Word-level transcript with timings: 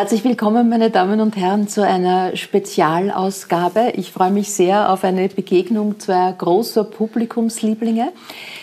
Herzlich 0.00 0.24
willkommen, 0.24 0.70
meine 0.70 0.88
Damen 0.88 1.20
und 1.20 1.36
Herren, 1.36 1.68
zu 1.68 1.84
einer 1.84 2.34
Spezialausgabe. 2.34 3.92
Ich 3.96 4.12
freue 4.12 4.30
mich 4.30 4.50
sehr 4.50 4.90
auf 4.90 5.04
eine 5.04 5.28
Begegnung 5.28 6.00
zweier 6.00 6.32
großer 6.32 6.84
Publikumslieblinge. 6.84 8.10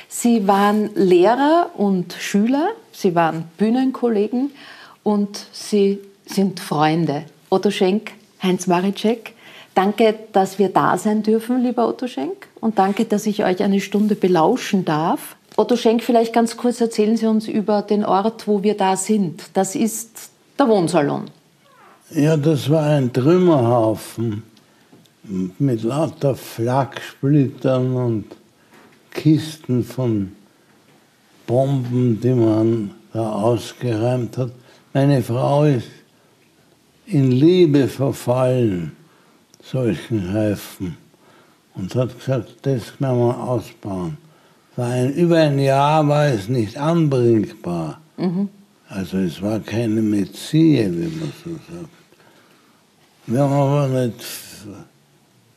Sie 0.08 0.48
waren 0.48 0.89
Lehrer 0.96 1.70
und 1.78 2.14
Schüler, 2.14 2.70
sie 2.92 3.14
waren 3.14 3.44
Bühnenkollegen 3.60 4.50
und 5.04 5.46
sie 5.52 6.00
sind 6.26 6.60
Freunde. 6.60 7.26
Otto 7.52 7.70
Schenk, 7.70 8.14
Heinz 8.42 8.66
Maricek, 8.66 9.36
danke, 9.75 10.16
dass 10.32 10.58
wir 10.58 10.69
da 10.69 10.97
sein 10.97 11.22
dürfen, 11.22 11.61
lieber 11.61 11.88
Otto 11.88 12.08
Schenk, 12.08 12.47
und 12.61 12.80
danke, 12.80 13.06
dass 13.06 13.28
ich 13.28 13.46
euch 13.46 13.61
eine 13.61 13.80
Stunde 13.80 14.16
belauschen 14.16 14.86
darf. 14.86 15.36
Otto 15.56 15.75
Schenk, 15.75 16.02
vielleicht 16.02 16.33
ganz 16.33 16.58
kurz 16.58 16.82
erzählen 16.82 17.16
Sie 17.16 17.28
uns 17.28 17.47
über 17.47 17.83
den 17.83 18.06
Ort, 18.06 18.47
wo 18.47 18.64
wir 18.64 18.75
da 18.75 18.97
sind. 18.97 19.44
Das 19.54 19.75
ist 19.75 20.32
der 20.58 20.68
Wohnsalon. 20.68 21.30
Ja, 22.11 22.38
das 22.38 22.70
war 22.70 22.84
ein 22.84 23.11
Trümmerhaufen 23.11 24.43
mit 25.60 25.84
lauter 25.84 26.36
Flaksplittern 26.36 27.93
und 27.96 28.25
Kisten 29.11 29.83
von 29.83 30.32
Bomben, 31.46 32.22
die 32.22 32.33
man 32.33 32.92
da 33.11 33.33
ausgeräumt 33.33 34.38
hat. 34.38 34.52
Meine 34.94 35.22
Frau 35.22 35.66
ist 35.66 35.89
in 37.08 37.31
Liebe 37.31 37.89
verfallen, 37.89 38.94
solchen 39.61 40.33
Häufen, 40.33 40.95
und 41.75 41.94
hat 41.94 42.17
gesagt, 42.17 42.55
das 42.61 42.97
können 42.97 43.17
wir 43.19 43.38
ausbauen. 43.38 44.17
War 44.78 44.91
ein, 44.91 45.13
über 45.13 45.39
ein 45.39 45.59
Jahr 45.59 46.08
war 46.08 46.28
es 46.28 46.47
nicht 46.47 46.78
anbringbar. 46.78 48.00
Mhm. 48.16 48.47
Also 48.88 49.17
es 49.17 49.41
war 49.41 49.59
keine 49.59 50.02
Mezzie, 50.02 50.89
wie 50.89 51.19
man 51.19 51.33
so 51.44 51.52
sagt. 51.52 51.97
Wir 53.28 53.42
haben 53.42 53.53
aber 53.53 53.88
nicht 53.88 54.16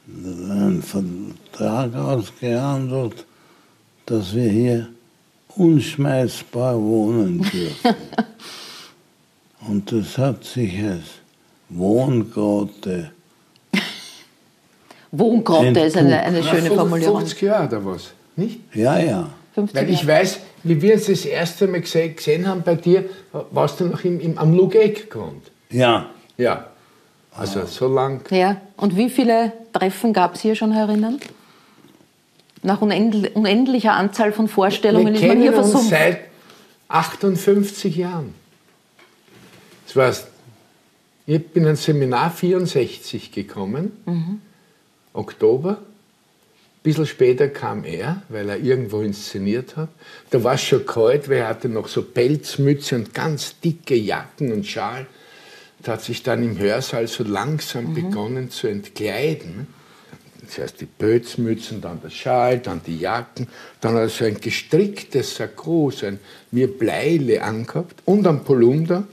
einen 0.08 0.82
Vertrag 0.82 1.94
ausgehandelt, 1.94 3.24
dass 4.06 4.34
wir 4.34 4.50
hier 4.50 4.88
unschmeißbar 5.56 6.80
wohnen 6.80 7.38
dürfen. 7.52 7.94
Und 9.68 9.92
das 9.92 10.18
hat 10.18 10.42
sich 10.42 10.82
als 10.82 11.04
Wohngrotte. 11.68 13.12
Wohngrotte 15.12 15.80
ist 15.80 15.96
eine, 15.96 16.20
eine 16.20 16.42
schöne 16.42 16.70
Formulierung. 16.72 17.18
50 17.18 17.40
Jahre 17.42 17.68
oder 17.68 17.84
was, 17.84 18.10
nicht? 18.34 18.60
Ja, 18.74 18.98
ja. 18.98 19.30
Weil 19.54 19.90
ich 19.90 20.04
weiß, 20.04 20.40
wie 20.64 20.82
wir 20.82 20.94
es 20.94 21.06
das 21.06 21.24
erste 21.24 21.68
Mal 21.68 21.82
gesehen 21.82 22.48
haben 22.48 22.62
bei 22.62 22.74
dir, 22.74 23.04
warst 23.52 23.78
du 23.78 23.84
noch 23.84 24.02
im, 24.04 24.18
im, 24.18 24.38
am 24.38 24.56
Lugeck 24.56 25.08
gewohnt. 25.08 25.52
Ja. 25.70 26.10
Ja. 26.36 26.69
Also 27.36 27.64
so 27.66 27.92
lang. 27.92 28.28
Ja. 28.30 28.60
Und 28.76 28.96
wie 28.96 29.08
viele 29.08 29.52
Treffen 29.72 30.12
gab 30.12 30.34
es 30.34 30.40
hier 30.40 30.54
schon 30.54 30.72
herinnen? 30.72 31.20
Nach 32.62 32.82
unendlicher 32.82 33.92
Anzahl 33.92 34.32
von 34.32 34.48
Vorstellungen 34.48 35.14
wir 35.14 35.20
ist 35.20 35.26
man 35.26 35.40
hier 35.40 35.52
versumpft. 35.52 35.90
Seit 35.90 36.20
58 36.88 37.96
Jahren. 37.96 38.34
Das 39.86 39.96
war's. 39.96 40.26
Ich 41.26 41.46
bin 41.48 41.64
ins 41.64 41.84
Seminar 41.84 42.30
64 42.30 43.30
gekommen, 43.30 43.92
mhm. 44.04 44.40
Oktober. 45.12 45.78
Ein 45.78 46.82
bisschen 46.82 47.06
später 47.06 47.48
kam 47.48 47.84
er, 47.84 48.22
weil 48.28 48.48
er 48.48 48.58
irgendwo 48.58 49.00
inszeniert 49.00 49.76
hat. 49.76 49.90
Da 50.30 50.42
war 50.42 50.54
es 50.54 50.62
schon 50.62 50.84
kalt, 50.84 51.28
weil 51.28 51.38
er 51.38 51.48
hatte 51.48 51.68
noch 51.68 51.88
so 51.88 52.02
Pelzmütze 52.02 52.96
und 52.96 53.14
ganz 53.14 53.60
dicke 53.60 53.94
Jacken 53.94 54.52
und 54.52 54.66
Schal. 54.66 55.06
Hat 55.86 56.02
sich 56.02 56.22
dann 56.22 56.42
im 56.42 56.58
Hörsaal 56.58 57.06
so 57.06 57.24
langsam 57.24 57.90
mhm. 57.90 57.94
begonnen 57.94 58.50
zu 58.50 58.68
entkleiden. 58.68 59.66
Zuerst 60.46 60.80
die 60.80 60.86
Pelzmützen, 60.86 61.80
dann 61.80 62.00
der 62.02 62.10
Schal, 62.10 62.58
dann 62.58 62.80
die 62.84 62.98
Jacken. 62.98 63.46
Dann 63.80 63.94
hat 63.94 64.02
er 64.02 64.08
so 64.08 64.24
ein 64.24 64.40
gestricktes 64.40 65.36
Sakko, 65.36 65.90
so 65.90 66.06
ein 66.06 66.18
mir 66.50 66.66
Bleile 66.66 67.42
angehabt 67.42 68.02
und 68.04 68.26
ein 68.26 68.42
Polunder. 68.42 69.04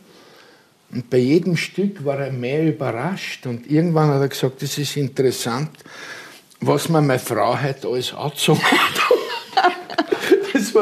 Und 0.92 1.10
bei 1.10 1.18
jedem 1.18 1.58
Stück 1.58 2.06
war 2.06 2.20
er 2.20 2.32
mehr 2.32 2.68
überrascht. 2.68 3.46
Und 3.46 3.70
irgendwann 3.70 4.10
hat 4.10 4.22
er 4.22 4.30
gesagt, 4.30 4.62
das 4.62 4.78
ist 4.78 4.98
interessant, 4.98 5.72
was 6.62 6.90
mir 6.90 7.02
meine 7.02 7.20
Frau 7.20 7.62
heute 7.62 7.88
alles 7.88 8.14
angezogen 8.14 8.62
hat. 8.64 9.17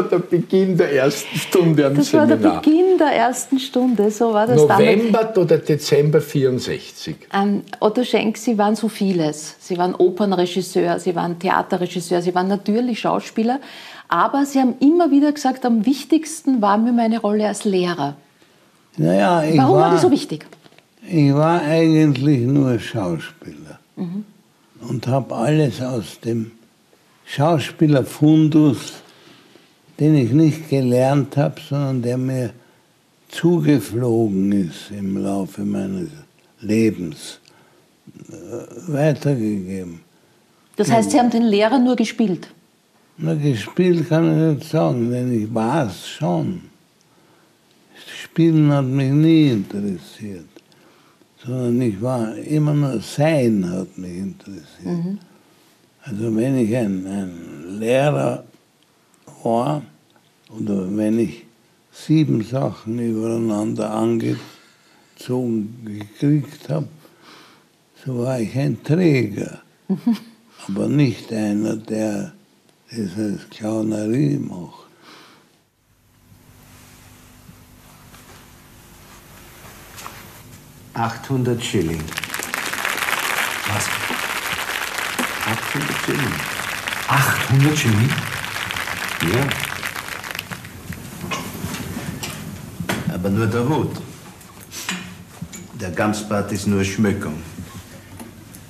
Das 0.01 0.11
war 0.11 0.19
der 0.19 0.19
Beginn 0.19 0.77
der 0.77 0.93
ersten 0.93 1.37
Stunde 1.37 1.85
am 1.85 1.95
das 1.95 2.09
Seminar. 2.09 2.27
Das 2.27 2.43
war 2.43 2.51
der 2.51 2.59
Beginn 2.59 2.97
der 2.97 3.07
ersten 3.07 3.59
Stunde, 3.59 4.11
so 4.11 4.33
war 4.33 4.47
das 4.47 4.57
November 4.57 5.19
damals. 5.19 5.37
oder 5.37 5.57
Dezember 5.57 6.21
64? 6.21 7.15
Ähm, 7.33 7.63
Otto 7.79 8.03
Schenk, 8.03 8.37
Sie 8.37 8.57
waren 8.57 8.75
so 8.75 8.89
vieles. 8.89 9.55
Sie 9.59 9.77
waren 9.77 9.95
Opernregisseur, 9.95 10.99
Sie 10.99 11.15
waren 11.15 11.39
Theaterregisseur, 11.39 12.21
Sie 12.21 12.35
waren 12.35 12.47
natürlich 12.47 12.99
Schauspieler. 12.99 13.59
Aber 14.07 14.45
Sie 14.45 14.59
haben 14.59 14.75
immer 14.79 15.11
wieder 15.11 15.31
gesagt, 15.31 15.65
am 15.65 15.85
wichtigsten 15.85 16.61
war 16.61 16.77
mir 16.77 16.91
meine 16.91 17.19
Rolle 17.19 17.47
als 17.47 17.63
Lehrer. 17.63 18.15
Naja, 18.97 19.43
Warum 19.55 19.75
war, 19.75 19.81
war 19.81 19.95
die 19.95 20.01
so 20.01 20.11
wichtig? 20.11 20.45
Ich 21.07 21.33
war 21.33 21.61
eigentlich 21.61 22.41
nur 22.41 22.79
Schauspieler 22.79 23.79
mhm. 23.95 24.25
und 24.87 25.07
habe 25.07 25.35
alles 25.35 25.81
aus 25.81 26.19
dem 26.19 26.51
Schauspielerfundus, 27.25 28.93
den 29.99 30.15
ich 30.15 30.31
nicht 30.31 30.69
gelernt 30.69 31.37
habe, 31.37 31.59
sondern 31.61 32.01
der 32.01 32.17
mir 32.17 32.53
zugeflogen 33.29 34.51
ist 34.51 34.91
im 34.91 35.17
Laufe 35.17 35.61
meines 35.61 36.09
Lebens, 36.61 37.39
äh, 38.29 38.91
weitergegeben. 38.93 40.01
Das 40.75 40.91
heißt, 40.91 41.11
Sie 41.11 41.19
haben 41.19 41.29
den 41.29 41.43
Lehrer 41.43 41.79
nur 41.79 41.95
gespielt? 41.95 42.49
Na, 43.17 43.33
gespielt 43.33 44.09
kann 44.09 44.25
ich 44.29 44.57
nicht 44.57 44.69
sagen, 44.69 45.09
denn 45.09 45.43
ich 45.43 45.53
war 45.53 45.87
es 45.87 46.07
schon. 46.07 46.61
Spielen 48.23 48.71
hat 48.73 48.85
mich 48.85 49.11
nie 49.11 49.51
interessiert, 49.51 50.49
sondern 51.43 51.81
ich 51.81 52.01
war 52.01 52.35
immer 52.35 52.73
nur 52.73 52.99
Sein 52.99 53.69
hat 53.71 53.97
mich 53.97 54.17
interessiert. 54.17 54.65
Mhm. 54.83 55.19
Also 56.03 56.35
wenn 56.35 56.57
ich 56.57 56.75
ein, 56.75 57.07
ein 57.07 57.79
Lehrer 57.79 58.43
war 59.45 59.83
oder 60.49 60.97
wenn 60.97 61.19
ich 61.19 61.45
sieben 61.91 62.43
Sachen 62.43 62.99
übereinander 62.99 63.91
angezogen 63.91 64.39
gekriegt 65.85 66.67
habe, 66.69 66.87
so 68.05 68.17
war 68.19 68.39
ich 68.39 68.55
ein 68.57 68.83
Träger, 68.83 69.61
mhm. 69.87 70.17
aber 70.67 70.87
nicht 70.87 71.31
einer, 71.31 71.77
der 71.77 72.33
das 72.91 73.17
als 73.17 73.49
Clownerie 73.49 74.37
macht. 74.37 74.85
800 80.95 81.61
Schilling. 81.61 82.01
Was? 83.67 83.89
800 85.45 86.05
Schilling. 86.05 86.33
800 87.09 87.77
Schilling? 87.77 88.34
Ja. 89.33 89.47
Aber 93.13 93.29
nur 93.29 93.47
der 93.47 93.67
Hut. 93.67 93.91
Der 95.79 95.89
Gamsbart 95.89 96.51
ist 96.51 96.67
nur 96.67 96.83
Schmückung. 96.83 97.41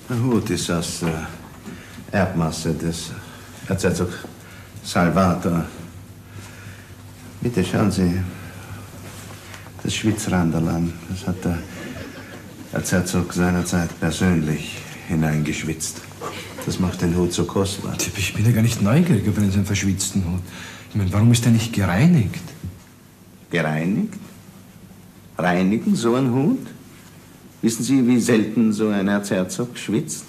Der 0.09 0.17
Hut 0.17 0.49
ist 0.49 0.71
aus 0.71 1.01
äh, 1.03 2.15
Erbmasse 2.15 2.73
des 2.73 3.11
Erzherzog 3.67 4.09
Salvator. 4.83 5.65
Bitte 7.41 7.63
schauen 7.63 7.91
Sie, 7.91 8.21
das 9.83 9.93
Schwitzranderland, 9.93 10.93
das 11.09 11.27
hat 11.27 11.43
der 11.43 11.57
Erzherzog 12.71 13.33
seinerzeit 13.33 13.99
persönlich 13.99 14.77
hineingeschwitzt. 15.07 16.01
Das 16.65 16.79
macht 16.79 17.01
den 17.01 17.15
Hut 17.15 17.31
so 17.31 17.45
kostbar. 17.45 17.95
Ich 18.17 18.33
bin 18.33 18.45
ja 18.45 18.51
gar 18.51 18.63
nicht 18.63 18.81
neugierig 18.81 19.29
auf 19.29 19.37
einen 19.37 19.65
verschwitzten 19.65 20.25
Hut. 20.25 20.41
Ich 20.89 20.95
meine, 20.95 21.13
warum 21.13 21.31
ist 21.31 21.45
der 21.45 21.51
nicht 21.51 21.73
gereinigt? 21.73 22.41
Gereinigt? 23.51 24.15
Reinigen 25.37 25.95
so 25.95 26.15
ein 26.15 26.33
Hut? 26.33 26.65
Wissen 27.61 27.83
Sie, 27.83 28.07
wie 28.07 28.19
selten 28.19 28.73
so 28.73 28.89
ein 28.89 29.07
Erzherzog 29.07 29.77
schwitzt? 29.77 30.25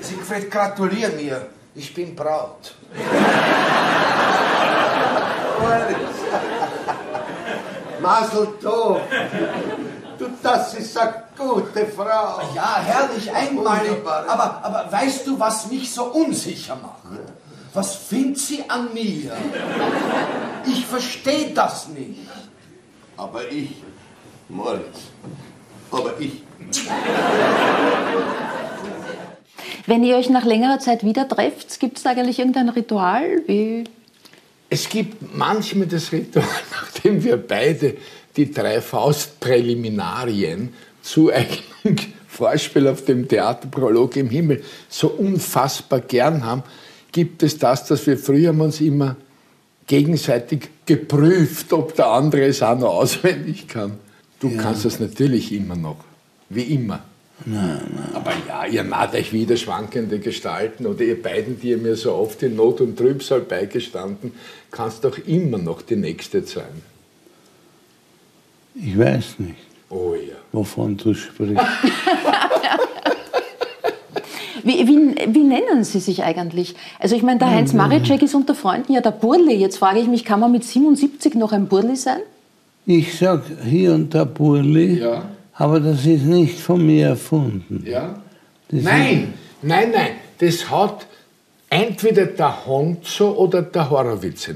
Siegfried, 0.00 0.50
gratulier 0.50 1.10
mir. 1.10 1.46
Ich 1.74 1.94
bin 1.94 2.14
Braut. 2.14 2.74
Masel 8.02 8.48
tov. 8.62 9.00
Das 10.42 10.74
ist 10.74 10.96
eine 10.96 11.24
gute 11.36 11.86
Frau. 11.86 12.40
Ja, 12.54 12.80
herrlich, 12.84 13.32
einmalig. 13.32 13.92
Aber, 14.04 14.60
aber 14.62 14.92
weißt 14.92 15.26
du, 15.26 15.38
was 15.38 15.70
mich 15.70 15.92
so 15.92 16.04
unsicher 16.04 16.76
macht? 16.76 17.02
Was 17.74 17.94
findet 17.94 18.38
sie 18.38 18.64
an 18.68 18.92
mir? 18.94 19.32
Ich 20.66 20.86
verstehe 20.86 21.50
das 21.52 21.88
nicht. 21.88 22.20
Aber 23.16 23.50
ich, 23.50 23.70
Moritz, 24.48 24.98
aber 25.90 26.14
ich. 26.18 26.42
Wenn 29.86 30.04
ihr 30.04 30.16
euch 30.16 30.28
nach 30.28 30.44
längerer 30.44 30.78
Zeit 30.78 31.04
wieder 31.04 31.26
trefft, 31.26 31.80
gibt 31.80 31.98
es 31.98 32.04
da 32.04 32.10
eigentlich 32.10 32.38
irgendein 32.38 32.68
Ritual? 32.68 33.42
Wie 33.46 33.84
Es 34.68 34.88
gibt 34.88 35.34
manchmal 35.34 35.86
das 35.86 36.12
Ritual, 36.12 36.44
nachdem 36.70 37.24
wir 37.24 37.36
beide 37.36 37.96
die 38.38 38.50
drei 38.50 38.80
Faustpräliminarien 38.80 40.72
zu 41.02 41.30
einem 41.32 41.46
Vorspiel 42.28 42.86
auf 42.88 43.04
dem 43.04 43.28
Theaterprolog 43.28 44.16
im 44.16 44.30
Himmel 44.30 44.62
so 44.88 45.08
unfassbar 45.08 46.00
gern 46.00 46.44
haben, 46.44 46.62
gibt 47.12 47.42
es 47.42 47.58
das, 47.58 47.86
dass 47.86 48.06
wir 48.06 48.16
früher 48.16 48.48
haben 48.48 48.60
uns 48.60 48.80
immer 48.80 49.16
gegenseitig 49.86 50.68
geprüft, 50.86 51.72
ob 51.72 51.96
der 51.96 52.06
andere 52.08 52.44
es 52.44 52.62
auch 52.62 52.78
noch 52.78 52.94
auswendig 52.94 53.66
kann. 53.66 53.94
Du 54.38 54.56
kannst 54.56 54.84
das 54.84 55.00
natürlich 55.00 55.52
immer 55.52 55.74
noch, 55.74 55.96
wie 56.48 56.62
immer. 56.62 57.02
Aber 58.14 58.32
ja, 58.46 58.66
ihr 58.66 58.84
naht 58.84 59.14
euch 59.14 59.32
wieder 59.32 59.56
schwankende 59.56 60.18
Gestalten 60.18 60.86
oder 60.86 61.02
ihr 61.02 61.20
beiden, 61.20 61.58
die 61.60 61.70
ihr 61.70 61.78
mir 61.78 61.96
so 61.96 62.14
oft 62.14 62.42
in 62.42 62.56
Not 62.56 62.80
und 62.80 62.96
Trübsal 62.96 63.40
beigestanden, 63.40 64.32
kannst 64.70 65.04
doch 65.04 65.18
immer 65.26 65.58
noch 65.58 65.82
die 65.82 65.96
Nächste 65.96 66.42
sein. 66.44 66.82
Ich 68.80 68.96
weiß 68.98 69.38
nicht, 69.38 69.56
Oh 69.90 70.14
ja. 70.14 70.34
wovon 70.52 70.96
du 70.96 71.14
sprichst. 71.14 71.56
Wie, 74.64 74.86
wie, 74.86 75.14
wie 75.34 75.44
nennen 75.44 75.82
Sie 75.82 75.98
sich 76.00 76.22
eigentlich? 76.24 76.74
Also 76.98 77.16
ich 77.16 77.22
meine, 77.22 77.38
der 77.38 77.48
Heinz 77.50 77.72
Maricek 77.72 78.20
ist 78.22 78.34
unter 78.34 78.54
Freunden 78.54 78.92
ja 78.92 79.00
der 79.00 79.12
Burli. 79.12 79.54
Jetzt 79.54 79.78
frage 79.78 80.00
ich 80.00 80.08
mich, 80.08 80.24
kann 80.26 80.40
man 80.40 80.52
mit 80.52 80.62
77 80.64 81.34
noch 81.36 81.52
ein 81.52 81.68
Burli 81.68 81.96
sein? 81.96 82.18
Ich 82.84 83.16
sag 83.16 83.44
hier 83.64 83.94
und 83.94 84.14
da 84.14 84.24
Burli, 84.24 84.98
Ja. 85.00 85.22
aber 85.54 85.80
das 85.80 86.04
ist 86.04 86.24
nicht 86.24 86.58
von 86.58 86.84
mir 86.84 87.08
erfunden. 87.08 87.82
Ja? 87.86 88.16
Das 88.70 88.82
Nein, 88.82 89.32
nein, 89.62 89.90
nein. 89.92 90.10
Das 90.38 90.68
hat 90.70 91.06
entweder 91.70 92.26
der 92.26 92.66
Honzo 92.66 93.30
oder 93.36 93.62
der 93.62 93.88
Horowitz. 93.88 94.50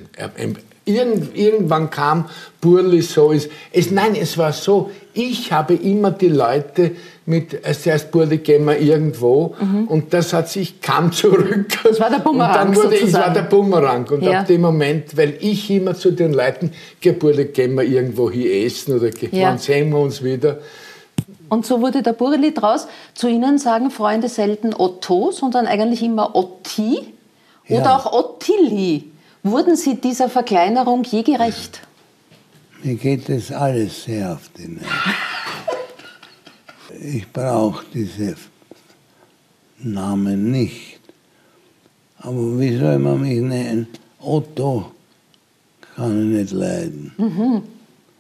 Irgend, 0.85 1.37
irgendwann 1.37 1.91
kam 1.91 2.25
Burli 2.61 3.03
so. 3.03 3.31
Ist, 3.31 3.51
es, 3.73 3.91
nein, 3.93 4.17
es 4.21 4.37
war 4.37 4.53
so. 4.53 4.91
Ich 5.15 5.53
habe 5.53 5.75
immer 5.75 6.11
die 6.11 6.29
Leute 6.29 6.93
mit, 7.25 7.65
als 7.65 7.87
erst 7.87 8.11
Burli 8.11 8.39
gehen 8.39 8.65
wir 8.65 8.79
irgendwo 8.81 9.55
und 9.87 10.13
das 10.13 10.33
hat 10.33 10.49
sich, 10.49 10.81
kam 10.81 11.13
zurück. 11.13 11.67
Das 11.85 12.01
war 12.01 12.11
der 12.11 12.19
Bumerang 12.19 12.69
Und 12.69 12.77
dann 12.77 12.85
wurde, 12.85 12.97
es 13.01 13.13
war 13.13 13.33
der 13.33 13.43
Bumerang. 13.43 14.09
Und 14.09 14.23
Ja. 14.23 14.41
ab 14.41 14.47
dem 14.49 14.63
Moment, 14.63 15.17
weil 15.17 15.37
ich 15.41 15.71
immer 15.71 15.95
zu 15.95 16.11
den 16.11 16.33
Leuten, 16.33 16.73
geh 17.01 17.13
Burli, 17.13 17.45
gehen 17.45 17.75
wir 17.75 17.85
irgendwo 17.85 18.29
hier 18.31 18.67
essen 18.67 18.97
oder 18.97 19.11
Ja. 19.31 19.51
wann 19.51 19.59
sehen 19.59 19.91
wir 19.91 19.99
uns 20.01 20.25
wieder. 20.25 20.59
Und 21.49 21.65
so 21.67 21.81
wurde 21.81 22.03
der 22.03 22.15
Burli 22.15 22.53
draus. 22.55 22.89
Zu 23.15 23.29
Ihnen 23.29 23.59
sagen 23.59 23.91
Freunde 23.91 24.29
selten 24.29 24.75
Otto, 24.75 25.31
sondern 25.31 25.67
eigentlich 25.67 26.03
immer 26.03 26.35
Otti 26.35 26.99
oder 27.69 27.83
Ja. 27.83 27.97
auch 27.99 28.13
Ottilli. 28.13 29.12
Wurden 29.43 29.77
Sie 29.77 29.97
dieser 30.01 30.29
Verkleinerung 30.29 31.03
je 31.05 31.23
gerecht? 31.23 31.83
Mir 32.83 32.95
geht 32.95 33.29
das 33.29 33.51
alles 33.51 34.05
sehr 34.05 34.33
auf 34.33 34.49
die 34.57 34.69
Nerven. 34.69 34.89
Ich 37.05 37.27
brauche 37.33 37.85
diese 37.93 38.37
Namen 39.79 40.51
nicht. 40.53 41.01
Aber 42.19 42.61
wie 42.61 42.77
soll 42.77 42.99
man 42.99 43.21
mich 43.23 43.41
nennen? 43.41 43.89
Otto 44.21 44.93
kann 45.97 46.21
ich 46.33 46.39
nicht 46.41 46.53
leiden. 46.53 47.65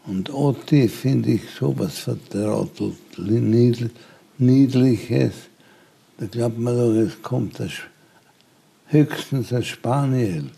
Und 0.07 0.33
Otti 0.35 0.89
finde 0.89 1.33
ich 1.33 1.43
sowas 1.51 1.99
vertrottelt, 1.99 2.97
niedl- 3.19 3.91
niedliches. 4.39 5.35
Da 6.19 6.27
glaubt 6.27 6.59
man 6.59 6.77
doch, 6.77 6.93
es 6.95 7.21
kommt 7.23 7.61
Sch- 7.61 7.83
höchstens 8.87 9.53
ein 9.53 9.63
Spaniel. 9.63 10.51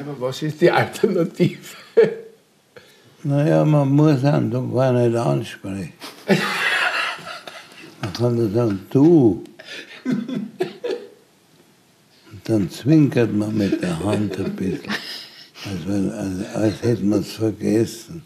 Aber 0.00 0.20
was 0.20 0.42
ist 0.42 0.60
die 0.60 0.70
Alternative? 0.70 1.76
Naja, 3.24 3.64
man 3.64 3.88
muss 3.88 4.24
einen 4.24 4.50
doch 4.50 4.72
gar 4.72 4.92
nicht 4.92 5.16
ansprechen. 5.16 5.92
Man 8.00 8.12
kann 8.12 8.34
nur 8.36 8.50
sagen, 8.50 8.86
du. 8.90 9.44
Und 10.04 10.50
dann 12.44 12.70
zwinkert 12.70 13.32
man 13.34 13.56
mit 13.56 13.82
der 13.82 13.98
Hand 14.04 14.38
ein 14.38 14.54
bisschen, 14.54 14.88
als, 15.64 15.86
wenn, 15.86 16.10
als, 16.12 16.54
als 16.54 16.82
hätte 16.82 17.04
man 17.04 17.20
es 17.20 17.32
vergessen. 17.32 18.22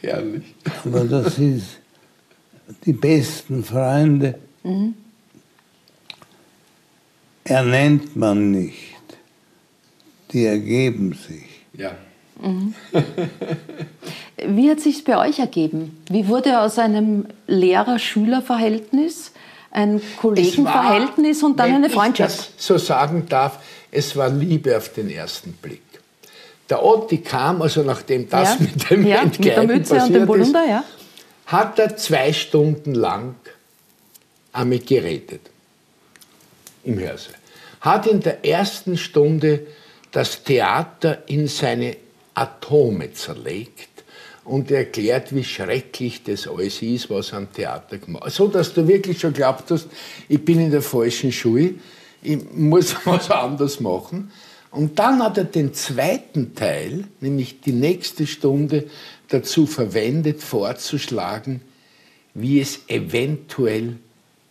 Herrlich. 0.00 0.54
Aber 0.84 1.04
das 1.04 1.38
ist 1.38 1.78
die 2.84 2.92
besten 2.92 3.62
Freunde. 3.62 4.38
Ernennt 7.44 8.16
man 8.16 8.50
nicht. 8.50 8.93
Die 10.34 10.44
ergeben 10.44 11.12
sich. 11.14 11.44
Ja. 11.72 11.92
Wie 14.46 14.68
hat 14.70 14.80
sich 14.80 15.04
bei 15.04 15.16
euch 15.16 15.38
ergeben? 15.38 16.02
Wie 16.10 16.26
wurde 16.28 16.60
aus 16.60 16.78
einem 16.78 17.26
Lehrer-Schüler-Verhältnis 17.46 19.30
ein 19.70 20.00
Kollegenverhältnis 20.20 21.42
und 21.42 21.58
dann 21.58 21.68
wenn 21.68 21.74
eine 21.76 21.86
Ich 21.86 21.92
Freundschaft? 21.92 22.38
das 22.56 22.66
so 22.66 22.76
sagen 22.78 23.26
darf, 23.28 23.58
es 23.90 24.14
war 24.16 24.28
Liebe 24.28 24.76
auf 24.76 24.92
den 24.92 25.08
ersten 25.10 25.52
Blick. 25.52 25.80
Der 26.68 26.84
Otti 26.84 27.18
kam, 27.18 27.62
also 27.62 27.82
nachdem 27.82 28.28
das 28.28 28.54
Ja. 28.54 28.56
mit 28.60 28.90
dem 28.90 29.06
Ja, 29.06 29.24
mit 29.24 29.44
der 29.44 29.62
Mütze 29.64 29.94
und 29.94 29.98
passiert 30.00 30.20
dem 30.20 30.26
Polunder, 30.26 30.62
ist, 30.64 30.68
ja. 30.70 30.84
hat 31.46 31.78
er 31.78 31.96
zwei 31.96 32.32
Stunden 32.32 32.94
lang 32.94 33.36
an 34.52 34.68
mich 34.68 34.84
geredet. 34.86 35.42
Im 36.84 36.98
Hörsaal. 36.98 37.34
Hat 37.80 38.06
in 38.06 38.20
der 38.20 38.44
ersten 38.44 38.96
Stunde 38.96 39.66
das 40.14 40.44
Theater 40.44 41.24
in 41.26 41.48
seine 41.48 41.96
Atome 42.34 43.12
zerlegt 43.12 44.04
und 44.44 44.70
erklärt, 44.70 45.34
wie 45.34 45.42
schrecklich 45.42 46.22
das 46.22 46.46
alles 46.46 46.82
ist, 46.82 47.10
was 47.10 47.32
am 47.32 47.52
Theater 47.52 47.98
gemacht 47.98 48.30
So, 48.30 48.46
dass 48.46 48.72
du 48.72 48.86
wirklich 48.86 49.18
schon 49.18 49.32
glaubt 49.32 49.72
hast, 49.72 49.88
ich 50.28 50.44
bin 50.44 50.60
in 50.60 50.70
der 50.70 50.82
falschen 50.82 51.32
Schule, 51.32 51.74
ich 52.22 52.38
muss 52.52 52.94
was 53.04 53.28
anderes 53.28 53.80
machen. 53.80 54.30
Und 54.70 55.00
dann 55.00 55.20
hat 55.20 55.36
er 55.36 55.44
den 55.44 55.74
zweiten 55.74 56.54
Teil, 56.54 57.08
nämlich 57.20 57.60
die 57.60 57.72
nächste 57.72 58.28
Stunde, 58.28 58.84
dazu 59.28 59.66
verwendet, 59.66 60.42
vorzuschlagen, 60.42 61.60
wie 62.34 62.60
es 62.60 62.80
eventuell 62.86 63.96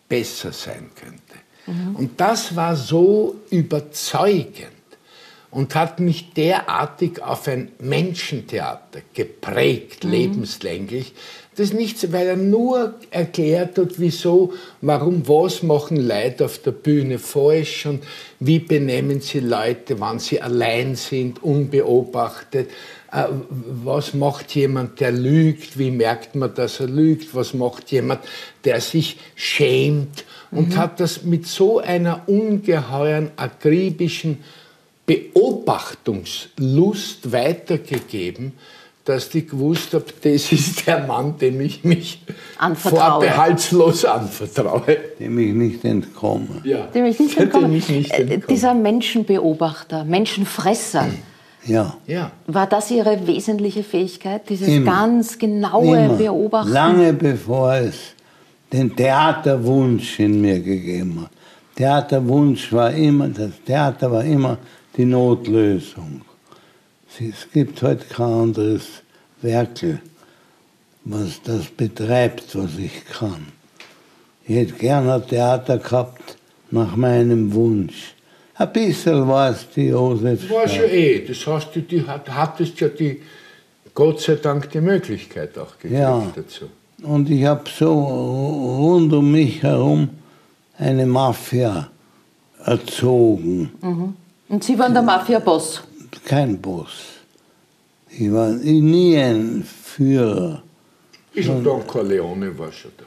besser 0.10 0.51
sein 0.51 0.89
könnte. 0.96 1.22
Und 1.98 2.20
das 2.20 2.58
war 2.58 2.75
so 2.75 3.36
überzeugend 3.50 4.82
und 5.53 5.75
hat 5.75 6.00
mich 6.00 6.33
derartig 6.33 7.22
auf 7.22 7.48
ein 7.48 7.72
Menschentheater 7.79 9.01
geprägt, 9.13 10.03
lebenslänglich. 10.03 11.13
Das 11.55 11.72
nicht, 11.72 12.12
weil 12.12 12.25
er 12.25 12.36
nur 12.36 12.95
erklärt 13.12 13.77
hat, 13.77 14.00
wieso, 14.00 14.53
warum, 14.81 15.27
was 15.27 15.62
machen 15.62 15.98
Leute 15.98 16.45
auf 16.45 16.57
der 16.57 16.72
Bühne 16.72 17.19
falsch 17.19 17.86
und 17.86 18.03
wie 18.39 18.57
benehmen 18.57 19.22
sie 19.22 19.39
Leute, 19.39 20.00
wann 20.00 20.17
sie 20.17 20.41
allein 20.41 20.95
sind, 20.95 21.43
unbeobachtet. 21.43 22.72
Äh, 23.12 23.25
Was 23.83 24.15
macht 24.15 24.55
jemand, 24.55 25.00
der 25.00 25.12
lügt? 25.12 25.77
Wie 25.77 25.91
merkt 25.91 26.33
man, 26.33 26.55
dass 26.55 26.79
er 26.79 26.88
lügt? 26.88 27.36
Was 27.36 27.53
macht 27.53 27.91
jemand, 27.91 28.22
der 28.65 28.81
sich 28.81 29.17
schämt? 29.36 30.25
Und 30.50 30.77
hat 30.77 31.00
das 31.00 31.24
mit 31.24 31.45
so 31.45 31.79
einer 31.79 32.27
ungeheuren, 32.27 33.31
akribischen 33.36 34.39
Beobachtungslust 35.05 37.31
weitergegeben, 37.31 38.53
dass 39.05 39.33
ich 39.36 39.50
gewusst 39.50 39.93
habe, 39.93 40.05
das 40.24 40.51
ist 40.53 40.88
der 40.88 41.05
Mann, 41.05 41.38
dem 41.38 41.60
ich 41.60 41.83
mich 41.83 42.22
Anvertraue. 42.57 43.12
vorbehaltslos 43.22 44.05
anvertraue. 44.05 44.98
dem 45.19 45.38
ich 45.39 45.53
nicht 45.53 45.83
entkomme. 45.83 46.62
Ja. 46.63 46.86
Dem 46.88 47.05
ich 47.05 47.19
nicht 47.19 47.36
Dem 47.38 47.43
entkomme. 47.43 47.75
ich 47.77 47.89
nicht 47.89 48.12
Äh, 48.12 48.22
entkomme. 48.22 48.43
Dieser 48.50 48.74
Menschenbeobachter, 48.74 50.05
Menschenfresser, 50.05 51.07
Ja. 51.65 51.98
Ja. 52.07 52.31
war 52.48 52.67
das 52.67 52.91
Ihre 52.91 53.27
wesentliche 53.27 53.83
Fähigkeit? 53.83 54.50
Dieses 54.50 54.69
Immer. 54.69 54.89
ganz 54.91 55.38
genaue 55.38 55.98
Immer. 55.98 56.13
Beobachten? 56.15 56.72
Lange 56.72 57.12
bevor 57.12 57.74
es 57.75 57.95
den 58.72 58.95
Theaterwunsch 58.95 60.17
in 60.19 60.39
mir 60.39 60.62
gegeben 60.62 61.24
hat. 61.24 61.29
Theaterwunsch 61.75 62.72
war 62.72 62.91
immer, 62.91 63.27
das 63.27 63.51
Theater 63.65 64.10
war 64.12 64.24
immer 64.24 64.57
die 64.97 65.05
Notlösung. 65.05 66.21
Es 67.19 67.47
gibt 67.51 67.81
heute 67.81 68.05
kein 68.05 68.25
anderes 68.33 68.88
Werkel, 69.41 70.01
was 71.05 71.41
das 71.43 71.65
betreibt, 71.65 72.55
was 72.55 72.77
ich 72.77 73.05
kann. 73.05 73.47
Ich 74.45 74.55
hätte 74.55 74.73
gerne 74.73 75.13
ein 75.15 75.27
Theater 75.27 75.77
gehabt 75.77 76.38
nach 76.71 76.95
meinem 76.95 77.53
Wunsch. 77.53 78.13
Ein 78.55 78.71
bisschen 78.73 79.27
war 79.27 79.51
es 79.51 79.67
die 79.75 79.88
Josef. 79.88 80.50
War 80.50 80.67
schon 80.67 80.85
eh. 80.89 81.19
Das 81.25 81.45
heißt, 81.45 81.69
du 81.75 81.81
die, 81.81 82.05
hat- 82.05 82.29
hattest 82.29 82.79
ja 82.79 82.88
die, 82.89 83.21
Gott 83.93 84.21
sei 84.21 84.35
Dank 84.35 84.69
die 84.71 84.81
Möglichkeit 84.81 85.57
auch 85.57 85.77
gekriegt 85.77 85.93
Ja. 86.00 86.31
dazu. 86.35 86.65
Und 87.03 87.29
ich 87.29 87.43
habe 87.45 87.63
so 87.69 87.91
rund 88.79 89.12
um 89.13 89.31
mich 89.31 89.62
herum 89.63 90.09
eine 90.77 91.05
Mafia 91.05 91.89
erzogen. 92.63 93.71
Und 94.53 94.63
Sie 94.63 94.77
waren 94.77 94.93
der 94.93 95.01
Mafia-Boss. 95.01 95.81
Kein 96.25 96.62
Boss. 96.62 96.91
Ich 98.07 98.31
war 98.31 98.50
nie 98.50 99.17
ein 99.17 99.63
Führer. 99.63 100.62
Bisschen 101.33 101.63
Don 101.63 101.88
Corleone 101.88 102.55
war 102.55 102.72
schon 102.72 102.91
da. 102.95 103.05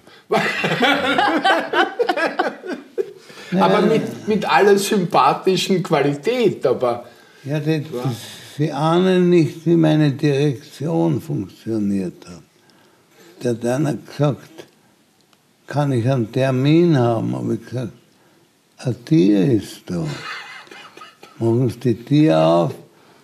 aber 3.60 3.82
mit, 3.82 4.26
mit 4.26 4.44
aller 4.44 4.76
sympathischen 4.76 5.84
Qualität, 5.84 6.66
aber 6.66 7.04
Ja, 7.44 7.60
das, 7.60 7.82
das, 7.92 8.12
Sie 8.56 8.72
ahnen 8.72 9.30
nicht, 9.30 9.64
wie 9.66 9.76
meine 9.76 10.10
Direktion 10.10 11.20
funktioniert 11.20 12.26
hat. 12.26 12.42
Da 13.38 13.50
hat 13.50 13.64
einer 13.64 13.94
gesagt, 13.94 14.66
kann 15.68 15.92
ich 15.92 16.10
einen 16.10 16.32
Termin 16.32 16.98
haben? 16.98 17.36
Habe 17.36 17.54
ich 17.54 17.64
gesagt, 17.64 17.92
ein 18.78 19.04
Tier 19.04 19.52
ist 19.52 19.82
da. 19.86 20.04
Machen 21.38 21.68
Sie 21.70 21.78
die 21.80 21.94
Tier 21.94 22.38
auf 22.38 22.74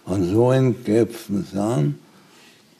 und 0.05 0.25
so 0.25 0.51
entköpfen 0.53 1.47
sie 1.51 1.59
an. 1.59 1.99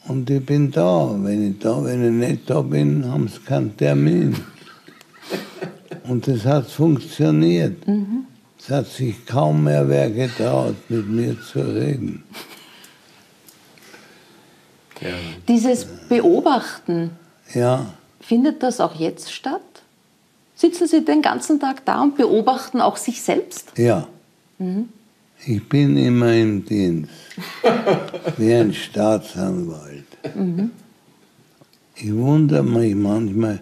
Und 0.07 0.29
ich 0.29 0.45
bin 0.45 0.69
da. 0.71 1.15
Wenn 1.17 1.51
ich 1.51 1.59
da, 1.59 1.83
wenn 1.83 2.03
ich 2.21 2.29
nicht 2.29 2.49
da 2.49 2.61
bin, 2.61 3.09
haben 3.09 3.27
sie 3.27 3.39
keinen 3.39 3.75
Termin. 3.77 4.35
Und 6.09 6.27
das 6.27 6.43
hat 6.43 6.69
funktioniert. 6.69 7.77
Es 8.59 8.69
hat 8.69 8.87
sich 8.87 9.25
kaum 9.25 9.63
mehr 9.63 9.87
wer 9.87 10.09
getraut, 10.11 10.75
mit 10.89 11.07
mir 11.07 11.37
zu 11.41 11.59
reden. 11.61 12.23
Dieses 15.47 15.85
Beobachten, 16.09 17.11
Ja, 17.53 17.85
findet 18.21 18.61
das 18.63 18.79
auch 18.81 18.95
jetzt 18.95 19.31
statt? 19.31 19.61
Sitzen 20.55 20.87
Sie 20.87 21.03
den 21.03 21.21
ganzen 21.21 21.59
Tag 21.59 21.83
da 21.85 22.01
und 22.01 22.15
beobachten 22.17 22.79
auch 22.81 22.97
sich 22.97 23.21
selbst? 23.21 23.71
ja. 23.77 24.07
Ich 25.45 25.67
bin 25.67 25.97
immer 25.97 26.33
im 26.33 26.63
Dienst, 26.65 27.11
wie 28.37 28.53
ein 28.53 28.73
Staatsanwalt. 28.73 30.05
Ich 31.95 32.13
wundere 32.13 32.63
mich 32.63 32.95
manchmal, 32.95 33.61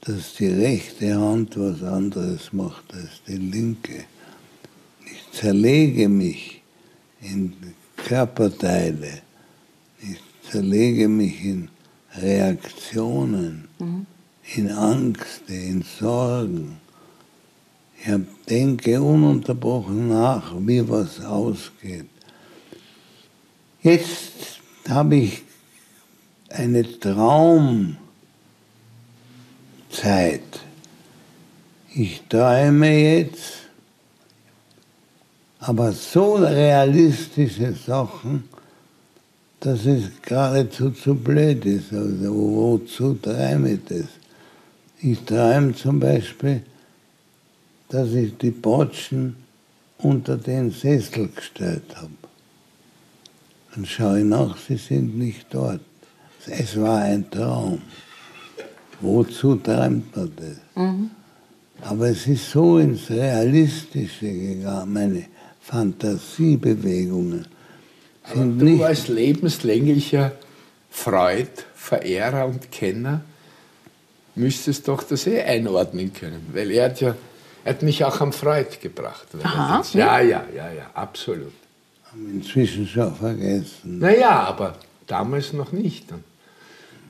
dass 0.00 0.34
die 0.34 0.48
rechte 0.48 1.18
Hand 1.18 1.56
was 1.58 1.82
anderes 1.82 2.52
macht 2.52 2.92
als 2.94 3.22
die 3.28 3.36
linke. 3.36 4.04
Ich 5.04 5.38
zerlege 5.38 6.08
mich 6.08 6.62
in 7.20 7.52
Körperteile. 7.96 9.20
Ich 10.02 10.18
zerlege 10.50 11.08
mich 11.08 11.44
in 11.44 11.68
Reaktionen, 12.16 13.68
in 14.54 14.70
Angst, 14.70 15.42
in 15.48 15.82
Sorgen. 15.82 16.76
Ich 18.00 18.08
hab- 18.08 18.35
denke 18.48 19.00
ununterbrochen 19.00 20.08
nach, 20.08 20.52
wie 20.60 20.88
was 20.88 21.20
ausgeht. 21.24 22.06
Jetzt 23.82 24.60
habe 24.88 25.16
ich 25.16 25.42
eine 26.48 26.82
Traumzeit. 27.00 27.96
Ich 31.94 32.22
träume 32.28 32.90
jetzt, 32.90 33.54
aber 35.58 35.92
so 35.92 36.34
realistische 36.34 37.72
Sachen, 37.74 38.44
dass 39.60 39.86
es 39.86 40.10
geradezu 40.22 40.90
zu 40.90 41.14
blöd 41.14 41.64
ist. 41.64 41.92
Also 41.92 42.34
wozu 42.34 43.14
träume 43.14 43.72
ich 43.72 43.84
das? 43.88 44.06
Ich 45.00 45.20
träume 45.20 45.74
zum 45.74 45.98
Beispiel, 45.98 46.62
dass 47.88 48.12
ich 48.12 48.36
die 48.38 48.50
Botschen 48.50 49.36
unter 49.98 50.36
den 50.36 50.70
Sessel 50.70 51.28
gestellt 51.34 51.96
habe. 51.96 52.10
Dann 53.74 53.86
schaue 53.86 54.20
ich 54.20 54.24
nach, 54.24 54.56
sie 54.56 54.76
sind 54.76 55.18
nicht 55.18 55.46
dort. 55.50 55.80
Es 56.46 56.80
war 56.80 57.02
ein 57.02 57.30
Traum. 57.30 57.82
Wozu 59.00 59.56
träumt 59.56 60.16
man 60.16 60.32
das? 60.36 60.56
Aber 61.82 62.08
es 62.08 62.26
ist 62.26 62.50
so 62.50 62.78
ins 62.78 63.10
Realistische 63.10 64.32
gegangen, 64.32 64.92
meine 64.92 65.24
Fantasiebewegungen. 65.60 67.46
Aber 68.22 68.34
Sind 68.34 68.58
du 68.58 68.64
nicht, 68.64 68.82
als 68.82 69.08
lebenslänglicher 69.08 70.32
Freud, 70.90 71.50
Verehrer 71.74 72.46
und 72.46 72.72
Kenner 72.72 73.20
müsstest 74.34 74.88
doch 74.88 75.02
das 75.02 75.26
eh 75.26 75.42
einordnen 75.42 76.12
können, 76.12 76.46
weil 76.52 76.70
er 76.70 76.86
hat 76.86 77.00
ja, 77.00 77.14
hat 77.66 77.82
mich 77.82 78.04
auch 78.04 78.20
am 78.20 78.32
Freud 78.32 78.68
gebracht. 78.80 79.26
Aha, 79.42 79.78
das- 79.78 79.92
Ja, 79.92 80.20
ja, 80.20 80.44
ja, 80.54 80.72
ja, 80.72 80.86
absolut. 80.94 81.52
haben 82.10 82.30
inzwischen 82.32 82.86
schon 82.86 83.14
vergessen. 83.14 83.98
Naja, 83.98 84.30
aber 84.44 84.74
damals 85.06 85.52
noch 85.52 85.72
nicht. 85.72 86.10
Und 86.12 86.22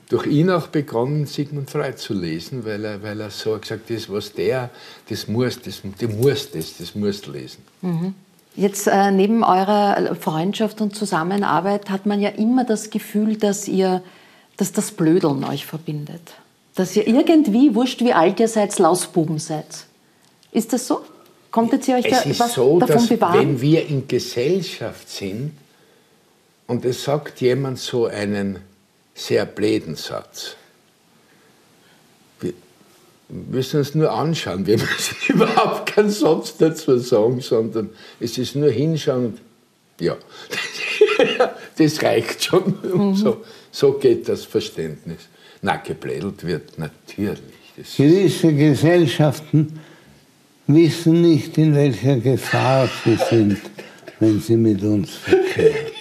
durch 0.09 0.25
ihn 0.27 0.49
auch 0.49 0.67
begonnen, 0.67 1.25
Sigmund 1.25 1.69
Freud 1.69 1.97
zu 1.97 2.13
lesen, 2.13 2.65
weil 2.65 2.83
er, 2.85 3.03
weil 3.03 3.19
er 3.19 3.29
so 3.29 3.57
gesagt 3.57 3.89
hat, 3.89 3.95
das, 3.95 4.09
was 4.09 4.33
der, 4.33 4.69
das 5.09 5.27
muss, 5.27 5.61
das, 5.61 5.81
du 5.99 6.07
musst 6.07 6.55
das, 6.55 6.77
das 6.77 6.95
musst 6.95 7.27
du 7.27 7.31
lesen. 7.31 7.63
Jetzt 8.55 8.87
äh, 8.87 9.11
neben 9.11 9.43
eurer 9.43 10.15
Freundschaft 10.15 10.81
und 10.81 10.95
Zusammenarbeit 10.95 11.89
hat 11.89 12.05
man 12.05 12.19
ja 12.21 12.29
immer 12.29 12.63
das 12.63 12.89
Gefühl, 12.89 13.35
dass 13.37 13.67
ihr, 13.67 14.01
dass 14.55 14.71
das 14.71 14.91
Blödeln 14.91 15.43
euch 15.43 15.65
verbindet. 15.65 16.21
Dass 16.75 16.95
ihr 16.95 17.05
irgendwie, 17.07 17.75
wurscht 17.75 18.01
wie 18.01 18.13
alt 18.13 18.39
ihr 18.39 18.47
seid, 18.47 18.77
Lausbuben 18.79 19.39
seid. 19.39 19.85
Ist 20.57 20.73
das 20.73 20.87
so? 20.87 21.01
Konntet 21.51 21.87
ihr 21.87 21.97
euch 21.97 22.09
da 22.09 22.17
Es 22.17 22.25
ist 22.25 22.39
was 22.39 22.55
so, 22.55 22.79
davon 22.79 22.95
dass 22.95 23.07
bewahren? 23.07 23.39
wenn 23.39 23.61
wir 23.61 23.85
in 23.85 24.07
Gesellschaft 24.07 25.07
sind 25.07 25.51
und 26.65 26.83
es 26.83 27.03
sagt 27.03 27.41
jemand 27.41 27.77
so 27.77 28.07
einen 28.07 28.57
sehr 29.13 29.45
bläden 29.45 29.95
Satz, 29.95 30.55
wir 32.39 32.53
müssen 33.29 33.77
uns 33.81 33.93
nur 33.93 34.11
anschauen, 34.11 34.65
wir 34.65 34.77
müssen 34.79 35.15
überhaupt 35.27 35.93
keinen 35.93 36.09
Satz 36.09 36.57
dazu 36.57 36.97
sagen, 36.97 37.39
sondern 37.39 37.91
es 38.19 38.35
ist 38.39 38.55
nur 38.55 38.71
hinschauen 38.71 39.25
und 39.27 39.39
ja, 40.01 40.17
das 41.77 42.01
reicht 42.01 42.43
schon. 42.43 42.73
Und 42.79 43.15
so, 43.15 43.43
so 43.71 43.93
geht 43.93 44.27
das 44.27 44.45
Verständnis. 44.45 45.27
Na, 45.61 45.75
geblädelt 45.77 46.45
wird 46.45 46.79
natürlich. 46.79 47.41
Das 47.75 47.89
ist, 47.89 47.97
Gewisse 47.97 48.53
Gesellschaften 48.53 49.79
wissen 50.67 51.21
nicht, 51.21 51.57
in 51.57 51.73
welcher 51.73 52.17
Gefahr 52.17 52.89
sie 53.03 53.17
sind, 53.29 53.57
wenn 54.19 54.39
sie 54.39 54.57
mit 54.57 54.83
uns 54.83 55.15
verkehren. 55.15 55.91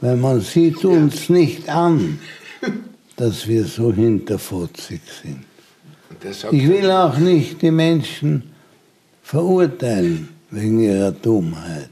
Weil 0.00 0.16
man 0.16 0.40
sieht 0.40 0.84
uns 0.84 1.28
nicht 1.28 1.68
an, 1.68 2.18
dass 3.16 3.46
wir 3.46 3.64
so 3.64 3.92
hinterfotzig 3.92 5.00
sind. 5.22 5.44
Ich 6.50 6.68
will 6.68 6.90
auch 6.90 7.18
nicht 7.18 7.62
die 7.62 7.70
Menschen 7.70 8.42
verurteilen 9.22 10.28
wegen 10.50 10.80
ihrer 10.80 11.12
Dummheit. 11.12 11.90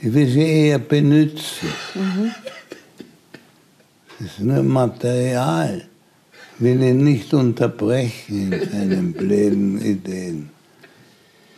Ich 0.00 0.12
will 0.12 0.28
sie 0.28 0.42
eher 0.42 0.78
benützen. 0.78 1.68
Das 4.18 4.28
ist 4.28 4.40
nur 4.40 4.62
Material. 4.62 5.82
Ich 6.56 6.64
will 6.64 6.82
ihn 6.82 7.04
nicht 7.04 7.32
unterbrechen 7.34 8.52
in 8.52 8.70
seinen 8.70 9.12
blöden 9.12 9.80
Ideen. 9.80 10.50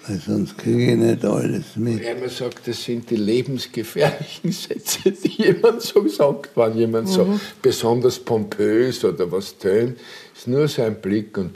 Weil 0.06 0.18
sonst 0.18 0.59
kriege 0.59 0.92
ich 0.92 0.99
nicht 0.99 1.25
alles 1.25 1.76
mit. 1.76 2.02
Er 2.02 2.16
immer 2.16 2.28
sagt, 2.28 2.66
das 2.66 2.82
sind 2.82 3.09
die 3.09 3.16
lebensgefährlichen 3.16 4.50
Sätze, 4.52 5.12
die 5.12 5.42
jemand 5.42 5.82
so 5.82 6.06
sagt, 6.09 6.56
wenn 6.56 6.76
jemand 6.76 7.09
so 7.09 7.38
besonders 7.61 8.18
pompös 8.18 9.04
oder 9.04 9.30
was 9.30 9.56
tönt. 9.59 9.99
Ist 10.35 10.49
nur 10.49 10.66
sein 10.66 11.00
Blick 11.00 11.38
und 11.38 11.52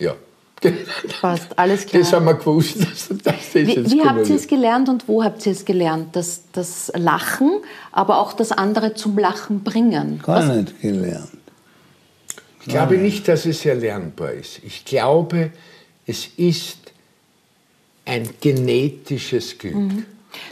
ja. 0.00 0.14
Passt, 1.20 1.56
alles 1.56 1.86
klar. 1.86 2.02
Das 2.02 2.12
haben 2.12 2.24
wir 2.24 2.34
gewusst, 2.34 2.80
dass 2.80 3.08
das 3.22 3.34
ist 3.36 3.54
Wie, 3.54 3.90
wie 3.92 4.02
habt 4.02 4.28
ihr 4.28 4.36
es 4.36 4.48
gelernt 4.48 4.88
und 4.88 5.06
wo 5.06 5.22
habt 5.22 5.44
ihr 5.46 5.52
es 5.52 5.64
gelernt? 5.64 6.16
Das, 6.16 6.42
das 6.52 6.90
Lachen, 6.96 7.60
aber 7.92 8.18
auch 8.18 8.32
das 8.32 8.50
andere 8.50 8.94
zum 8.94 9.18
Lachen 9.18 9.62
bringen. 9.62 10.20
Gar 10.24 10.56
nicht 10.56 10.80
gelernt. 10.80 11.28
Ich 12.62 12.68
glaube 12.68 12.96
nicht, 12.96 13.28
dass 13.28 13.44
es 13.44 13.64
erlernbar 13.66 14.32
ist. 14.32 14.60
Ich 14.64 14.86
glaube, 14.86 15.50
es 16.06 16.28
ist 16.38 16.78
ein 18.04 18.28
genetisches 18.40 19.58
Glück. 19.58 19.74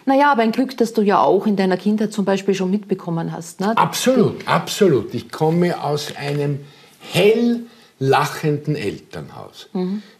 Naja, 0.06 0.30
aber 0.30 0.42
ein 0.42 0.52
Glück, 0.52 0.76
das 0.76 0.92
du 0.92 1.02
ja 1.02 1.20
auch 1.20 1.46
in 1.46 1.56
deiner 1.56 1.76
Kindheit 1.76 2.12
zum 2.12 2.24
Beispiel 2.24 2.54
schon 2.54 2.70
mitbekommen 2.70 3.32
hast. 3.32 3.60
Ne? 3.60 3.76
Absolut, 3.76 4.46
absolut. 4.46 5.12
Ich 5.14 5.30
komme 5.30 5.82
aus 5.82 6.14
einem 6.16 6.60
hell 7.00 7.60
lachenden 7.98 8.74
Elternhaus. 8.76 9.68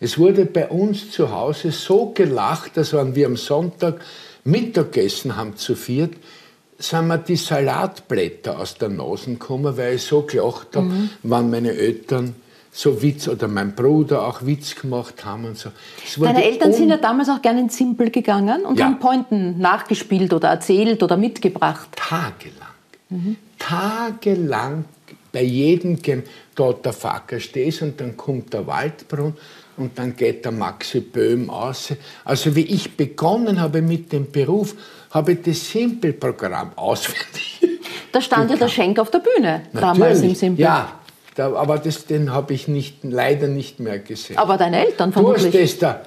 Es 0.00 0.18
wurde 0.18 0.46
bei 0.46 0.68
uns 0.68 1.10
zu 1.10 1.30
Hause 1.32 1.70
so 1.72 2.10
gelacht, 2.14 2.76
dass 2.76 2.92
wenn 2.92 3.14
wir 3.14 3.26
am 3.26 3.36
Sonntag 3.36 4.00
Mittagessen 4.44 5.36
haben 5.36 5.56
zu 5.56 5.74
viert, 5.74 6.14
sind 6.78 7.06
mir 7.06 7.18
die 7.18 7.36
Salatblätter 7.36 8.58
aus 8.58 8.74
der 8.74 8.88
Nase 8.88 9.30
gekommen, 9.32 9.76
weil 9.76 9.94
ich 9.96 10.02
so 10.02 10.22
gelacht 10.22 10.74
habe, 10.74 10.86
Mhm. 10.86 11.10
wann 11.22 11.50
meine 11.50 11.72
Eltern 11.72 12.34
so 12.74 13.02
Witz 13.02 13.28
oder 13.28 13.48
mein 13.48 13.74
Bruder 13.74 14.26
auch 14.26 14.46
Witz 14.46 14.74
gemacht 14.74 15.24
haben 15.26 15.44
und 15.44 15.58
so. 15.58 15.70
Deine 16.18 16.42
Eltern 16.42 16.72
sind 16.72 16.88
ja 16.88 16.96
damals 16.96 17.28
auch 17.28 17.42
gerne 17.42 17.60
ins 17.60 17.76
Simpel 17.76 18.10
gegangen 18.10 18.64
und 18.64 18.78
Ja. 18.78 18.86
haben 18.86 18.98
Pointen 18.98 19.58
nachgespielt 19.58 20.32
oder 20.32 20.48
erzählt 20.48 21.02
oder 21.02 21.18
mitgebracht. 21.18 21.88
tagelang. 21.94 23.36
Tagelang 23.58 24.84
bei 25.32 25.42
jedem 25.42 26.00
Game, 26.00 26.22
dort 26.54 26.84
der 26.84 26.92
Facker 26.92 27.40
stehst 27.40 27.82
und 27.82 28.00
dann 28.00 28.16
kommt 28.16 28.52
der 28.52 28.66
Waldbrunn 28.66 29.34
und 29.76 29.98
dann 29.98 30.16
geht 30.16 30.44
der 30.44 30.52
Maxi 30.52 31.00
Böhm 31.00 31.48
aus. 31.50 31.92
Also 32.24 32.54
wie 32.56 32.62
ich 32.64 32.96
begonnen 32.96 33.60
habe 33.60 33.82
mit 33.82 34.12
dem 34.12 34.30
Beruf, 34.30 34.74
habe 35.10 35.32
ich 35.32 35.42
das 35.42 35.70
Simpelprogramm 35.70 36.72
auswendig. 36.76 37.60
Da 38.12 38.20
stand 38.20 38.50
ja 38.50 38.56
der 38.56 38.68
Schenk 38.68 38.98
auf 38.98 39.10
der 39.10 39.20
Bühne 39.20 39.62
damals 39.72 40.20
im 40.22 40.34
Simpel. 40.34 40.62
Ja, 40.62 41.00
da, 41.34 41.54
aber 41.54 41.78
das, 41.78 42.06
den 42.06 42.32
habe 42.32 42.52
ich 42.54 42.68
nicht, 42.68 42.98
leider 43.02 43.48
nicht 43.48 43.80
mehr 43.80 43.98
gesehen. 43.98 44.36
Aber 44.38 44.56
deine 44.56 44.84
Eltern 44.86 45.10
du 45.10 45.16
hast 45.16 45.40
vermutlich. 45.40 45.52
das 45.52 45.78
da, 45.78 46.00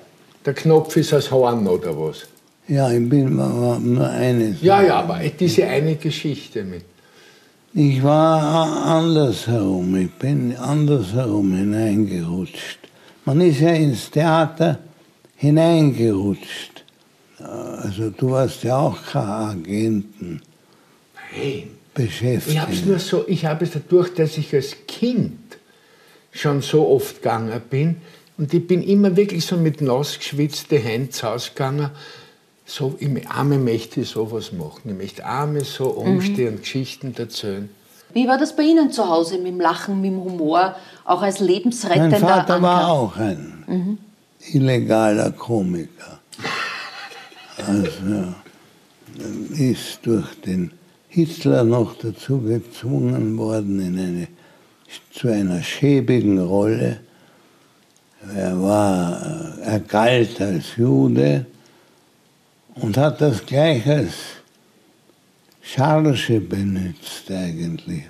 der 0.45 0.53
Knopf 0.53 0.95
ist 0.97 1.13
aus 1.13 1.31
Horn 1.31 1.67
oder 1.67 1.97
was? 1.97 2.27
Ja, 2.67 2.91
ich 2.91 3.07
bin 3.09 3.35
nur 3.35 4.09
eines. 4.09 4.61
Ja, 4.61 4.81
ja, 4.81 4.95
aber 4.99 5.19
diese 5.39 5.65
eine 5.65 5.95
Geschichte 5.95 6.63
mit. 6.63 6.85
Ich 7.73 8.01
war 8.01 8.85
andersherum, 8.85 9.95
ich 9.97 10.11
bin 10.13 10.55
andersherum 10.55 11.53
hineingerutscht. 11.53 12.79
Man 13.25 13.41
ist 13.41 13.59
ja 13.59 13.71
ins 13.71 14.09
Theater 14.09 14.79
hineingerutscht. 15.35 16.83
Also 17.37 18.11
du 18.11 18.31
warst 18.31 18.63
ja 18.63 18.77
auch 18.77 18.97
kein 19.11 19.21
Agenten 19.21 20.41
Nein. 21.35 21.74
Beschäftigt. 21.95 22.55
Ich 22.55 22.61
habe 22.61 22.73
es 22.73 22.85
nur 22.85 22.99
so, 22.99 23.25
ich 23.27 23.45
habe 23.45 23.65
es 23.65 23.71
dadurch, 23.71 24.13
dass 24.13 24.37
ich 24.37 24.53
als 24.53 24.75
Kind 24.87 25.39
schon 26.31 26.61
so 26.61 26.87
oft 26.87 27.23
gegangen 27.23 27.59
bin 27.69 27.95
und 28.37 28.53
ich 28.53 28.67
bin 28.67 28.83
immer 28.83 29.15
wirklich 29.15 29.43
so 29.45 29.57
mit 29.57 29.81
nass 29.81 30.19
geschwitzte 30.19 30.77
Händen 30.77 31.11
zu 31.11 31.27
Hause 31.27 31.49
gegangen. 31.49 31.89
So, 32.67 32.95
ich 32.99 33.27
arme 33.27 33.57
möchte 33.57 34.01
ich 34.01 34.09
sowas 34.09 34.51
machen. 34.51 34.89
Ich 34.89 34.95
möchte 34.95 35.25
arme 35.25 35.63
so 35.63 35.87
umstehen 35.87 36.55
und 36.55 36.61
Geschichten 36.61 37.15
erzählen. 37.17 37.69
Wie 38.13 38.27
war 38.27 38.37
das 38.37 38.55
bei 38.55 38.63
Ihnen 38.63 38.91
zu 38.91 39.07
Hause 39.07 39.37
mit 39.37 39.47
dem 39.47 39.59
Lachen, 39.59 40.01
mit 40.01 40.11
dem 40.11 40.23
Humor, 40.23 40.75
auch 41.03 41.21
als 41.21 41.39
lebensrettender 41.39 42.19
mein 42.19 42.29
Vater 42.29 42.61
war 42.61 42.77
Anker? 42.77 42.91
auch 42.91 43.17
ein 43.17 43.97
illegaler 44.51 45.31
Komiker. 45.31 46.19
Also 47.57 48.33
ist 49.53 49.99
durch 50.03 50.41
den 50.41 50.71
Hitler 51.15 51.63
noch 51.63 51.97
dazu 51.97 52.41
gezwungen 52.41 53.37
worden 53.37 53.79
in 53.79 53.97
eine, 53.97 54.27
zu 55.13 55.29
einer 55.29 55.63
schäbigen 55.63 56.39
Rolle. 56.39 56.99
Er 58.35 58.61
war, 58.61 59.57
er 59.61 59.79
galt 59.79 60.41
als 60.41 60.75
Jude 60.75 61.45
und 62.81 62.97
hat 62.97 63.21
das 63.21 63.45
gleich 63.45 63.87
als 63.87 64.13
Charge 65.61 66.41
benutzt 66.41 67.31
eigentlich, 67.31 68.03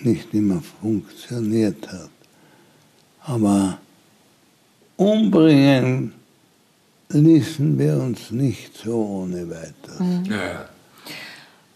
nicht 0.03 0.33
immer 0.35 0.61
funktioniert 0.81 1.87
hat. 1.89 2.11
Aber 3.27 3.79
umbringen 4.97 6.13
ließen 7.09 7.79
wir 7.79 7.97
uns 7.97 8.31
nicht 8.31 8.77
so 8.77 8.95
ohne 8.95 9.49
weiteres. 9.49 10.29
Ja, 10.29 10.37
ja. 10.37 10.69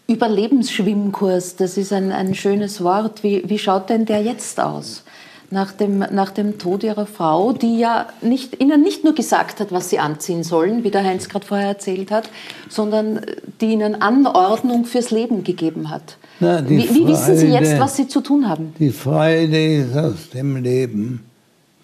Überlebensschwimmkurs, 0.07 1.55
das 1.55 1.77
ist 1.77 1.93
ein, 1.93 2.11
ein 2.11 2.33
schönes 2.33 2.83
Wort. 2.83 3.23
Wie, 3.23 3.47
wie 3.47 3.59
schaut 3.59 3.89
denn 3.89 4.05
der 4.05 4.23
jetzt 4.23 4.59
aus? 4.59 5.03
Nach 5.51 5.71
dem, 5.71 5.99
nach 5.99 6.29
dem 6.29 6.59
Tod 6.59 6.83
Ihrer 6.83 7.07
Frau, 7.07 7.53
die 7.53 7.79
ja 7.79 8.07
nicht, 8.21 8.61
Ihnen 8.61 8.83
nicht 8.83 9.03
nur 9.03 9.15
gesagt 9.15 9.59
hat, 9.59 9.71
was 9.71 9.89
Sie 9.89 9.97
anziehen 9.97 10.43
sollen, 10.43 10.83
wie 10.83 10.91
der 10.91 11.03
Heinz 11.03 11.27
gerade 11.27 11.45
vorher 11.45 11.69
erzählt 11.69 12.11
hat, 12.11 12.29
sondern 12.69 13.21
die 13.59 13.71
Ihnen 13.73 13.99
Anordnung 13.99 14.85
fürs 14.85 15.09
Leben 15.09 15.43
gegeben 15.43 15.89
hat. 15.89 16.17
Na, 16.39 16.67
wie, 16.69 16.87
wie 16.93 17.07
wissen 17.07 17.35
Sie 17.35 17.47
jetzt, 17.47 17.79
was 17.79 17.95
Sie 17.95 18.07
zu 18.07 18.21
tun 18.21 18.47
haben? 18.47 18.75
Die 18.77 18.91
Freude 18.91 19.75
ist 19.75 19.97
aus 19.97 20.29
dem 20.31 20.57
Leben 20.57 21.23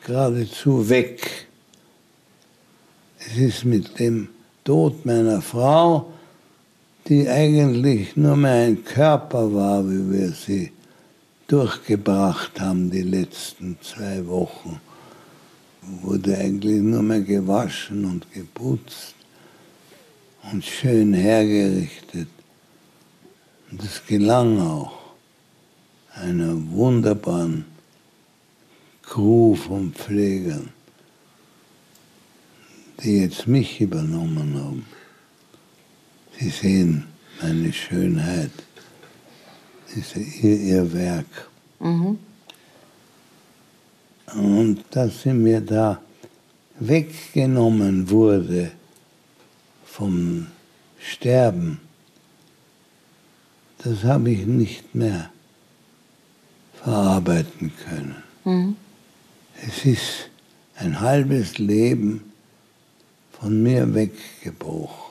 geradezu 0.06 0.88
weg. 0.88 1.48
Es 3.20 3.38
ist 3.38 3.66
mit 3.66 4.00
dem 4.00 4.30
Tod 4.64 5.06
meiner 5.06 5.42
Frau, 5.42 6.08
die 7.08 7.28
eigentlich 7.28 8.16
nur 8.16 8.36
mehr 8.36 8.68
ein 8.68 8.84
Körper 8.84 9.54
war, 9.54 9.88
wie 9.88 10.12
wir 10.12 10.30
sie 10.32 10.72
durchgebracht 11.48 12.60
haben 12.60 12.90
die 12.90 13.04
letzten 13.04 13.78
zwei 13.82 14.26
Wochen, 14.28 14.80
wurde 16.02 16.38
eigentlich 16.38 16.82
nur 16.82 17.04
mehr 17.04 17.22
gewaschen 17.22 18.06
und 18.06 18.32
geputzt 18.34 19.16
und 20.52 20.64
schön 20.66 21.14
hergerichtet. 21.14 22.28
Und 23.70 23.84
das 23.84 24.06
gelang 24.06 24.60
auch 24.60 24.98
einer 26.14 26.56
wunderbaren 26.72 27.66
Crew 29.04 29.56
von 29.56 29.94
Pflegern, 29.94 30.70
die 33.04 33.20
jetzt 33.20 33.48
mich 33.48 33.82
übernommen 33.82 34.56
haben. 34.56 34.86
Sie 36.40 36.50
sehen 36.50 37.06
meine 37.42 37.72
Schönheit, 37.72 38.52
ist 39.96 40.16
ihr, 40.16 40.60
ihr 40.60 40.94
Werk. 40.94 41.50
Und 44.36 44.84
dass 44.92 45.22
sie 45.22 45.34
mir 45.34 45.62
da 45.62 46.02
weggenommen 46.80 48.10
wurde 48.10 48.72
vom 49.86 50.48
Sterben, 51.00 51.80
das 53.78 54.04
habe 54.04 54.32
ich 54.32 54.46
nicht 54.46 54.96
mehr 54.96 55.30
verarbeiten 56.84 57.72
können. 57.86 58.16
Es 59.68 59.86
ist 59.86 60.30
ein 60.76 61.00
halbes 61.00 61.58
Leben 61.58 62.34
von 63.40 63.62
mir 63.64 63.94
weggebrochen. 63.94 65.05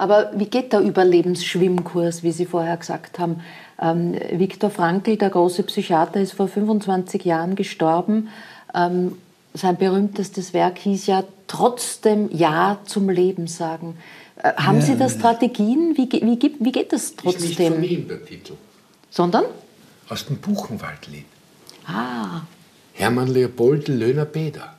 Aber 0.00 0.30
wie 0.34 0.46
geht 0.46 0.72
der 0.72 0.80
Überlebensschwimmkurs, 0.80 2.22
wie 2.22 2.32
Sie 2.32 2.46
vorher 2.46 2.78
gesagt 2.78 3.18
haben? 3.18 3.40
Ähm, 3.78 4.14
Viktor 4.32 4.70
Frankl, 4.70 5.18
der 5.18 5.28
große 5.28 5.62
Psychiater, 5.64 6.22
ist 6.22 6.32
vor 6.32 6.48
25 6.48 7.22
Jahren 7.26 7.54
gestorben. 7.54 8.30
Ähm, 8.74 9.18
sein 9.52 9.76
berühmtestes 9.76 10.54
Werk 10.54 10.78
hieß 10.78 11.06
ja 11.06 11.22
Trotzdem 11.48 12.30
Ja 12.32 12.78
zum 12.86 13.10
Leben 13.10 13.46
sagen. 13.46 13.98
Äh, 14.36 14.54
haben 14.54 14.76
Ja, 14.78 14.86
Sie 14.86 14.96
da. 14.96 15.10
Strategien? 15.10 15.94
Wie, 15.98 16.08
wie, 16.10 16.56
wie 16.58 16.72
geht 16.72 16.94
das 16.94 17.10
Ist 17.10 17.24
nicht 17.24 17.56
von 17.56 17.66
trotzdem? 17.66 17.82
ihm 17.82 18.08
der 18.08 18.24
Titel. 18.24 18.54
Sondern? 19.10 19.44
Aus 20.08 20.24
dem 20.24 20.38
Buchenwaldlied. 20.38 21.26
Ah, 21.86 22.40
Hermann 22.94 23.28
Leopold 23.28 23.88
Löhner 23.88 24.24
Beder. 24.24 24.76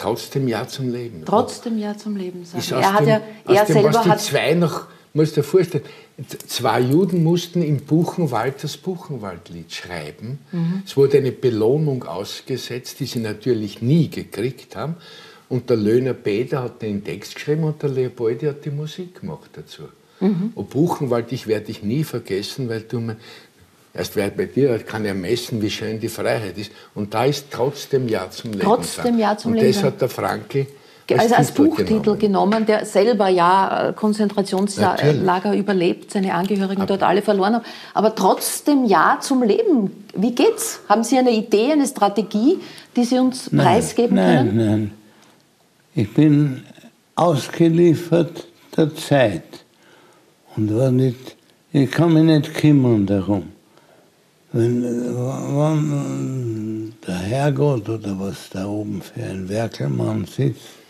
Trotzdem 0.00 0.48
Ja 0.48 0.66
zum 0.66 0.90
Leben. 0.90 1.22
trotzdem 1.24 1.78
Ja 1.78 1.96
zum 1.96 2.16
Leben 2.16 2.44
sagen. 2.44 2.58
Ist 2.58 2.72
aus 2.72 2.82
Er 2.82 2.92
hat 2.92 3.00
dem, 3.02 3.08
ja, 3.08 3.20
er 3.46 3.62
aus 3.62 3.66
dem, 3.66 3.72
selber 3.74 3.94
was 3.94 4.02
die 4.02 4.08
hat 4.10 4.20
zwei 4.20 4.54
noch, 4.54 4.86
musst 5.12 5.36
du 5.36 5.40
dir 5.40 5.46
vorstellen, 5.46 5.84
zwei 6.46 6.80
Juden 6.80 7.22
mussten 7.22 7.62
im 7.62 7.78
Buchenwald 7.78 8.62
das 8.62 8.76
Buchenwaldlied 8.76 9.72
schreiben. 9.72 10.38
Mhm. 10.52 10.82
Es 10.84 10.96
wurde 10.96 11.18
eine 11.18 11.32
Belohnung 11.32 12.04
ausgesetzt, 12.04 13.00
die 13.00 13.06
sie 13.06 13.20
natürlich 13.20 13.82
nie 13.82 14.08
gekriegt 14.08 14.76
haben. 14.76 14.96
Und 15.48 15.68
der 15.68 15.76
Löhner 15.76 16.14
Beder 16.14 16.62
hat 16.62 16.80
den 16.80 17.02
Text 17.02 17.34
geschrieben 17.34 17.64
und 17.64 17.82
der 17.82 17.90
Leopoldi 17.90 18.46
hat 18.46 18.64
die 18.64 18.70
Musik 18.70 19.20
gemacht 19.20 19.50
dazu. 19.54 19.82
Mhm. 20.20 20.52
Und 20.54 20.70
Buchenwald, 20.70 21.32
ich 21.32 21.46
werde 21.46 21.66
dich 21.66 21.82
nie 21.82 22.04
vergessen, 22.04 22.68
weil 22.68 22.82
du 22.82 23.00
mein, 23.00 23.16
Erst 23.92 24.14
wer 24.16 24.30
bei 24.30 24.44
dir 24.44 24.78
kann 24.78 25.04
ja 25.04 25.14
messen, 25.14 25.60
wie 25.60 25.70
schön 25.70 25.98
die 25.98 26.08
Freiheit 26.08 26.56
ist. 26.56 26.70
Und 26.94 27.12
da 27.12 27.24
ist 27.24 27.46
trotzdem 27.50 28.08
Ja 28.08 28.30
zum 28.30 28.52
Leben. 28.52 28.64
Trotzdem 28.64 29.18
Ja 29.18 29.36
zum 29.36 29.52
Und 29.52 29.58
Leben. 29.58 29.72
das 29.72 29.82
hat 29.82 30.00
der 30.00 30.08
Franke 30.08 30.66
also 31.18 31.34
als 31.34 31.48
Titel 31.48 31.68
Buchtitel 31.68 32.16
genommen. 32.16 32.18
genommen. 32.18 32.66
der 32.66 32.84
selber 32.84 33.28
ja 33.28 33.88
äh, 33.88 33.92
Konzentrationslager 33.92 35.12
Natürlich. 35.18 35.58
überlebt, 35.58 36.10
seine 36.12 36.34
Angehörigen 36.34 36.86
dort 36.86 37.02
alle 37.02 37.22
verloren 37.22 37.56
haben, 37.56 37.64
aber 37.94 38.14
trotzdem 38.14 38.84
ja 38.84 39.18
zum 39.20 39.42
Leben. 39.42 40.04
Wie 40.14 40.34
geht's? 40.34 40.80
Haben 40.88 41.04
Sie 41.04 41.18
eine 41.18 41.32
Idee, 41.32 41.72
eine 41.72 41.86
Strategie, 41.86 42.58
die 42.96 43.04
Sie 43.04 43.18
uns 43.18 43.50
preisgeben 43.50 44.16
nein, 44.16 44.48
können? 44.48 44.56
Nein, 44.56 44.92
Ich 45.94 46.12
bin 46.12 46.62
ausgeliefert 47.14 48.46
der 48.76 48.94
Zeit. 48.94 49.42
Und 50.56 50.76
war 50.76 50.90
nicht, 50.90 51.36
ich 51.72 51.90
kann 51.90 52.12
mich 52.12 52.24
nicht 52.24 52.54
kümmern 52.54 53.06
darum. 53.06 53.52
Wenn, 54.52 54.84
äh, 54.84 54.88
wenn 54.88 56.92
der 57.06 57.18
Herrgott 57.18 57.88
oder 57.88 58.18
was 58.18 58.48
da 58.50 58.66
oben 58.66 59.00
für 59.00 59.22
ein 59.22 59.48
Werkelmann 59.48 60.24
sitzt, 60.24 60.80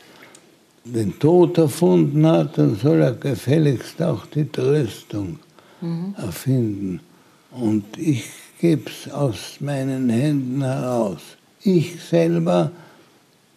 den 0.84 1.18
Tod 1.18 1.58
erfunden 1.58 2.26
hat, 2.26 2.56
dann 2.56 2.76
soll 2.76 3.02
er 3.02 3.12
gefälligst 3.12 4.00
auch 4.02 4.24
die 4.26 4.50
Tröstung 4.50 5.38
erfinden. 6.16 7.00
Und 7.50 7.98
ich 7.98 8.24
gebe 8.60 8.90
es 8.90 9.12
aus 9.12 9.56
meinen 9.60 10.10
Händen 10.10 10.62
heraus. 10.62 11.20
Ich 11.62 12.02
selber 12.02 12.70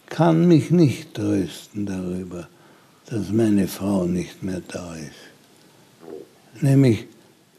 kann 0.06 0.46
mich 0.46 0.70
nicht 0.70 1.14
trösten 1.14 1.86
darüber, 1.86 2.48
dass 3.06 3.30
meine 3.30 3.68
Frau 3.68 4.04
nicht 4.04 4.42
mehr 4.42 4.62
da 4.66 4.94
ist. 4.94 6.62
Nämlich 6.62 7.06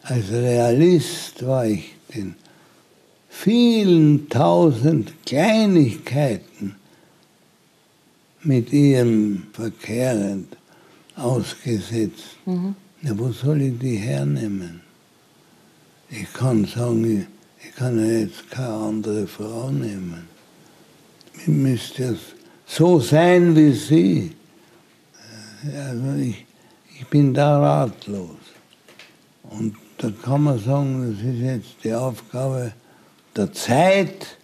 als 0.04 0.32
Realist 0.32 1.46
war 1.46 1.66
ich 1.66 1.95
den 2.16 2.36
vielen 3.30 4.30
tausend 4.30 5.14
Kleinigkeiten 5.26 6.76
mit 8.44 8.72
ihrem 8.72 9.48
verkehrend 9.54 10.56
ausgesetzt. 11.16 12.38
Ja, 13.02 13.18
wo 13.18 13.32
soll 13.32 13.62
ich 13.62 13.78
die 13.80 13.98
hernehmen? 13.98 14.82
Ich 16.10 16.32
kann 16.34 16.66
sagen, 16.66 17.28
ich, 17.62 17.76
kann 17.76 18.00
ja 18.00 18.20
jetzt 18.20 18.50
keine 18.50 18.74
andere 18.74 19.28
Frau 19.28 19.70
nehmen. 19.70 20.28
Ich 21.42 21.48
müsste 21.48 22.18
so 22.66 23.00
sein 23.00 23.56
wie 23.56 23.74
sie. 23.74 24.32
Also 25.64 26.14
ich, 26.22 26.46
ich 27.00 27.08
bin 27.08 27.34
da 27.34 27.60
ratlos. 27.60 28.38
Und 29.44 29.76
da 29.98 30.12
kann 30.24 30.44
man 30.44 30.60
sagen, 30.60 31.12
das 31.12 31.26
ist 31.26 31.40
jetzt 31.40 31.84
die 31.84 31.94
Aufgabe 31.94 32.74
der 33.36 33.52
Zeit, 33.54 34.38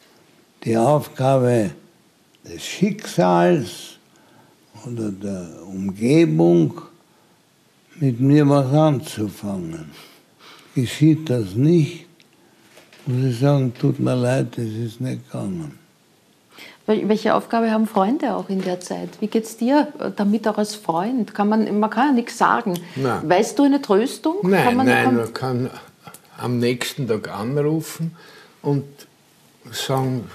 die 0.64 0.78
Aufgabe 0.78 1.72
des 2.46 2.64
Schicksals 2.64 3.98
oder 4.86 5.12
der 5.12 5.64
Umgebung, 5.68 6.82
mit 8.00 8.20
mir 8.20 8.48
was 8.50 8.74
anzufangen. 8.74 9.92
Geschieht 10.74 11.30
das 11.30 11.54
nicht, 11.54 12.08
muss 13.06 13.24
ich 13.26 13.40
sagen, 13.40 13.74
tut 13.74 14.00
mir 14.00 14.16
leid, 14.16 14.58
es 14.58 14.74
ist 14.74 15.02
nicht 15.02 15.26
gegangen. 15.32 15.81
Wel- 16.88 17.08
Welche 17.08 17.36
Aufgabe 17.36 17.70
haben 17.72 17.88
Freunde 17.88 18.36
auch 18.36 18.50
in 18.50 18.62
der 18.62 18.80
Zeit? 18.80 19.10
Wie 19.20 19.28
geht's 19.28 19.58
dir 19.58 19.88
äh, 20.00 20.10
damit 20.15 20.48
auch 20.48 20.58
als 20.58 20.76
Freund? 20.76 21.34
Kann 21.34 21.48
man, 21.50 21.80
man 21.80 21.89
kann 21.89 22.08
ja 22.08 22.13
nichts 22.13 22.38
sagen. 22.38 22.80
Nein. 22.96 23.30
Weißt 23.30 23.58
du 23.60 23.63
eine 23.63 23.82
Tröstung? 23.82 24.38
Nein, 24.44 24.63
kann 24.63 24.76
man, 24.78 24.86
nein, 24.88 25.04
kann, 25.06 25.15
man 25.15 25.34
kann 25.34 25.70
am 26.38 26.58
nächsten 26.60 27.08
Tag 27.08 27.30
anrufen 27.30 28.15
und 28.62 28.84
sagen, 29.72 30.30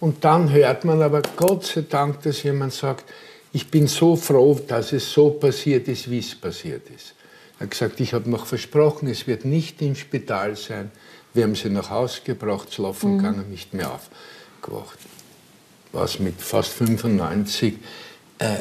und 0.00 0.24
dann 0.24 0.52
hört 0.52 0.84
man 0.84 1.02
aber 1.02 1.22
Gott 1.36 1.64
sei 1.64 1.84
Dank, 1.88 2.22
dass 2.22 2.42
jemand 2.42 2.72
sagt, 2.72 3.04
ich 3.52 3.70
bin 3.70 3.86
so 3.86 4.14
froh, 4.14 4.60
dass 4.68 4.92
es 4.92 5.10
so 5.10 5.30
passiert 5.30 5.88
ist, 5.88 6.10
wie 6.10 6.18
es 6.18 6.34
passiert 6.34 6.88
ist. 6.90 7.14
Er 7.58 7.64
hat 7.64 7.70
gesagt, 7.72 7.98
ich 7.98 8.12
habe 8.14 8.28
noch 8.30 8.46
versprochen, 8.46 9.08
es 9.08 9.26
wird 9.26 9.44
nicht 9.44 9.80
im 9.82 9.96
Spital 9.96 10.54
sein. 10.54 10.92
Wir 11.34 11.44
haben 11.44 11.54
sie 11.56 11.70
nach 11.70 11.90
Hause 11.90 12.20
gebracht, 12.24 12.72
schlafen 12.72 13.16
Mhm. 13.16 13.22
kann 13.22 13.34
er 13.38 13.42
nicht 13.44 13.72
mehr 13.74 13.90
aufgewacht. 13.90 14.98
Was 15.92 16.18
mit 16.18 16.40
fast 16.40 16.70
95 16.72 17.74
äh, 18.38 18.58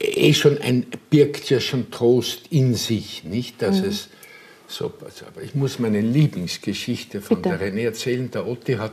eh 0.00 0.32
schon 0.34 0.58
ein, 0.58 0.86
birgt 1.10 1.50
ja 1.50 1.60
schon 1.60 1.90
Trost 1.90 2.46
in 2.50 2.74
sich, 2.74 3.24
nicht, 3.24 3.60
dass 3.62 3.80
es 3.80 4.08
so 4.66 4.88
passiert. 4.88 5.28
Aber 5.28 5.42
ich 5.42 5.54
muss 5.54 5.78
meine 5.78 6.00
Lieblingsgeschichte 6.00 7.20
von 7.20 7.42
Bitte. 7.42 7.58
der 7.58 7.72
René 7.72 7.84
erzählen. 7.84 8.30
Der 8.30 8.46
Otti 8.46 8.74
hat, 8.74 8.92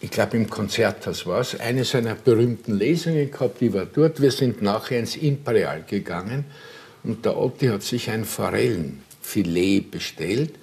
ich 0.00 0.10
glaube 0.10 0.36
im 0.36 0.50
Konzerthaus 0.50 1.26
war 1.26 1.40
es, 1.40 1.58
eine 1.60 1.84
seiner 1.84 2.14
berühmten 2.14 2.76
Lesungen 2.76 3.30
gehabt, 3.30 3.60
die 3.60 3.72
war 3.72 3.86
dort. 3.86 4.20
Wir 4.20 4.30
sind 4.30 4.62
nachher 4.62 4.98
ins 4.98 5.16
Imperial 5.16 5.84
gegangen 5.86 6.44
und 7.04 7.24
der 7.24 7.36
Otti 7.36 7.68
hat 7.68 7.82
sich 7.82 8.10
ein 8.10 8.24
Forellenfilet 8.24 9.90
bestellt, 9.90 10.54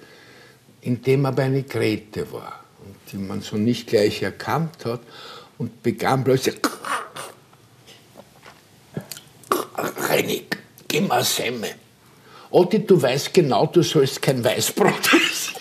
in 0.82 1.00
dem 1.02 1.24
aber 1.24 1.44
eine 1.44 1.62
Grete 1.62 2.30
war 2.32 2.61
die 3.12 3.18
man 3.18 3.42
so 3.42 3.56
nicht 3.56 3.88
gleich 3.88 4.22
erkannt 4.22 4.84
hat 4.84 5.00
und 5.58 5.82
begann 5.82 6.24
plötzlich 6.24 6.56
René, 10.08 10.42
gib 10.88 11.08
mir 11.08 11.22
Semme. 11.24 11.68
Otti, 12.50 12.86
du 12.86 13.00
weißt 13.00 13.32
genau, 13.32 13.66
du 13.66 13.82
sollst 13.82 14.20
kein 14.20 14.44
Weißbrot 14.44 15.14
essen. 15.14 15.54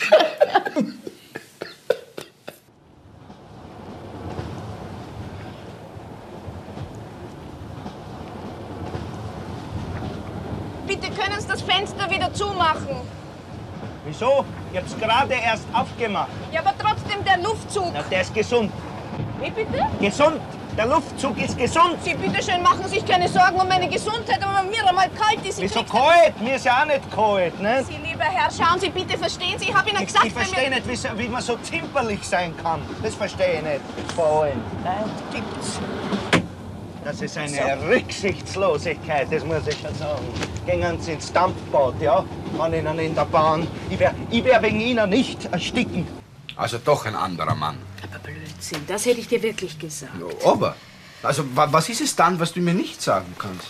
Bitte 10.85 11.07
können 11.11 11.39
Sie 11.39 11.47
das 11.47 11.61
Fenster 11.61 12.09
wieder 12.09 12.33
zumachen. 12.33 13.20
Wieso? 14.11 14.43
Ich 14.73 14.77
hab's 14.77 14.97
gerade 14.99 15.33
erst 15.35 15.63
aufgemacht. 15.71 16.27
Ja, 16.51 16.59
aber 16.59 16.73
trotzdem 16.77 17.23
der 17.23 17.37
Luftzug. 17.37 17.91
Na, 17.93 18.01
der 18.11 18.21
ist 18.21 18.33
gesund. 18.33 18.69
Wie 19.39 19.49
bitte? 19.51 19.85
Gesund! 20.01 20.41
Der 20.77 20.85
Luftzug 20.85 21.37
ist 21.41 21.57
gesund! 21.57 21.95
Sie 22.03 22.13
bitte 22.13 22.43
schön 22.43 22.61
machen 22.61 22.85
sich 22.89 23.05
keine 23.05 23.27
Sorgen 23.29 23.55
um 23.59 23.67
meine 23.69 23.87
Gesundheit, 23.87 24.41
aber 24.43 24.59
wenn 24.63 24.69
mir 24.69 24.85
einmal 24.87 25.09
kalt 25.11 25.45
ist, 25.47 25.59
ich 25.59 25.63
Wieso 25.69 25.83
kalt? 25.83 26.39
Mir 26.41 26.55
ist 26.55 26.65
ja 26.65 26.81
auch 26.81 26.85
nicht 26.85 27.09
kalt, 27.13 27.59
ne? 27.61 27.83
Sie, 27.85 27.95
lieber 28.05 28.23
Herr, 28.25 28.49
schauen 28.51 28.79
Sie 28.81 28.89
bitte, 28.89 29.17
verstehen 29.17 29.57
Sie? 29.57 29.69
Ich 29.69 29.73
habe 29.73 29.89
Ihnen 29.89 29.99
Ich, 30.01 30.07
gesagt, 30.07 30.25
ich 30.25 30.33
verstehe 30.33 30.69
nicht, 30.69 30.87
wie, 30.89 30.95
so- 30.95 31.09
wie 31.17 31.27
man 31.29 31.41
so 31.41 31.55
zimperlich 31.57 32.25
sein 32.27 32.53
kann. 32.61 32.81
Das 33.01 33.15
verstehe 33.15 33.55
ich 33.55 33.61
nicht. 33.61 33.81
Vor 34.15 34.43
allem. 34.43 34.61
Nein, 34.83 35.09
gibt's. 35.33 35.79
Das 37.05 37.21
ist 37.21 37.37
eine 37.37 37.77
Rücksichtslosigkeit, 37.89 39.27
das 39.31 39.43
muss 39.45 39.65
ich 39.67 39.75
schon 39.79 39.95
sagen. 39.95 40.21
Gehen 40.65 41.01
Sie 41.01 41.13
ins 41.13 41.31
Dampfbad, 41.33 41.95
ja? 42.01 42.23
An 42.59 42.73
Ihnen 42.73 42.99
in 42.99 43.15
der 43.15 43.25
Bahn. 43.25 43.67
Ich 43.89 43.99
ich 44.29 44.43
wär 44.43 44.61
wegen 44.61 44.79
Ihnen 44.79 45.09
nicht 45.09 45.45
ersticken. 45.45 46.05
Also 46.55 46.77
doch 46.77 47.05
ein 47.05 47.15
anderer 47.15 47.55
Mann. 47.55 47.77
Aber 48.03 48.19
Blödsinn, 48.19 48.81
das 48.87 49.05
hätte 49.05 49.19
ich 49.19 49.27
dir 49.27 49.41
wirklich 49.41 49.79
gesagt. 49.79 50.11
Aber, 50.45 50.75
also 51.23 51.43
wa- 51.55 51.67
was 51.71 51.89
ist 51.89 52.01
es 52.01 52.15
dann, 52.15 52.39
was 52.39 52.53
du 52.53 52.59
mir 52.59 52.73
nicht 52.73 53.01
sagen 53.01 53.33
kannst? 53.37 53.67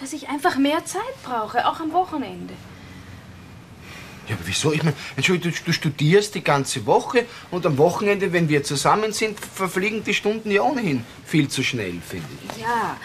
Dass 0.00 0.12
ich 0.12 0.28
einfach 0.28 0.56
mehr 0.56 0.84
Zeit 0.84 1.02
brauche, 1.24 1.66
auch 1.66 1.80
am 1.80 1.92
Wochenende. 1.92 2.54
Ja, 4.28 4.36
aber 4.36 4.46
wieso? 4.46 4.72
Ich 4.72 4.82
meine, 4.84 4.94
Entschuldigung, 5.16 5.52
du, 5.58 5.64
du 5.64 5.72
studierst 5.72 6.34
die 6.36 6.44
ganze 6.44 6.86
Woche 6.86 7.24
und 7.50 7.66
am 7.66 7.76
Wochenende, 7.78 8.32
wenn 8.32 8.48
wir 8.48 8.62
zusammen 8.62 9.12
sind, 9.12 9.38
verfliegen 9.40 10.04
die 10.04 10.14
Stunden 10.14 10.50
ja 10.50 10.62
ohnehin 10.62 11.04
viel 11.24 11.48
zu 11.48 11.62
schnell, 11.64 12.00
finde 12.08 12.28
ich. 12.54 12.62
Ja, 12.62 12.96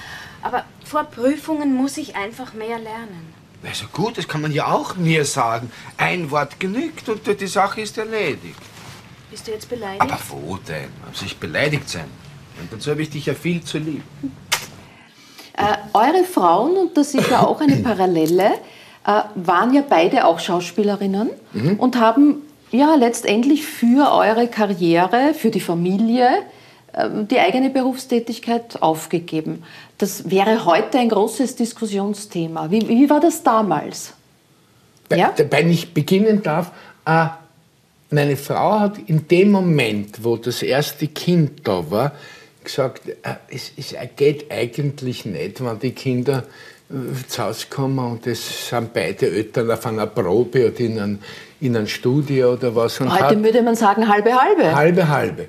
aber 0.43 0.65
vor 0.85 1.05
Prüfungen 1.05 1.73
muss 1.73 1.97
ich 1.97 2.15
einfach 2.15 2.53
mehr 2.53 2.77
lernen. 2.77 3.33
Also 3.63 3.85
gut, 3.91 4.17
das 4.17 4.27
kann 4.27 4.41
man 4.41 4.51
ja 4.51 4.67
auch 4.71 4.95
mir 4.95 5.25
sagen. 5.25 5.71
Ein 5.97 6.29
Wort 6.31 6.59
genügt 6.59 7.09
und 7.09 7.21
die 7.39 7.47
Sache 7.47 7.81
ist 7.81 7.97
erledigt. 7.97 8.59
Bist 9.29 9.47
du 9.47 9.51
jetzt 9.51 9.69
beleidigt? 9.69 10.01
Aber 10.01 10.19
wo 10.29 10.57
denn? 10.57 10.89
Man 11.01 11.11
muss 11.11 11.21
nicht 11.21 11.39
beleidigt 11.39 11.89
sein. 11.89 12.05
Und 12.59 12.71
dazu 12.71 12.91
habe 12.91 13.01
ich 13.01 13.09
dich 13.09 13.25
ja 13.25 13.33
viel 13.33 13.63
zu 13.63 13.77
lieb. 13.77 14.03
Äh, 15.57 15.77
eure 15.93 16.23
Frauen, 16.23 16.77
und 16.77 16.97
das 16.97 17.13
ist 17.13 17.29
ja 17.29 17.45
auch 17.45 17.59
eine 17.59 17.75
Parallele, 17.83 18.53
äh, 19.05 19.21
waren 19.35 19.73
ja 19.73 19.83
beide 19.87 20.25
auch 20.25 20.39
Schauspielerinnen 20.39 21.29
und 21.77 21.99
haben 21.99 22.43
ja 22.71 22.95
letztendlich 22.95 23.65
für 23.65 24.11
eure 24.11 24.47
Karriere, 24.47 25.33
für 25.33 25.49
die 25.49 25.59
Familie, 25.59 26.43
ähm, 26.93 27.27
die 27.27 27.39
eigene 27.39 27.69
Berufstätigkeit 27.69 28.81
aufgegeben. 28.81 29.63
Das 29.97 30.29
wäre 30.29 30.65
heute 30.65 30.99
ein 30.99 31.09
großes 31.09 31.55
Diskussionsthema. 31.55 32.69
Wie, 32.69 32.87
wie 32.87 33.09
war 33.09 33.19
das 33.19 33.41
damals? 33.41 34.13
Ja? 35.11 35.33
Wenn 35.49 35.71
ich 35.71 35.93
beginnen 35.93 36.43
darf, 36.43 36.71
äh, 37.05 37.27
meine 38.09 38.37
Frau 38.37 38.79
hat 38.79 38.97
in 39.07 39.27
dem 39.27 39.51
Moment, 39.51 40.23
wo 40.23 40.37
das 40.37 40.61
erste 40.61 41.07
Kind 41.07 41.67
da 41.67 41.89
war, 41.89 42.11
gesagt, 42.63 43.07
äh, 43.07 43.13
es, 43.49 43.71
es 43.75 43.95
geht 44.15 44.51
eigentlich 44.51 45.25
nicht, 45.25 45.63
wenn 45.63 45.79
die 45.79 45.91
Kinder 45.91 46.43
äh, 46.89 47.27
zu 47.27 47.43
Hause 47.43 47.65
gekommen 47.69 47.99
und 47.99 48.27
es 48.27 48.69
sind 48.69 48.93
beide 48.93 49.27
Eltern 49.29 49.71
auf 49.71 49.85
einer 49.85 50.07
Probe 50.07 50.67
oder 50.67 50.79
in 50.79 50.99
einem, 50.99 51.19
in 51.59 51.75
einem 51.75 51.87
Studio 51.87 52.53
oder 52.53 52.75
was. 52.75 52.99
Und 52.99 53.11
Heute 53.11 53.23
hat, 53.23 53.43
würde 53.43 53.61
man 53.61 53.75
sagen 53.75 54.07
halbe 54.07 54.33
halbe. 54.33 54.75
Halbe, 54.75 55.07
halbe. 55.07 55.47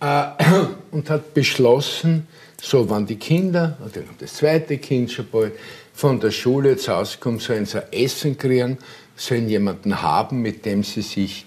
Äh, 0.00 0.24
und 0.92 1.10
hat 1.10 1.34
beschlossen, 1.34 2.26
so 2.60 2.88
wenn 2.90 3.06
die 3.06 3.16
Kinder, 3.16 3.78
oder 3.84 4.02
das 4.18 4.34
zweite 4.34 4.78
Kind 4.78 5.10
schon 5.12 5.28
bald, 5.30 5.52
von 5.94 6.20
der 6.20 6.30
Schule 6.30 6.76
zu 6.76 6.94
Hause 6.94 7.18
kommen, 7.18 7.38
sollen 7.38 7.66
sie 7.66 7.78
ein 7.78 7.92
Essen 7.92 8.38
kriegen, 8.38 8.78
sollen 9.16 9.48
jemanden 9.48 10.00
haben, 10.00 10.42
mit 10.42 10.64
dem 10.64 10.84
sie 10.84 11.02
sich 11.02 11.44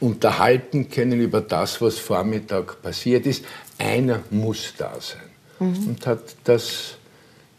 unterhalten 0.00 0.88
können 0.90 1.20
über 1.20 1.40
das, 1.40 1.80
was 1.80 1.98
Vormittag 1.98 2.82
passiert 2.82 3.26
ist. 3.26 3.44
Einer 3.78 4.20
muss 4.30 4.74
da 4.76 4.92
sein. 5.00 5.20
Mhm. 5.58 5.88
Und 5.88 6.06
hat 6.06 6.22
das 6.44 6.96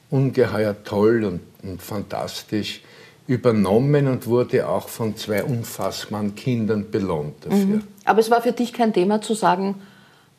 ungeheuer 0.10 0.76
toll 0.84 1.24
und, 1.24 1.42
und 1.64 1.82
fantastisch 1.82 2.82
übernommen 3.28 4.08
und 4.08 4.28
wurde 4.28 4.68
auch 4.68 4.90
von 4.90 5.16
zwei 5.16 5.44
unfassbaren 5.44 6.36
Kindern 6.36 6.92
belohnt 6.92 7.46
dafür. 7.46 7.78
Mhm. 7.78 7.84
Aber 8.06 8.20
es 8.20 8.30
war 8.30 8.42
für 8.42 8.52
dich 8.52 8.74
kein 8.74 8.94
Thema 8.94 9.22
zu 9.22 9.34
sagen, 9.34 9.82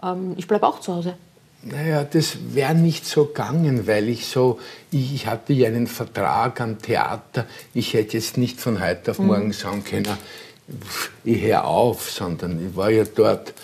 ähm, 0.03 0.35
ich 0.37 0.47
bleibe 0.47 0.67
auch 0.67 0.81
zu 0.81 0.95
Hause. 0.95 1.17
Naja, 1.67 2.05
das 2.05 2.37
wäre 2.53 2.75
nicht 2.75 3.07
so 3.07 3.27
gegangen, 3.27 3.87
weil 3.87 4.09
ich 4.09 4.27
so, 4.27 4.59
ich, 4.91 5.15
ich, 5.15 5.27
hatte 5.27 5.55
ja 5.55 5.69
einen 5.69 5.87
Vertrag 5.87 6.61
am 6.61 6.79
Theater. 6.79 7.47
Ich 7.73 7.95
hätte 7.95 8.19
jetzt 8.19 8.37
nicht 8.37 8.61
von 8.61 8.81
heute 8.81 9.13
auf 9.13 9.19
mhm. 9.19 9.27
morgen 9.27 9.47
mhm. 9.47 9.53
sagen 9.53 9.85
können, 9.85 10.09
ich 11.25 11.43
höre 11.43 11.65
auf, 11.65 12.11
sondern 12.11 12.67
ich 12.67 12.77
war 12.77 12.91
ja 12.91 13.05
dort 13.05 13.55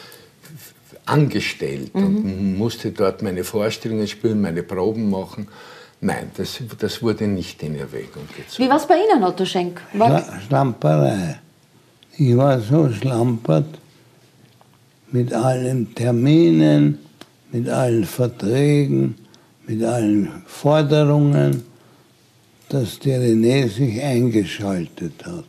angestellt 1.04 1.94
mhm. 1.94 2.04
und 2.04 2.58
musste 2.58 2.90
dort 2.92 3.22
meine 3.22 3.44
Vorstellungen 3.44 4.06
spielen, 4.06 4.40
meine 4.40 4.62
Proben 4.62 5.10
machen. 5.10 5.48
Nein, 6.00 6.30
das, 6.36 6.58
das 6.78 7.02
wurde 7.02 7.26
nicht 7.26 7.62
in 7.62 7.78
Erwägung 7.78 8.26
gezogen. 8.34 8.64
Wie 8.64 8.70
war 8.70 8.76
es 8.76 8.86
bei 8.86 8.94
Ihnen, 8.94 9.22
Otto 9.22 9.44
Schenk? 9.44 9.80
War 9.92 10.24
Schlamperei. 10.46 11.38
Ich 12.16 12.36
war 12.36 12.60
so 12.60 12.90
schlampert 12.90 13.78
mit 15.12 15.32
allen 15.32 15.94
Terminen, 15.94 16.98
mit 17.52 17.68
allen 17.68 18.04
Verträgen, 18.04 19.16
mit 19.66 19.82
allen 19.82 20.42
Forderungen, 20.46 21.62
dass 22.68 22.98
der 22.98 23.20
René 23.20 23.68
sich 23.68 24.00
eingeschaltet 24.00 25.24
hat 25.24 25.44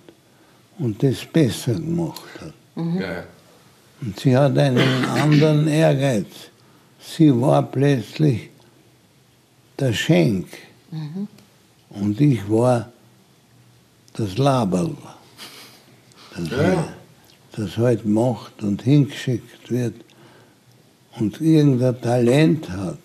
und 0.80 1.02
das 1.04 1.26
besser 1.26 1.76
gemacht 1.76 2.30
hat. 2.40 2.54
Mhm. 2.76 3.02
Ja. 3.02 3.24
Und 4.02 4.20
sie 4.20 4.36
hat 4.36 4.58
einen 4.58 5.06
anderen 5.06 5.68
Ehrgeiz. 5.68 6.26
Sie 7.00 7.32
war 7.40 7.64
plötzlich 7.64 8.50
der 9.80 9.94
Schenk 9.94 10.48
mhm. 10.92 11.28
und 11.90 12.20
ich 12.20 12.50
war 12.50 12.92
das 14.14 14.38
Laberl, 14.38 14.96
das, 16.36 16.50
ja. 16.50 16.58
halt, 16.58 16.80
das 17.54 17.78
halt 17.78 18.06
macht 18.06 18.62
und 18.62 18.82
hingeschickt 18.82 19.70
wird 19.70 19.96
und 21.20 21.42
irgendein 21.42 22.00
Talent 22.02 22.70
hat. 22.70 22.98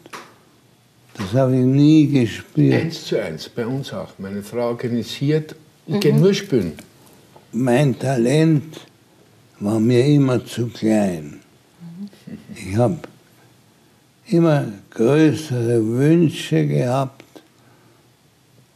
Das 1.15 1.33
habe 1.33 1.57
ich 1.57 1.65
nie 1.65 2.07
gespürt. 2.07 2.83
Eins 2.83 3.05
zu 3.05 3.23
eins, 3.23 3.49
bei 3.49 3.67
uns 3.67 3.93
auch. 3.93 4.19
Meine 4.19 4.43
Frau 4.43 4.69
organisiert, 4.69 5.57
ich 5.87 6.05
mhm. 6.05 6.21
nur 6.21 6.35
spielen. 6.35 6.73
Mein 7.53 7.99
Talent 7.99 8.81
war 9.61 9.81
mir 9.81 10.05
immer 10.05 10.45
zu 10.45 10.67
klein. 10.67 11.41
Ich 12.55 12.77
habe 12.77 12.99
immer 14.27 14.67
größere 14.91 15.87
Wünsche 15.87 16.67
gehabt, 16.67 17.25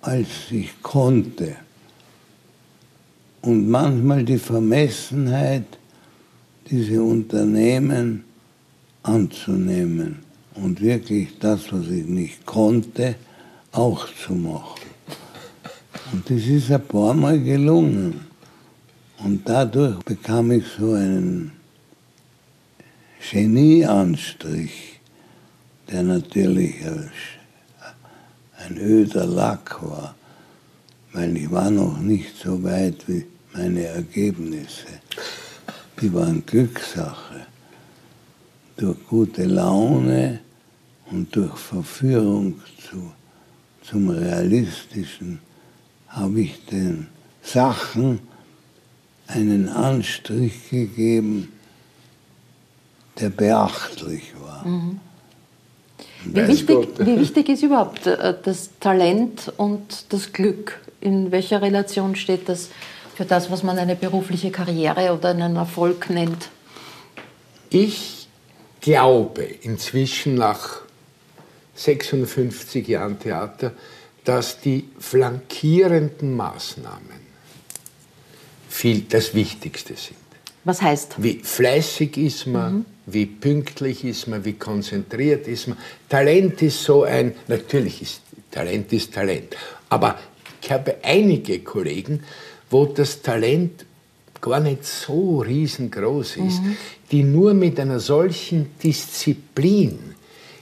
als 0.01 0.29
ich 0.51 0.71
konnte. 0.83 1.57
Und 3.43 3.69
manchmal 3.69 4.25
die 4.25 4.39
Vermessenheit, 4.39 5.65
diese 6.71 7.03
Unternehmen 7.03 8.25
anzunehmen 9.03 10.19
und 10.55 10.81
wirklich 10.81 11.39
das, 11.39 11.73
was 11.73 11.89
ich 11.89 12.07
nicht 12.07 12.45
konnte, 12.47 13.17
auch 13.73 14.07
zu 14.15 14.35
machen. 14.35 14.81
Und 16.13 16.29
das 16.29 16.43
ist 16.47 16.71
ein 16.71 16.87
paar 16.87 17.15
Mal 17.15 17.41
gelungen. 17.41 18.21
Und 19.19 19.49
dadurch 19.49 19.99
bekam 20.01 20.51
ich 20.51 20.65
so 20.79 20.93
einen 20.93 21.53
Genieanstrich, 23.31 24.99
der 25.91 26.03
natürlich 26.03 26.77
ein 28.67 28.79
öder 28.79 29.27
Lack 29.27 29.83
war, 29.83 30.15
weil 31.13 31.37
ich 31.37 31.51
war 31.51 31.71
noch 31.71 31.99
nicht 31.99 32.37
so 32.43 32.63
weit 32.63 33.07
wie 33.09 33.27
meine 33.53 33.85
Ergebnisse. 33.85 34.87
Die 36.01 36.13
waren 36.13 36.45
Glückssache. 36.47 37.47
Durch 38.81 38.97
gute 39.11 39.45
Laune 39.45 40.41
und 41.11 41.37
durch 41.37 41.55
Verführung 41.59 42.63
zu, 42.89 43.13
zum 43.83 44.09
Realistischen 44.09 45.39
habe 46.09 46.41
ich 46.41 46.65
den 46.65 47.09
Sachen 47.43 48.21
einen 49.27 49.69
Anstrich 49.69 50.71
gegeben, 50.71 51.53
der 53.21 53.29
beachtlich 53.29 54.33
war. 54.41 54.67
Mhm. 54.67 54.99
Wie, 56.25 56.49
wichtig, 56.49 56.89
wie 57.01 57.21
wichtig 57.21 57.51
ist 57.51 57.63
überhaupt 57.63 58.07
äh, 58.07 58.35
das 58.43 58.71
Talent 58.81 59.53
und 59.59 60.07
das 60.09 60.33
Glück? 60.33 60.81
In 61.03 61.31
welcher 61.33 61.61
Relation 61.61 62.17
steht 62.17 62.49
das 62.49 62.71
für 63.15 63.27
das, 63.27 63.51
was 63.51 63.63
man 63.63 63.77
eine 63.79 63.95
berufliche 63.95 64.51
Karriere 64.51 65.13
oder 65.13 65.29
einen 65.29 65.57
Erfolg 65.57 66.09
nennt? 66.09 66.49
Ich 67.69 68.20
glaube 68.81 69.43
inzwischen 69.43 70.35
nach 70.35 70.81
56 71.75 72.87
Jahren 72.89 73.19
Theater, 73.19 73.73
dass 74.25 74.61
die 74.61 74.89
flankierenden 74.99 76.37
Maßnahmen 76.37 77.21
viel 78.69 79.03
das 79.03 79.35
Wichtigste 79.35 79.95
sind. 79.97 80.17
Was 80.65 80.83
heißt? 80.83 81.15
Wie 81.19 81.41
fleißig 81.43 82.17
ist 82.19 82.47
man, 82.47 82.75
mhm. 82.75 82.85
wie 83.07 83.27
pünktlich 83.27 84.05
ist 84.05 84.27
man, 84.29 84.45
wie 84.45 84.53
konzentriert 84.53 85.49
ist 85.49 85.69
man. 85.69 85.79
Talent 86.09 86.61
ist 86.61 86.83
so 86.83 87.05
ein, 87.05 87.35
natürlich 87.49 88.03
ist 88.03 88.21
Talent 88.51 88.93
ist 88.93 89.15
Talent, 89.15 89.57
aber 89.89 90.19
ich 90.63 90.71
habe 90.71 90.97
einige 91.03 91.61
Kollegen, 91.61 92.23
wo 92.69 92.85
das 92.85 93.23
Talent 93.23 93.87
gar 94.41 94.61
nicht 94.61 94.85
so 94.85 95.41
riesengroß 95.41 96.37
ist, 96.37 96.63
mhm. 96.63 96.77
Die 97.11 97.23
nur 97.23 97.55
mit 97.55 97.79
einer 97.81 98.01
solchen 98.01 98.67
Disziplin 98.83 99.99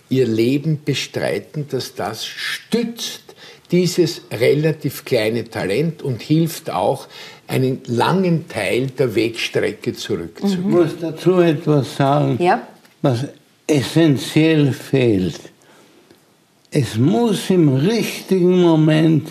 ihr 0.08 0.26
Leben 0.26 0.80
bestreiten, 0.84 1.66
dass 1.68 1.94
das 1.94 2.24
stützt 2.26 3.28
dieses 3.70 4.22
relativ 4.32 5.04
kleine 5.04 5.44
Talent 5.44 6.02
und 6.02 6.22
hilft 6.22 6.70
auch, 6.70 7.06
einen 7.46 7.80
langen 7.86 8.48
Teil 8.48 8.88
der 8.88 9.14
Wegstrecke 9.14 9.94
zurückzugehen. 9.94 10.58
Ich 10.58 10.64
muss 10.64 10.90
dazu 11.00 11.40
etwas 11.40 11.96
sagen, 11.96 12.42
ja? 12.42 12.66
was 13.02 13.26
essentiell 13.66 14.72
fehlt. 14.72 15.40
Es 16.70 16.96
muss 16.96 17.48
im 17.48 17.68
richtigen 17.70 18.60
Moment 18.60 19.28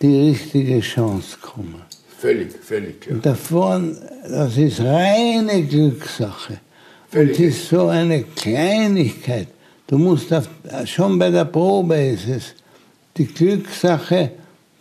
die 0.00 0.30
richtige 0.30 0.80
Chance 0.80 1.38
kommen. 1.40 1.82
Völlig, 2.20 2.52
völlig. 2.52 3.06
Ja. 3.06 3.12
Und 3.14 3.24
davon, 3.24 3.96
das 4.28 4.58
ist 4.58 4.80
reine 4.80 5.64
Glückssache. 5.64 6.60
Völlig. 7.08 7.38
Und 7.38 7.46
es 7.46 7.56
ist 7.56 7.68
so 7.70 7.86
eine 7.86 8.24
Kleinigkeit. 8.24 9.48
Du 9.86 9.96
musst 9.96 10.30
auf, 10.30 10.46
schon 10.84 11.18
bei 11.18 11.30
der 11.30 11.46
Probe 11.46 11.96
ist 11.96 12.28
es 12.28 12.54
die 13.16 13.24
Glückssache, 13.24 14.32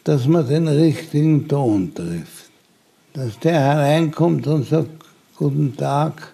dass 0.04 0.28
man 0.28 0.50
den 0.50 0.68
richtigen 0.68 1.48
Ton 1.48 1.94
trifft. 1.96 2.50
Dass 3.14 3.40
der 3.40 3.54
hereinkommt 3.54 4.46
und 4.46 4.68
sagt, 4.68 4.90
guten 5.38 5.78
Tag, 5.78 6.34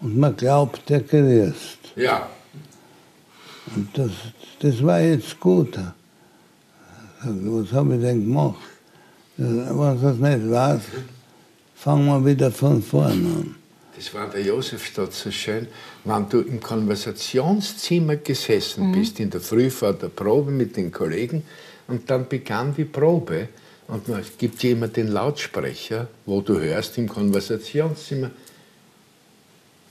und 0.00 0.16
man 0.16 0.36
glaubt, 0.36 0.88
der 0.88 1.00
grüßt. 1.00 1.78
Ja. 1.96 2.28
Und 3.74 3.88
das, 3.98 4.12
das 4.60 4.80
war 4.84 5.00
jetzt 5.00 5.40
gut. 5.40 5.76
Was 7.24 7.72
habe 7.72 7.96
ich 7.96 8.00
denn 8.00 8.24
gemacht? 8.24 8.75
Wenn 9.36 10.00
das 10.00 10.16
nicht 10.16 10.50
weiß, 10.50 10.80
fangen 11.74 12.06
wir 12.06 12.24
wieder 12.24 12.50
von 12.50 12.82
vorne 12.82 13.12
an. 13.12 13.54
Das 13.96 14.12
war 14.12 14.28
der 14.28 14.42
Josefstadt 14.42 15.12
so 15.12 15.30
schön, 15.30 15.68
wenn 16.04 16.28
du 16.28 16.40
im 16.40 16.60
Konversationszimmer 16.60 18.16
gesessen 18.16 18.88
mhm. 18.88 18.92
bist, 18.92 19.20
in 19.20 19.30
der 19.30 19.40
Früh 19.40 19.70
vor 19.70 19.94
der 19.94 20.08
Probe 20.08 20.50
mit 20.50 20.76
den 20.76 20.92
Kollegen, 20.92 21.42
und 21.88 22.10
dann 22.10 22.28
begann 22.28 22.74
die 22.74 22.84
Probe, 22.84 23.48
und 23.88 24.08
man 24.08 24.22
gibt 24.36 24.62
dir 24.62 24.72
immer 24.72 24.88
den 24.88 25.08
Lautsprecher, 25.08 26.08
wo 26.26 26.40
du 26.40 26.58
hörst 26.58 26.98
im 26.98 27.08
Konversationszimmer. 27.08 28.30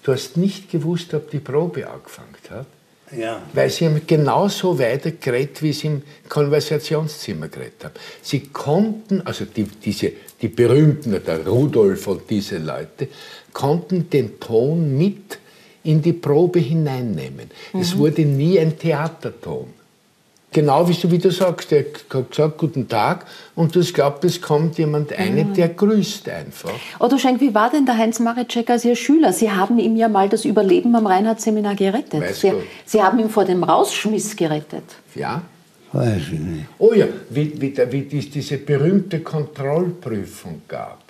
Du 0.04 0.12
hast 0.12 0.38
nicht 0.38 0.70
gewusst, 0.70 1.14
ob 1.14 1.32
die 1.32 1.40
Probe 1.40 1.90
angefangen 1.90 2.36
hat. 2.50 2.68
Ja. 3.12 3.42
Weil 3.54 3.70
sie 3.70 3.86
haben 3.86 4.02
genauso 4.08 4.80
weiter 4.80 5.12
geredet, 5.12 5.62
wie 5.62 5.74
sie 5.74 5.88
im 5.88 6.02
Konversationszimmer 6.28 7.50
geredet 7.50 7.84
haben. 7.84 7.94
Sie 8.22 8.42
konnten, 8.48 9.22
also 9.22 9.46
die, 9.46 9.64
diese, 9.64 10.12
die 10.42 10.48
berühmten, 10.48 11.12
der 11.24 11.46
Rudolf 11.46 12.08
und 12.08 12.30
diese 12.30 12.58
Leute, 12.58 13.08
konnten 13.54 14.10
den 14.10 14.40
Ton 14.40 14.98
mit 14.98 15.38
in 15.84 16.02
die 16.02 16.14
Probe 16.14 16.60
hineinnehmen. 16.60 17.52
Es 17.74 17.96
wurde 17.96 18.24
nie 18.24 18.60
ein 18.60 18.78
Theaterton. 18.78 19.68
Genau 20.56 20.88
wie, 20.88 20.94
so, 20.94 21.12
wie 21.12 21.18
du 21.18 21.32
sagst, 21.32 21.70
der 21.72 21.80
hat 21.80 22.30
gesagt, 22.30 22.58
guten 22.58 22.88
Tag, 22.88 23.26
und 23.56 23.76
du 23.76 23.82
hast 23.82 23.94
glaubt, 23.94 24.24
es 24.24 24.42
kommt 24.42 24.78
jemand 24.78 25.12
ein, 25.12 25.54
der 25.54 25.68
grüßt 25.68 26.30
einfach. 26.30 26.72
Otto 26.98 27.18
Schenk, 27.18 27.42
wie 27.42 27.54
war 27.54 27.70
denn 27.70 27.86
der 27.86 27.98
Heinz 27.98 28.22
Maritschek 28.22 28.70
als 28.70 28.86
Ihr 28.86 28.96
Schüler? 28.96 29.34
Sie 29.34 29.52
haben 29.52 29.78
ihm 29.80 29.98
ja 29.98 30.08
mal 30.08 30.30
das 30.30 30.46
Überleben 30.46 30.96
am 30.96 31.08
Reinhardt-Seminar 31.08 31.76
gerettet. 31.76 32.22
Weiß 32.22 32.40
Sie, 32.40 32.52
Gott. 32.52 32.64
Sie 32.86 33.04
haben 33.04 33.20
ihn 33.20 33.30
vor 33.30 33.44
dem 33.44 33.66
Rausschmiss 33.66 34.38
gerettet. 34.38 34.86
Ja? 35.14 35.42
Weiß 35.92 36.22
ich 36.32 36.40
nicht. 36.40 36.66
Oh 36.78 36.94
ja, 36.94 37.08
wie, 37.32 37.60
wie, 37.60 37.76
wie 38.10 38.18
es 38.18 38.30
diese 38.30 38.56
berühmte 38.58 39.20
Kontrollprüfung 39.20 40.62
gab. 40.70 41.05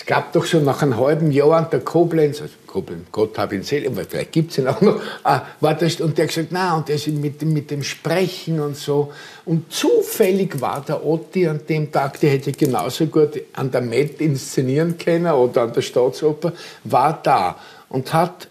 Es 0.00 0.06
gab 0.06 0.32
doch 0.32 0.46
so 0.46 0.58
nach 0.60 0.80
einem 0.80 0.96
halben 0.96 1.30
Jahr 1.30 1.52
an 1.58 1.66
der 1.70 1.80
Koblenz, 1.80 2.40
also 2.40 2.54
Koblenz, 2.66 3.08
Gott 3.12 3.36
hab 3.36 3.52
ihn 3.52 3.62
selig, 3.62 3.90
vielleicht 4.08 4.32
gibt 4.32 4.50
es 4.50 4.56
ihn 4.56 4.66
auch 4.66 4.80
noch, 4.80 4.98
ah, 5.24 5.42
war 5.60 5.74
das, 5.74 6.00
und 6.00 6.16
der 6.16 6.24
hat 6.24 6.34
gesagt, 6.34 6.48
na, 6.52 6.74
und 6.78 6.88
der 6.88 6.94
ist 6.96 7.06
mit, 7.08 7.42
dem- 7.42 7.52
mit 7.52 7.70
dem 7.70 7.82
Sprechen 7.82 8.60
und 8.60 8.78
so. 8.78 9.12
Und 9.44 9.70
zufällig 9.70 10.58
war 10.62 10.80
der 10.80 11.04
Otti 11.04 11.46
an 11.46 11.60
dem 11.68 11.92
Tag, 11.92 12.18
der 12.20 12.30
hätte 12.30 12.50
genauso 12.52 13.08
gut 13.08 13.42
an 13.52 13.70
der 13.70 13.82
Met 13.82 14.22
inszenieren 14.22 14.96
können 14.96 15.30
oder 15.34 15.62
an 15.64 15.74
der 15.74 15.82
Staatsoper, 15.82 16.54
war 16.84 17.20
da 17.22 17.56
und 17.90 18.14
hat, 18.14 18.48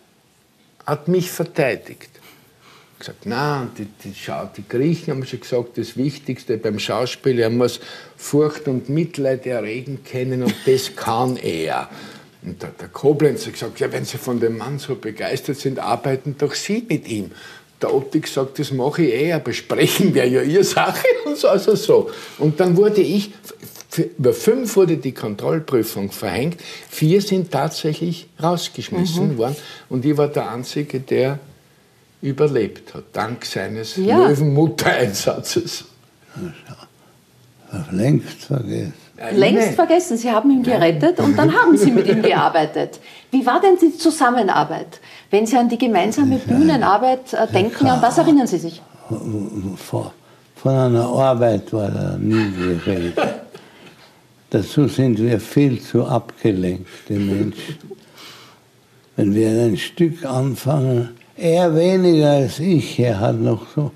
hat 0.86 1.08
mich 1.08 1.32
verteidigt 1.32 2.12
gesagt, 3.00 3.26
na, 3.26 3.62
und 3.62 3.78
die, 3.78 3.86
die, 4.04 4.14
die 4.58 4.68
Griechen 4.68 5.14
haben 5.14 5.26
schon 5.26 5.40
gesagt, 5.40 5.78
das 5.78 5.98
Wichtigste 5.98 6.58
beim 6.58 6.80
Schauspiel, 6.80 7.40
er 7.40 7.50
muss 7.50 7.80
Furcht 8.18 8.68
und 8.68 8.90
Mitleid 8.90 9.46
erregen 9.46 10.00
können 10.04 10.44
und 10.44 10.54
das 10.66 10.96
kann 10.96 11.38
er. 11.38 11.90
Und 12.44 12.62
der, 12.62 12.70
der 12.70 12.88
Koblenz 12.90 13.46
hat 13.46 13.54
gesagt, 13.54 13.80
ja, 13.80 13.92
wenn 13.92 14.06
Sie 14.06 14.18
von 14.18 14.40
dem 14.40 14.58
Mann 14.58 14.80
so 14.80 14.96
begeistert 14.96 15.58
sind, 15.58 15.80
arbeiten 15.80 16.36
doch 16.38 16.54
Sie 16.54 16.86
mit 16.88 17.08
ihm. 17.08 17.32
Der 17.82 17.94
Otti 17.94 18.20
gesagt, 18.20 18.60
das 18.60 18.72
mache 18.72 19.04
ich 19.04 19.14
eh, 19.14 19.34
aber 19.34 19.54
sprechen 19.54 20.14
wäre 20.14 20.28
ja 20.28 20.42
Ihre 20.42 20.64
Sache 20.64 21.08
und 21.26 21.38
so, 21.38 21.48
also 21.48 21.76
so. 21.76 22.10
Und 22.38 22.60
dann 22.60 22.76
wurde 22.76 23.02
ich, 23.02 23.32
über 24.18 24.34
fünf 24.34 24.76
wurde 24.76 24.98
die 24.98 25.14
Kontrollprüfung 25.14 26.12
verhängt, 26.12 26.60
vier 26.90 27.22
sind 27.22 27.52
tatsächlich 27.52 28.28
rausgeschmissen 28.42 29.34
Mhm. 29.34 29.38
worden 29.38 29.56
und 29.90 30.06
ich 30.06 30.16
war 30.18 30.28
der 30.28 30.52
Einzige, 30.52 31.00
der 31.00 31.40
überlebt 32.22 32.94
hat, 32.94 33.04
dank 33.14 33.46
seines 33.46 33.96
Ja. 33.96 34.28
Löwenmutter-Einsatzes. 34.28 35.86
Längst 37.92 38.46
vergessen. 38.46 38.94
Längst 39.32 39.74
vergessen, 39.74 40.18
Sie 40.18 40.32
haben 40.32 40.50
ihn 40.50 40.64
gerettet 40.64 41.20
und 41.20 41.38
dann 41.38 41.54
haben 41.54 41.78
Sie 41.78 41.92
mit 41.92 42.08
ihm 42.08 42.22
gearbeitet. 42.22 43.00
Wie 43.32 43.46
war 43.46 43.60
denn 43.60 43.78
die 43.80 43.96
Zusammenarbeit? 43.98 45.02
Wenn 45.30 45.46
Sie 45.46 45.58
an 45.58 45.68
die 45.68 45.78
gemeinsame 45.78 46.38
Bühnenarbeit 46.38 47.34
äh, 47.34 47.48
denken, 47.48 47.88
an 47.88 48.02
was 48.02 48.18
erinnern 48.18 48.48
Sie 48.48 48.58
sich? 48.58 48.82
Von, 49.10 50.72
einer 50.72 51.06
Arbeit 51.06 51.72
war 51.74 51.90
da 51.90 52.18
nie 52.18 52.50
die 52.50 52.90
Rede. 52.90 53.42
Dazu 54.50 54.88
sind 54.88 55.20
wir 55.20 55.40
viel 55.40 55.82
zu 55.82 56.06
abgelenkte 56.06 57.14
Menschen. 57.14 57.78
Wenn 59.16 59.36
wir 59.36 59.50
ein 59.50 59.78
Stück 59.78 60.26
anfangen, 60.26 61.10
er 61.40 61.76
weniger 61.76 62.32
als 62.32 62.60
ich, 62.60 63.00
er 63.00 63.20
hat 63.20 63.40
noch 63.40 63.68
so, 63.74 63.92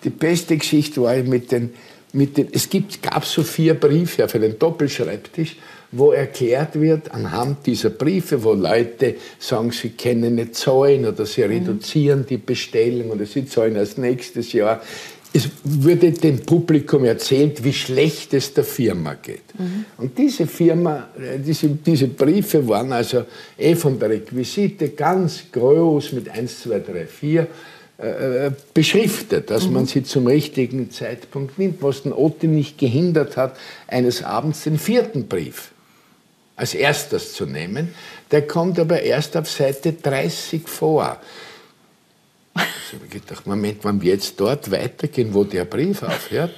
Die 0.03 0.09
beste 0.09 0.57
Geschichte 0.57 1.01
war 1.01 1.15
mit 1.17 1.51
den, 1.51 1.73
mit 2.13 2.37
den 2.37 2.47
es 2.51 2.69
gibt, 2.69 3.03
gab 3.03 3.25
so 3.25 3.43
vier 3.43 3.75
Briefe 3.75 4.25
auf 4.25 4.33
einem 4.35 4.57
Doppelschreibtisch, 4.57 5.57
wo 5.91 6.11
erklärt 6.11 6.79
wird, 6.79 7.11
anhand 7.11 7.67
dieser 7.67 7.91
Briefe, 7.91 8.43
wo 8.43 8.53
Leute 8.53 9.15
sagen, 9.37 9.71
sie 9.71 9.91
können 9.91 10.35
nicht 10.35 10.55
zahlen 10.55 11.05
oder 11.05 11.25
sie 11.25 11.43
reduzieren 11.43 12.25
die 12.27 12.37
Bestellung 12.37 13.11
oder 13.11 13.25
sie 13.25 13.45
zahlen 13.45 13.75
erst 13.75 13.99
nächstes 13.99 14.53
Jahr. 14.53 14.81
Es 15.35 15.49
wurde 15.63 16.11
dem 16.11 16.41
Publikum 16.41 17.05
erzählt, 17.05 17.63
wie 17.63 17.73
schlecht 17.73 18.35
es 18.35 18.53
der 18.53 18.63
Firma 18.63 19.15
geht. 19.15 19.41
Und 19.97 20.15
diese 20.15 20.45
Firma, 20.45 21.09
äh, 21.17 21.39
diese, 21.39 21.69
diese 21.69 22.07
Briefe 22.07 22.67
waren 22.67 22.93
also 22.93 23.25
eh 23.57 23.75
von 23.75 23.97
der 23.97 24.11
Requisite 24.11 24.89
ganz 24.89 25.45
groß 25.51 26.11
mit 26.11 26.29
1, 26.29 26.61
2, 26.61 26.79
3, 26.79 27.05
4 27.07 27.47
äh, 27.97 28.51
beschriftet, 28.73 29.49
dass 29.49 29.67
man 29.69 29.87
sie 29.87 30.03
zum 30.03 30.27
richtigen 30.27 30.91
Zeitpunkt 30.91 31.57
nimmt, 31.57 31.81
was 31.81 32.03
den 32.03 32.13
Otti 32.13 32.47
nicht 32.47 32.77
gehindert 32.77 33.35
hat, 33.35 33.55
eines 33.87 34.23
Abends 34.23 34.63
den 34.63 34.77
vierten 34.77 35.27
Brief 35.27 35.71
als 36.55 36.75
erstes 36.75 37.33
zu 37.33 37.45
nehmen. 37.45 37.93
Der 38.31 38.47
kommt 38.47 38.79
aber 38.79 39.01
erst 39.01 39.35
auf 39.37 39.49
Seite 39.49 39.93
30 39.93 40.67
vor. 40.67 41.19
Ich 42.55 43.09
gedacht, 43.09 43.47
Moment, 43.47 43.83
wenn 43.83 44.01
wir 44.01 44.13
jetzt 44.13 44.39
dort 44.39 44.69
weitergehen, 44.71 45.33
wo 45.33 45.43
der 45.43 45.65
Brief 45.65 46.03
aufhört, 46.03 46.51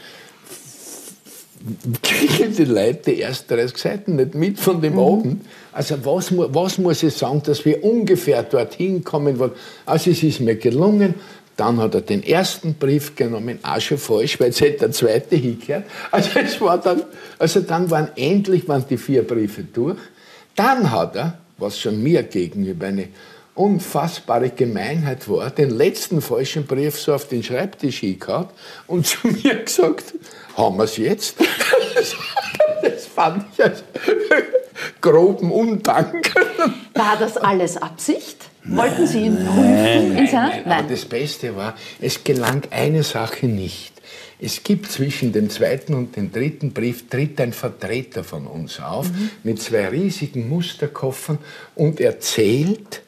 kriegen 2.03 2.55
die 2.55 2.65
Leute 2.65 3.11
die 3.11 3.21
ersten 3.21 3.55
30 3.55 3.77
Seiten 3.77 4.15
nicht 4.17 4.35
mit 4.35 4.59
von 4.59 4.81
dem 4.81 4.99
Abend. 4.99 5.45
Also 5.71 5.95
was, 6.03 6.31
was 6.37 6.77
muss 6.77 7.01
ich 7.03 7.13
sagen, 7.13 7.41
dass 7.43 7.65
wir 7.65 7.83
ungefähr 7.83 8.43
dorthin 8.43 9.03
kommen 9.03 9.39
wollen? 9.39 9.53
Also 9.85 10.11
es 10.11 10.21
ist 10.21 10.41
mir 10.41 10.55
gelungen. 10.55 11.15
Dann 11.57 11.79
hat 11.79 11.95
er 11.95 12.01
den 12.01 12.21
ersten 12.21 12.73
Brief 12.73 13.15
genommen, 13.15 13.59
auch 13.63 13.79
schon 13.79 13.97
falsch, 13.97 14.39
weil 14.41 14.47
jetzt 14.47 14.59
hätte 14.59 14.79
der 14.79 14.91
zweite 14.91 15.37
hingehört. 15.37 15.85
Also 16.11 16.31
es 16.37 16.59
war 16.59 16.77
dann, 16.77 17.03
also 17.39 17.61
dann 17.61 17.89
waren 17.89 18.09
endlich 18.17 18.67
waren 18.67 18.83
die 18.89 18.97
vier 18.97 19.25
Briefe 19.25 19.63
durch. 19.63 19.97
Dann 20.55 20.91
hat 20.91 21.15
er, 21.15 21.37
was 21.57 21.79
schon 21.79 22.03
mir 22.03 22.23
gegenüber 22.23 22.87
eine 22.87 23.07
unfassbare 23.55 24.49
Gemeinheit 24.49 25.27
war, 25.29 25.49
den 25.49 25.69
letzten 25.71 26.21
falschen 26.21 26.65
Brief 26.65 26.99
so 26.99 27.13
auf 27.13 27.27
den 27.27 27.41
Schreibtisch 27.43 27.99
hingehauen 27.99 28.47
und 28.87 29.07
zu 29.07 29.27
mir 29.27 29.63
gesagt, 29.63 30.13
haben 30.55 30.77
wir 30.77 30.83
es 30.83 30.97
jetzt? 30.97 31.35
Das 32.81 33.05
fand 33.07 33.45
ich 33.53 33.63
als 33.63 33.83
groben 35.01 35.51
Undank. 35.51 36.33
War 36.93 37.15
das 37.17 37.37
alles 37.37 37.77
Absicht? 37.77 38.37
Wollten 38.65 39.07
Sie 39.07 39.21
ihn 39.25 39.37
prüfen? 39.37 40.17
in 40.17 40.27
seiner- 40.27 40.49
Nein, 40.65 40.65
aber 40.65 40.89
das 40.89 41.05
Beste 41.05 41.55
war, 41.55 41.75
es 42.01 42.23
gelang 42.23 42.63
eine 42.69 43.01
Sache 43.03 43.47
nicht. 43.47 43.93
Es 44.39 44.61
gibt 44.63 44.91
zwischen 44.91 45.31
dem 45.31 45.49
zweiten 45.49 45.93
und 45.93 46.15
dem 46.15 46.31
dritten 46.31 46.73
Brief 46.73 47.09
tritt 47.09 47.39
ein 47.39 47.53
Vertreter 47.53 48.23
von 48.23 48.45
uns 48.45 48.79
auf 48.81 49.07
mit 49.43 49.61
zwei 49.61 49.87
riesigen 49.87 50.49
Musterkoffern 50.49 51.39
und 51.75 51.99
erzählt, 52.01 53.01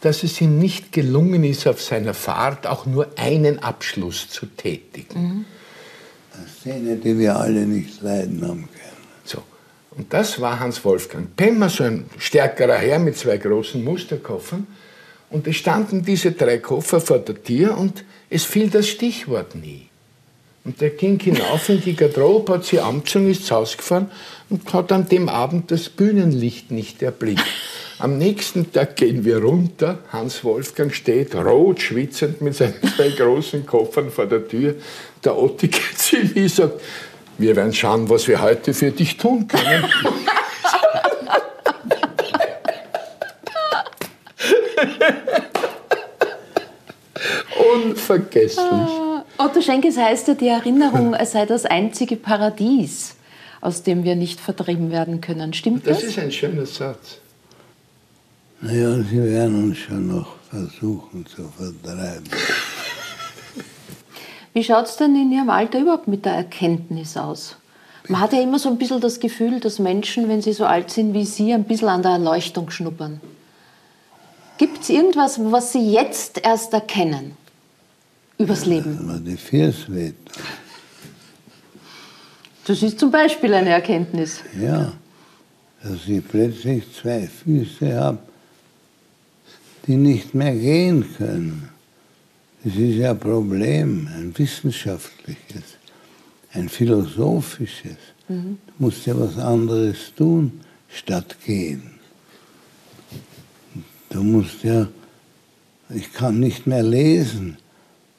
dass 0.00 0.22
es 0.22 0.40
ihm 0.40 0.58
nicht 0.58 0.92
gelungen 0.92 1.44
ist, 1.44 1.66
auf 1.66 1.82
seiner 1.82 2.14
Fahrt 2.14 2.66
auch 2.66 2.86
nur 2.86 3.08
einen 3.16 3.58
Abschluss 3.58 4.28
zu 4.28 4.46
tätigen. 4.46 5.46
Eine 6.34 6.46
Szene, 6.48 6.96
die 6.96 7.18
wir 7.18 7.36
alle 7.36 7.66
nicht 7.66 8.02
leiden 8.02 8.42
haben 8.42 8.68
können. 8.72 8.96
So. 9.24 9.42
Und 9.96 10.12
das 10.12 10.40
war 10.40 10.60
Hans 10.60 10.84
Wolfgang 10.84 11.34
Pemmer, 11.34 11.70
so 11.70 11.84
ein 11.84 12.04
stärkerer 12.18 12.76
Herr 12.76 12.98
mit 12.98 13.16
zwei 13.16 13.38
großen 13.38 13.82
Musterkoffern. 13.82 14.66
Und 15.30 15.46
es 15.46 15.56
standen 15.56 16.04
diese 16.04 16.32
drei 16.32 16.58
Koffer 16.58 17.00
vor 17.00 17.18
der 17.18 17.42
Tür 17.42 17.76
und 17.76 18.04
es 18.30 18.44
fiel 18.44 18.70
das 18.70 18.88
Stichwort 18.88 19.54
nie. 19.54 19.85
Und 20.66 20.80
der 20.80 20.90
ging 20.90 21.20
hinauf 21.20 21.68
in 21.68 21.80
die 21.80 21.94
Garderobe, 21.94 22.54
hat 22.54 22.64
sie 22.64 22.80
angezogen, 22.80 23.30
ist 23.30 23.52
rausgefahren 23.52 24.10
und 24.50 24.74
hat 24.74 24.90
an 24.90 25.08
dem 25.08 25.28
Abend 25.28 25.70
das 25.70 25.88
Bühnenlicht 25.88 26.72
nicht 26.72 27.02
erblickt. 27.02 27.44
Am 28.00 28.18
nächsten 28.18 28.72
Tag 28.72 28.96
gehen 28.96 29.24
wir 29.24 29.38
runter. 29.38 30.00
Hans 30.10 30.42
Wolfgang 30.42 30.92
steht 30.92 31.36
rot, 31.36 31.80
schwitzend 31.80 32.40
mit 32.40 32.56
seinen 32.56 32.74
zwei 32.96 33.10
großen 33.10 33.64
Koffern 33.64 34.10
vor 34.10 34.26
der 34.26 34.48
Tür. 34.48 34.74
Der 35.24 35.38
Otti 35.38 35.68
geht 35.68 35.98
zu 35.98 36.16
ihm 36.16 36.42
und 36.42 36.50
sagt, 36.50 36.80
wir 37.38 37.54
werden 37.54 37.72
schauen, 37.72 38.10
was 38.10 38.26
wir 38.26 38.42
heute 38.42 38.74
für 38.74 38.90
dich 38.90 39.18
tun 39.18 39.46
können. 39.46 39.84
Unvergesslich. 47.84 49.05
Otto 49.38 49.60
Schenkes 49.60 49.98
heißt 49.98 50.28
ja, 50.28 50.34
die 50.34 50.48
Erinnerung 50.48 51.14
sei 51.24 51.44
das 51.44 51.66
einzige 51.66 52.16
Paradies, 52.16 53.16
aus 53.60 53.82
dem 53.82 54.02
wir 54.04 54.16
nicht 54.16 54.40
vertrieben 54.40 54.90
werden 54.90 55.20
können. 55.20 55.52
Stimmt 55.52 55.86
das? 55.86 56.00
Das 56.00 56.08
ist 56.08 56.18
ein 56.18 56.32
schöner 56.32 56.64
Satz. 56.64 57.18
Naja, 58.62 58.96
sie 59.02 59.22
werden 59.22 59.64
uns 59.64 59.78
schon 59.78 60.08
noch 60.08 60.28
versuchen 60.48 61.26
zu 61.26 61.50
vertreiben. 61.56 62.24
Wie 64.54 64.64
schaut 64.64 64.86
es 64.86 64.96
denn 64.96 65.14
in 65.14 65.30
Ihrem 65.30 65.50
Alter 65.50 65.80
überhaupt 65.80 66.08
mit 66.08 66.24
der 66.24 66.32
Erkenntnis 66.32 67.18
aus? 67.18 67.56
Man 68.08 68.20
hat 68.20 68.32
ja 68.32 68.40
immer 68.40 68.58
so 68.58 68.70
ein 68.70 68.78
bisschen 68.78 69.02
das 69.02 69.20
Gefühl, 69.20 69.60
dass 69.60 69.78
Menschen, 69.78 70.30
wenn 70.30 70.40
sie 70.40 70.54
so 70.54 70.64
alt 70.64 70.90
sind 70.90 71.12
wie 71.12 71.26
Sie, 71.26 71.52
ein 71.52 71.64
bisschen 71.64 71.88
an 71.88 72.02
der 72.02 72.12
Erleuchtung 72.12 72.70
schnuppern. 72.70 73.20
Gibt 74.56 74.82
es 74.82 74.88
irgendwas, 74.88 75.38
was 75.52 75.72
Sie 75.72 75.92
jetzt 75.92 76.40
erst 76.42 76.72
erkennen 76.72 77.36
übers 78.38 78.66
Leben? 78.66 78.98
Wenn 78.98 79.06
man 79.06 79.24
die 79.24 79.36
Füße 79.36 79.94
weht. 79.94 80.14
Das 82.66 82.82
ist 82.82 82.98
zum 82.98 83.10
Beispiel 83.10 83.54
eine 83.54 83.70
Erkenntnis. 83.70 84.40
Ja, 84.60 84.92
dass 85.82 86.08
ich 86.08 86.26
plötzlich 86.26 86.84
zwei 86.92 87.28
Füße 87.28 87.94
habe, 87.94 88.18
die 89.86 89.96
nicht 89.96 90.34
mehr 90.34 90.54
gehen 90.54 91.06
können. 91.16 91.68
Das 92.64 92.74
ist 92.74 92.96
ja 92.96 93.12
ein 93.12 93.20
Problem, 93.20 94.08
ein 94.12 94.36
wissenschaftliches, 94.36 95.76
ein 96.52 96.68
philosophisches. 96.68 97.98
Mhm. 98.28 98.58
Du 98.66 98.72
musst 98.78 99.06
ja 99.06 99.18
was 99.18 99.38
anderes 99.38 100.12
tun, 100.16 100.60
statt 100.88 101.36
gehen. 101.44 101.92
Du 104.10 104.24
musst 104.24 104.64
ja, 104.64 104.88
ich 105.90 106.12
kann 106.12 106.40
nicht 106.40 106.66
mehr 106.66 106.82
lesen. 106.82 107.58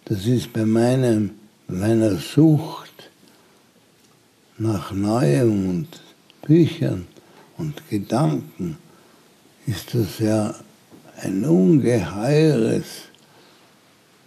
Das 0.09 0.25
ist 0.25 0.53
bei 0.53 0.65
meinem, 0.65 1.31
meiner 1.67 2.15
Sucht 2.15 3.09
nach 4.57 4.93
Neuem 4.93 5.69
und 5.69 5.87
Büchern 6.43 7.07
und 7.57 7.89
Gedanken, 7.89 8.77
ist 9.65 9.93
das 9.93 10.19
ja 10.19 10.55
ein 11.21 11.43
ungeheures 11.43 12.85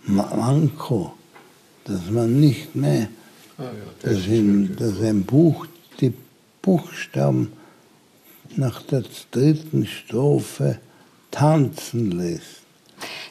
Manko, 0.06 1.14
dass 1.84 2.10
man 2.10 2.38
nicht 2.38 2.76
mehr, 2.76 3.08
Ah, 3.56 3.64
ja, 3.64 3.70
das 4.02 4.14
dass, 4.16 4.26
in, 4.26 4.76
dass 4.76 5.00
ein 5.00 5.22
Buch 5.24 5.66
die 6.00 6.12
Buchstaben 6.60 7.52
nach 8.56 8.82
der 8.82 9.04
dritten 9.30 9.86
Strophe 9.86 10.78
tanzen 11.30 12.10
lässt. 12.10 12.59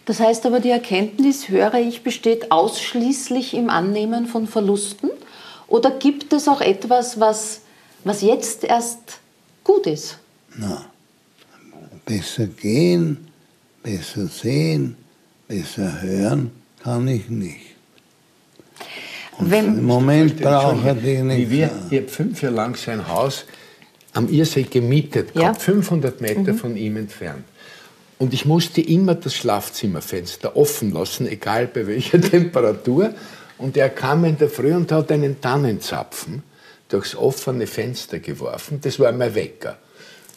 Das 0.05 0.20
heißt 0.20 0.45
aber, 0.45 0.59
die 0.59 0.70
Erkenntnis, 0.70 1.49
höre 1.49 1.76
ich, 1.76 2.03
besteht 2.03 2.51
ausschließlich 2.51 3.53
im 3.53 3.70
Annehmen 3.70 4.26
von 4.26 4.47
Verlusten? 4.47 5.09
Oder 5.67 5.91
gibt 5.91 6.34
es 6.34 6.47
auch 6.47 6.61
etwas, 6.61 7.20
was, 7.20 7.61
was 8.03 8.22
jetzt 8.22 8.63
erst 8.63 9.20
gut 9.63 9.86
ist? 9.86 10.17
Na, 10.57 10.86
besser 12.05 12.47
gehen, 12.47 13.28
besser 13.84 14.28
sehen, 14.28 14.95
besser 15.47 16.01
hören 16.01 16.51
kann 16.82 17.07
ich 17.07 17.30
nicht. 17.30 17.61
Und 19.38 19.53
Im 19.53 19.86
Moment 19.86 20.41
brauche 20.41 20.76
ich 20.97 21.03
Wie 21.03 21.22
nicht. 21.22 21.49
wir, 21.49 21.70
ich 21.91 21.97
habe 21.99 22.07
fünf 22.09 22.41
Jahre 22.41 22.55
lang 22.55 22.76
sein 22.76 23.07
Haus 23.07 23.45
am 24.13 24.28
Irsee 24.28 24.63
gemietet, 24.63 25.30
Ja. 25.36 25.41
gehabt, 25.41 25.61
500 25.61 26.20
Meter 26.20 26.53
Mhm. 26.53 26.57
von 26.57 26.76
ihm 26.76 26.97
entfernt. 26.97 27.43
Und 28.20 28.34
ich 28.34 28.45
musste 28.45 28.82
immer 28.82 29.15
das 29.15 29.34
Schlafzimmerfenster 29.34 30.55
offen 30.55 30.91
lassen, 30.91 31.26
egal 31.26 31.67
bei 31.67 31.88
welcher 31.88 32.22
Temperatur. 32.36 33.13
Und 33.57 33.76
er 33.78 33.89
kam 33.89 34.26
in 34.26 34.38
der 34.38 34.49
Früh 34.49 34.74
und 34.74 34.91
hat 34.91 35.11
einen 35.11 35.41
Tannenzapfen 35.41 36.43
durchs 36.89 37.15
offene 37.15 37.65
Fenster 37.65 38.20
geworfen. 38.20 38.80
Das 38.82 38.99
war 38.99 39.11
mein 39.13 39.34
Wecker. 39.36 39.78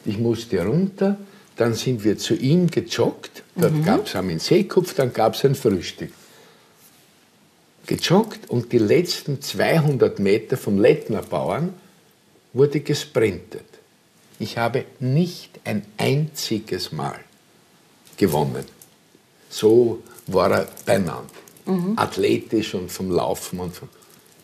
Ich 0.04 0.18
musste 0.18 0.64
runter, 0.64 1.16
dann 1.56 1.74
sind 1.74 2.04
wir 2.04 2.18
zu 2.18 2.34
ihm 2.34 2.68
gejoggt. 2.70 3.42
Dort 3.56 3.72
Mhm. 3.72 3.84
gab 3.84 4.06
es 4.06 4.14
einen 4.16 4.38
Seekopf, 4.38 4.94
dann 4.94 5.12
gab 5.12 5.34
es 5.34 5.44
ein 5.44 5.54
Frühstück. 5.54 6.12
Gejoggt 7.86 8.48
und 8.48 8.72
die 8.72 8.78
letzten 8.78 9.42
200 9.42 10.18
Meter 10.20 10.56
vom 10.56 10.78
Lettner 10.78 11.22
Bauern 11.22 11.74
wurde 12.52 12.80
gesprintet. 12.80 13.66
Ich 14.38 14.56
habe 14.56 14.84
nicht 15.00 15.60
ein 15.64 15.84
einziges 15.98 16.92
Mal 16.92 17.18
gewonnen. 18.22 18.64
So 19.50 20.00
war 20.28 20.50
er 20.52 20.68
benannt. 20.86 21.32
Mhm. 21.66 21.94
Athletisch 21.96 22.74
und 22.74 22.90
vom 22.90 23.10
Laufen 23.10 23.58
und 23.58 23.74
vom. 23.74 23.88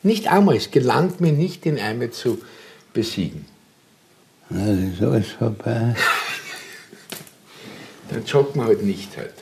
Nicht 0.03 0.26
einmal, 0.26 0.57
es 0.57 0.70
gelangt 0.72 1.20
mir 1.20 1.33
nicht, 1.33 1.64
ihn 1.64 1.79
einmal 1.79 2.11
zu 2.11 2.39
besiegen. 2.93 3.47
Na, 4.51 4.66
das 4.66 4.95
ist 4.95 5.03
alles 5.03 5.26
vorbei. 5.29 5.95
Dann 8.11 8.24
joggt 8.24 8.57
man 8.57 8.66
halt 8.66 8.83
nicht 8.83 9.16
heute. 9.16 9.33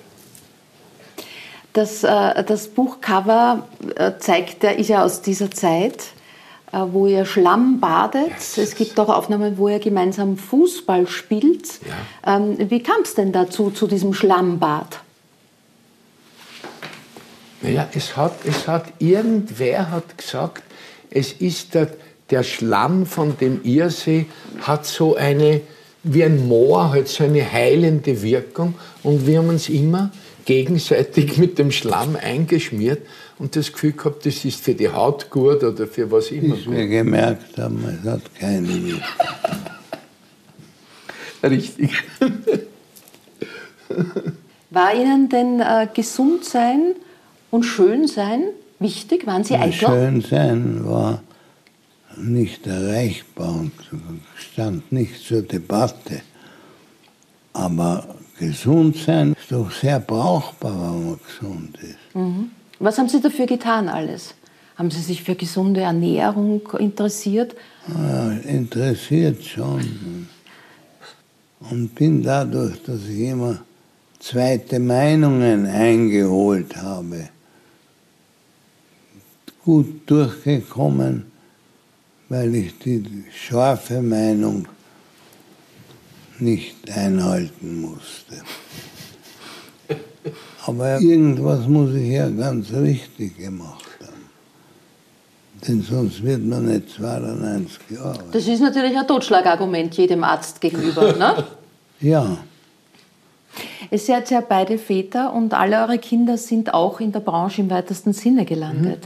Das, 1.72 2.04
äh, 2.04 2.44
das 2.44 2.68
Buchcover 2.68 3.66
äh, 3.94 4.12
zeigt, 4.18 4.64
ja, 4.64 4.70
ist 4.70 4.88
ja 4.88 5.04
aus 5.04 5.22
dieser 5.22 5.50
Zeit, 5.50 6.04
wo 6.92 7.06
ihr 7.06 7.24
Schlamm 7.24 7.80
badet. 7.80 8.32
Es 8.56 8.74
gibt 8.74 8.98
auch 8.98 9.08
Aufnahmen, 9.08 9.58
wo 9.58 9.68
ihr 9.68 9.78
gemeinsam 9.78 10.36
Fußball 10.36 11.06
spielt. 11.06 11.80
Ähm, 12.26 12.56
wie 12.70 12.82
kam 12.82 13.02
es 13.02 13.14
denn 13.14 13.32
dazu, 13.32 13.70
zu 13.70 13.86
diesem 13.86 14.12
Schlammbad? 14.14 15.00
Naja, 17.62 17.88
es 17.94 18.16
hat, 18.16 18.44
es 18.44 18.68
hat, 18.68 18.92
irgendwer 18.98 19.90
hat 19.90 20.18
gesagt, 20.18 20.62
es 21.10 21.32
ist 21.32 21.74
der, 21.74 21.88
der 22.30 22.42
Schlamm 22.42 23.06
von 23.06 23.38
dem 23.38 23.62
Irsee 23.64 24.26
hat 24.60 24.86
so 24.86 25.16
eine, 25.16 25.62
wie 26.02 26.24
ein 26.24 26.46
Moor, 26.46 26.90
halt 26.90 27.08
so 27.08 27.24
eine 27.24 27.50
heilende 27.50 28.22
Wirkung 28.22 28.74
und 29.02 29.26
wir 29.26 29.38
haben 29.38 29.48
uns 29.48 29.68
immer 29.68 30.10
gegenseitig 30.44 31.38
mit 31.38 31.58
dem 31.58 31.72
Schlamm 31.72 32.16
eingeschmiert 32.16 33.02
und 33.38 33.54
das 33.54 33.72
Gefühl 33.72 33.92
gehabt, 33.92 34.24
das 34.24 34.44
ist 34.44 34.60
für 34.60 34.74
die 34.74 34.88
Haut 34.88 35.30
gut 35.30 35.62
oder 35.62 35.86
für 35.86 36.10
was 36.10 36.30
immer 36.30 36.56
Bis 36.56 36.70
wir 36.70 36.86
gemerkt 36.86 37.58
haben, 37.58 37.84
es 37.84 38.08
hat 38.08 38.34
keine 38.34 38.68
Wirkung. 38.68 39.02
Richtig. 41.42 41.90
War 44.70 44.94
Ihnen 44.94 45.28
denn 45.28 45.60
äh, 45.60 45.86
gesund 45.92 46.44
sein 46.44 46.94
und 47.50 47.64
schön 47.64 48.08
sein 48.08 48.42
wichtig? 48.78 49.26
Waren 49.26 49.44
Sie 49.44 49.54
Das 49.54 49.62
Eichler? 49.62 49.88
Schönsein 49.88 50.86
war 50.86 51.22
nicht 52.16 52.66
erreichbar 52.66 53.54
und 53.54 53.72
stand 54.36 54.90
nicht 54.90 55.22
zur 55.22 55.42
Debatte. 55.42 56.22
Aber 57.52 58.16
gesund 58.38 58.96
sein 58.96 59.34
ist 59.38 59.52
doch 59.52 59.70
sehr 59.70 60.00
brauchbar, 60.00 60.72
wenn 60.72 61.06
man 61.06 61.20
gesund 61.26 61.78
ist. 61.78 62.14
Mhm. 62.14 62.50
Was 62.78 62.98
haben 62.98 63.08
Sie 63.08 63.20
dafür 63.20 63.46
getan 63.46 63.88
alles? 63.88 64.34
Haben 64.76 64.90
Sie 64.90 65.00
sich 65.00 65.22
für 65.22 65.34
gesunde 65.34 65.80
Ernährung 65.80 66.60
interessiert? 66.78 67.54
Ja, 67.88 68.30
interessiert 68.30 69.42
schon. 69.42 70.28
Und 71.60 71.94
bin 71.94 72.22
dadurch, 72.22 72.82
dass 72.82 73.08
ich 73.08 73.20
immer 73.20 73.58
zweite 74.18 74.78
Meinungen 74.78 75.66
eingeholt 75.66 76.76
habe, 76.76 77.30
gut 79.64 80.08
durchgekommen, 80.08 81.24
weil 82.28 82.54
ich 82.54 82.78
die 82.78 83.24
scharfe 83.32 84.02
Meinung 84.02 84.68
nicht 86.38 86.90
einhalten 86.90 87.80
musste. 87.80 88.42
Aber 90.66 91.00
irgendwas 91.00 91.66
muss 91.66 91.94
ich 91.94 92.10
ja 92.12 92.28
ganz 92.28 92.72
richtig 92.72 93.38
gemacht 93.38 93.84
haben. 94.00 94.22
Denn 95.66 95.82
sonst 95.82 96.22
wird 96.24 96.44
man 96.44 96.66
nicht 96.66 96.90
92 96.90 97.78
Jahre 97.90 98.08
alt. 98.20 98.24
Das 98.34 98.46
ist 98.46 98.60
natürlich 98.60 98.96
ein 98.96 99.06
Totschlagargument 99.06 99.94
jedem 99.96 100.24
Arzt 100.24 100.60
gegenüber. 100.60 101.12
Ne? 101.18 101.44
Ja, 102.00 102.36
Ihr 103.90 103.98
seid 103.98 104.30
ja 104.30 104.42
beide 104.46 104.76
Väter 104.78 105.32
und 105.32 105.54
alle 105.54 105.80
eure 105.80 105.98
Kinder 105.98 106.36
sind 106.36 106.74
auch 106.74 107.00
in 107.00 107.12
der 107.12 107.20
Branche 107.20 107.62
im 107.62 107.70
weitesten 107.70 108.12
Sinne 108.12 108.44
gelandet. 108.44 109.04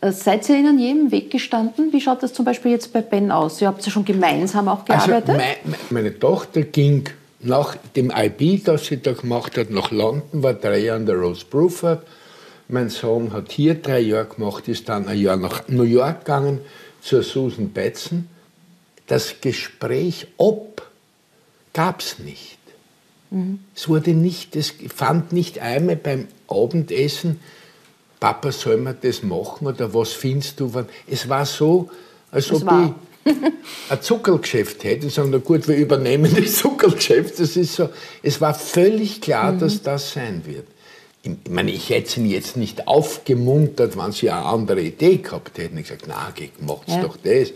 Äh, 0.00 0.10
Seid 0.10 0.48
ihr 0.48 0.56
ihnen 0.56 0.68
an 0.68 0.78
jedem 0.78 1.10
Weg 1.12 1.30
gestanden? 1.30 1.92
Wie 1.92 2.00
schaut 2.00 2.22
das 2.22 2.32
zum 2.32 2.44
Beispiel 2.44 2.72
jetzt 2.72 2.92
bei 2.92 3.02
Ben 3.02 3.30
aus? 3.30 3.60
Ihr 3.60 3.68
habt 3.68 3.84
ja 3.84 3.90
schon 3.92 4.04
gemeinsam 4.04 4.66
auch 4.68 4.84
gearbeitet. 4.84 5.28
Also 5.28 5.40
mei- 5.40 5.56
meine 5.90 6.18
Tochter 6.18 6.62
ging 6.62 7.04
nach 7.42 7.76
dem 7.96 8.12
IB, 8.14 8.62
das 8.64 8.86
sie 8.86 8.98
da 8.98 9.12
gemacht 9.12 9.56
hat, 9.56 9.70
nach 9.70 9.90
London, 9.90 10.42
war 10.42 10.54
drei 10.54 10.78
Jahre 10.78 10.98
an 11.00 11.06
der 11.06 11.16
Rose 11.16 11.44
Bruford. 11.48 12.06
Mein 12.68 12.88
Sohn 12.88 13.32
hat 13.32 13.52
hier 13.52 13.74
drei 13.74 14.00
Jahre 14.00 14.26
gemacht, 14.26 14.68
ist 14.68 14.88
dann 14.88 15.08
ein 15.08 15.18
Jahr 15.18 15.36
nach 15.36 15.68
New 15.68 15.82
York 15.82 16.20
gegangen 16.20 16.60
zur 17.00 17.22
Susan 17.22 17.70
Betson. 17.70 18.28
Das 19.06 19.40
Gespräch 19.40 20.28
ob 20.36 20.88
gab 21.72 22.00
es 22.00 22.18
nicht. 22.18 22.58
Mhm. 23.30 23.60
Es 23.74 23.88
wurde 23.88 24.12
nicht, 24.12 24.56
es 24.56 24.72
fand 24.94 25.32
nicht 25.32 25.58
einmal 25.58 25.96
beim 25.96 26.28
Abendessen 26.48 27.40
Papa, 28.20 28.52
soll 28.52 28.76
man 28.76 28.96
das 29.02 29.24
machen 29.24 29.66
oder 29.66 29.92
was 29.94 30.12
findest 30.12 30.60
du? 30.60 30.72
wann-" 30.74 30.88
Es 31.08 31.28
war 31.28 31.44
so, 31.44 31.90
als 32.30 32.46
Es 32.46 32.52
ob 32.52 32.66
war. 32.66 32.84
ich 32.86 32.92
ein 33.88 34.02
Zuckergeschäft 34.02 34.84
hätte 34.84 35.06
und 35.06 35.12
sagen, 35.12 35.30
na 35.30 35.38
gut, 35.38 35.68
wir 35.68 35.76
übernehmen 35.76 36.34
das 36.34 36.56
Zuckergeschäft. 36.56 37.38
Das 37.38 37.56
ist 37.56 37.74
so, 37.74 37.88
es 38.22 38.40
war 38.40 38.54
völlig 38.54 39.20
klar, 39.20 39.52
dass 39.52 39.82
das 39.82 40.12
sein 40.12 40.42
wird. 40.44 40.66
Ich 41.24 41.50
meine, 41.50 41.70
ich 41.70 41.90
hätte 41.90 42.18
ihn 42.20 42.26
jetzt 42.26 42.56
nicht 42.56 42.88
aufgemuntert, 42.88 43.96
wenn 43.96 44.10
sie 44.10 44.30
eine 44.30 44.44
andere 44.44 44.80
Idee 44.80 45.18
gehabt 45.18 45.56
hätten. 45.58 45.78
Ich 45.78 45.84
gesagt, 45.84 46.04
na, 46.08 46.32
geh, 46.34 46.50
macht's 46.60 46.94
Ja. 46.94 47.02
doch 47.02 47.16
das. 47.16 47.52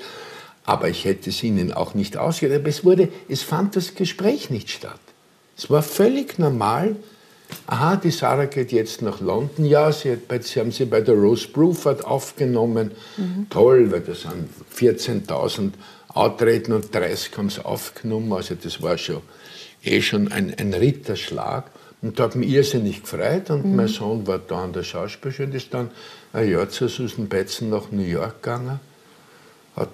Aber 0.64 0.88
ich 0.88 1.04
hätte 1.04 1.30
es 1.30 1.42
ihnen 1.42 1.72
auch 1.72 1.94
nicht 1.94 2.16
ausgeredet. 2.16 2.60
Aber 2.60 2.68
es 2.68 2.84
wurde, 2.84 3.08
es 3.28 3.42
fand 3.42 3.74
das 3.74 3.94
Gespräch 3.94 4.50
nicht 4.50 4.70
statt. 4.70 5.00
Es 5.56 5.68
war 5.70 5.82
völlig 5.82 6.38
normal. 6.38 6.96
Aha, 7.68 7.96
die 7.96 8.10
Sarah 8.10 8.46
geht 8.46 8.72
jetzt 8.72 9.02
nach 9.02 9.20
London. 9.20 9.64
Ja, 9.64 9.90
sie, 9.92 10.12
hat 10.12 10.28
bei, 10.28 10.38
sie 10.40 10.60
haben 10.60 10.70
sie 10.72 10.84
bei 10.84 11.00
der 11.00 11.14
Rose 11.14 11.48
Bruford 11.48 12.04
aufgenommen. 12.04 12.90
Toll, 13.50 13.90
weil 13.92 14.00
das 14.00 14.22
sind 14.22 14.48
14.000 14.76 15.72
Auftreten 16.08 16.72
und 16.72 16.94
30 16.94 17.36
haben 17.36 17.50
sie 17.50 17.64
aufgenommen. 17.64 18.32
Also 18.32 18.54
das 18.54 18.82
war 18.82 18.96
schon 18.98 19.20
eh 19.84 20.00
schon 20.00 20.30
ein, 20.32 20.54
ein 20.58 20.74
Ritterschlag. 20.74 21.70
Und 22.02 22.18
da 22.18 22.24
hat 22.24 22.36
mich 22.36 22.50
irrsinnig 22.50 23.02
gefreut. 23.02 23.50
Und 23.50 23.64
Mhm. 23.64 23.76
mein 23.76 23.88
Sohn 23.88 24.26
war 24.26 24.38
da 24.38 24.64
an 24.64 24.72
der 24.72 24.82
Schauspielschule 24.82 25.48
und 25.48 25.54
ist 25.54 25.72
dann 25.74 25.90
ein 26.32 26.48
Jahr 26.50 26.68
zu 26.68 26.88
Susan 26.88 27.26
Betzen 27.28 27.70
nach 27.70 27.90
New 27.90 28.02
York 28.02 28.42
gegangen. 28.42 28.80
Hat 29.74 29.88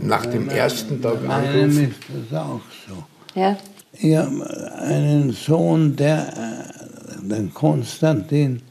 nach 0.00 0.26
dem 0.26 0.48
ersten 0.48 1.00
Tag 1.02 1.18
angerufen. 1.28 1.94
ist 1.98 2.30
das 2.30 2.38
auch 2.40 2.60
so. 2.88 3.04
Ja. 3.38 3.56
Ich 3.96 4.16
habe 4.16 4.74
einen 4.80 5.32
Sohn, 5.32 5.94
der, 5.96 6.28
äh, 6.36 6.83
den 7.28 7.52
Konstantin, 7.52 8.62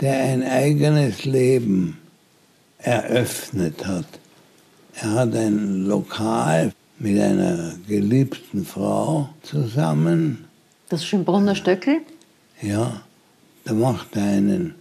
der 0.00 0.18
ein 0.24 0.42
eigenes 0.42 1.24
Leben 1.24 1.98
eröffnet 2.78 3.86
hat. 3.86 4.06
Er 4.94 5.10
hat 5.12 5.34
ein 5.34 5.86
Lokal 5.86 6.72
mit 6.98 7.18
einer 7.18 7.74
geliebten 7.88 8.64
Frau 8.64 9.28
zusammen. 9.42 10.44
Das 10.88 11.04
Schönbrunner 11.04 11.54
Stöckel. 11.54 12.00
Ja, 12.62 13.02
da 13.64 13.72
macht 13.72 14.16
er 14.16 14.24
einen 14.24 14.74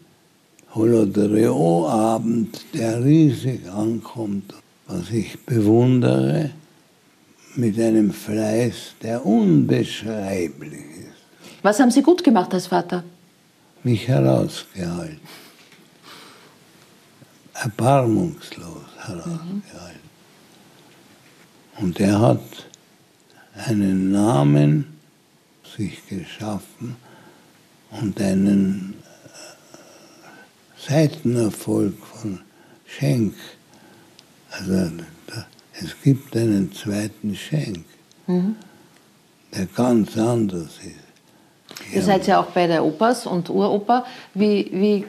Holoderio-Abend, 0.75 2.63
der 2.73 3.03
riesig 3.03 3.69
ankommt, 3.69 4.53
was 4.87 5.09
ich 5.11 5.39
bewundere, 5.45 6.51
mit 7.55 7.79
einem 7.79 8.11
Fleiß, 8.11 8.95
der 9.01 9.25
unbeschreiblich 9.25 10.73
ist. 10.73 10.92
Was 11.63 11.79
haben 11.79 11.91
Sie 11.91 12.03
gut 12.03 12.23
gemacht 12.23 12.53
als 12.53 12.67
Vater? 12.67 13.03
mich 13.85 14.07
herausgehalten. 14.07 15.19
Erbarmungslos 17.53 18.85
herausgehalten. 18.97 19.99
Und 21.79 21.99
er 21.99 22.19
hat 22.21 22.41
einen 23.67 24.11
Namen 24.11 24.99
sich 25.77 26.07
geschaffen 26.07 26.95
und 27.91 28.21
einen 28.21 28.93
äh, 29.03 30.89
Seitenerfolg 30.89 31.95
von 32.05 32.39
Schenk. 32.85 33.35
Also 34.51 34.91
es 35.81 35.93
gibt 36.03 36.35
einen 36.37 36.71
zweiten 36.73 37.35
Schenk, 37.35 37.85
Mhm. 38.27 38.55
der 39.53 39.65
ganz 39.65 40.15
anders 40.17 40.77
ist. 40.83 41.12
Ihr 41.91 42.01
seid 42.01 42.27
ja 42.27 42.39
auch 42.39 42.47
bei 42.47 42.67
der 42.67 42.83
Opas 42.83 43.25
und 43.25 43.49
Uropa. 43.49 44.05
Wie, 44.33 44.69
wie 44.71 45.05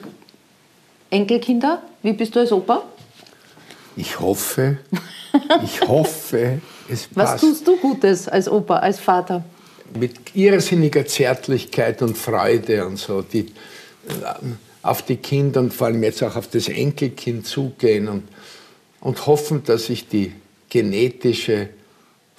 Enkelkinder? 1.11 1.83
Wie 2.03 2.13
bist 2.13 2.35
du 2.35 2.41
als 2.41 2.53
Opa? 2.53 2.83
Ich 3.97 4.19
hoffe, 4.19 4.79
ich 5.63 5.81
hoffe, 5.89 6.61
es 6.89 7.09
Was 7.15 7.31
passt. 7.31 7.45
tust 7.45 7.67
du 7.67 7.77
Gutes 7.77 8.29
als 8.29 8.49
Opa, 8.49 8.77
als 8.79 8.99
Vater? 8.99 9.45
mit 9.99 10.35
irrsinniger 10.35 11.07
Zärtlichkeit 11.07 12.03
und 12.03 12.17
Freude 12.19 12.87
und 12.87 12.99
so, 12.99 13.23
die 13.23 13.41
äh, 13.41 13.53
auf 14.83 15.03
die 15.03 15.17
Kinder 15.17 15.61
und 15.61 15.73
vor 15.73 15.89
allem 15.89 16.03
jetzt 16.03 16.23
auch 16.23 16.37
auf 16.37 16.49
das 16.49 16.69
Enkelkind 16.69 17.47
zugehen 17.47 18.09
und, 18.09 18.25
und 19.01 19.27
hoffen, 19.27 19.63
dass 19.65 19.89
ich 19.89 20.09
die 20.09 20.33
genetische 20.69 21.69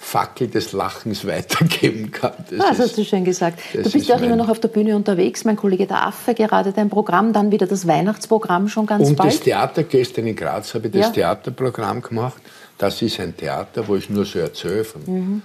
Fackel 0.06 0.46
des 0.46 0.70
Lachens 0.72 1.26
weitergeben 1.26 2.12
kann. 2.12 2.32
Das 2.48 2.60
ah, 2.60 2.68
das 2.68 2.78
ist- 2.78 2.84
hast 2.84 2.98
du 2.98 3.04
schön 3.04 3.24
gesagt. 3.24 3.58
Du 3.72 3.78
das 3.78 3.92
bist 3.92 3.96
ist 4.04 4.08
ja 4.08 4.14
auch 4.14 4.20
immer 4.22 4.36
noch 4.36 4.48
auf 4.48 4.60
der 4.60 4.68
Bühne 4.68 4.94
unterwegs. 4.94 5.44
Mein 5.44 5.56
Kollege 5.56 5.84
der 5.88 6.06
Affe, 6.06 6.32
gerade 6.34 6.72
dein 6.72 6.88
Programm, 6.88 7.32
dann 7.32 7.50
wieder 7.50 7.66
das 7.66 7.88
Weihnachtsprogramm 7.88 8.68
schon 8.68 8.86
ganz 8.86 9.08
und 9.08 9.18
das 9.18 9.26
bald. 9.26 9.42
Theater, 9.42 9.82
gestern 9.82 10.28
in 10.28 10.36
Graz 10.36 10.72
habe 10.74 10.86
ich 10.86 10.92
das 10.92 11.06
Ja. 11.06 11.10
Theaterprogramm 11.10 12.02
gemacht. 12.02 12.40
Das 12.78 13.02
ist 13.02 13.18
ein 13.18 13.36
Theater, 13.36 13.88
wo 13.88 13.96
ich 13.96 14.08
nur 14.08 14.24
so 14.24 14.38
erzähle 14.38 14.84
von 14.84 15.02
Mhm. 15.06 15.42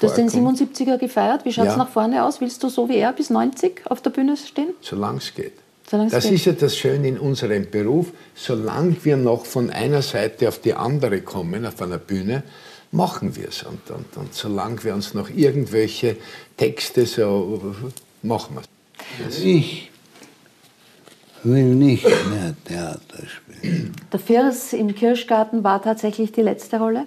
Du 0.00 0.06
hast 0.06 0.16
den 0.16 0.30
Vorkommen. 0.30 0.56
77er 0.56 0.96
gefeiert. 0.96 1.44
Wie 1.44 1.52
schaut 1.52 1.66
es 1.66 1.72
Ja. 1.72 1.76
nach 1.76 1.88
vorne 1.90 2.24
aus? 2.24 2.40
Willst 2.40 2.62
du 2.62 2.68
so 2.68 2.88
wie 2.88 2.96
er 2.98 3.12
bis 3.12 3.28
90 3.28 3.82
auf 3.90 4.00
der 4.00 4.10
Bühne 4.10 4.36
stehen? 4.36 4.68
solange 4.80 5.18
es 5.18 5.34
geht. 5.34 5.52
Solange 5.90 6.06
es 6.06 6.14
Das 6.14 6.24
geht. 6.24 6.32
ist 6.34 6.44
ja 6.46 6.52
das 6.52 6.76
Schöne 6.76 7.08
in 7.08 7.18
unserem 7.18 7.68
Beruf. 7.68 8.12
Solange 8.36 8.96
wir 9.02 9.16
noch 9.16 9.44
von 9.44 9.68
einer 9.70 10.00
Seite 10.00 10.46
auf 10.48 10.60
die 10.60 10.72
andere 10.74 11.20
kommen, 11.22 11.66
auf 11.66 11.82
einer 11.82 11.98
Bühne, 11.98 12.44
machen 12.94 13.36
wir 13.36 13.48
es. 13.48 13.62
Und, 13.62 13.90
und, 13.90 14.16
und 14.16 14.34
solange 14.34 14.82
wir 14.84 14.94
uns 14.94 15.14
noch 15.14 15.28
irgendwelche 15.28 16.16
Texte 16.56 17.04
so 17.06 17.74
machen 18.22 18.56
wir 18.56 19.28
es. 19.28 19.40
Ich 19.40 19.90
will 21.42 21.74
nicht 21.74 22.04
mehr 22.04 22.54
Theater 22.64 23.26
spielen. 23.26 23.92
Der 24.12 24.20
Firs 24.20 24.72
im 24.72 24.94
Kirschgarten 24.94 25.62
war 25.62 25.82
tatsächlich 25.82 26.32
die 26.32 26.42
letzte 26.42 26.78
Rolle. 26.78 27.06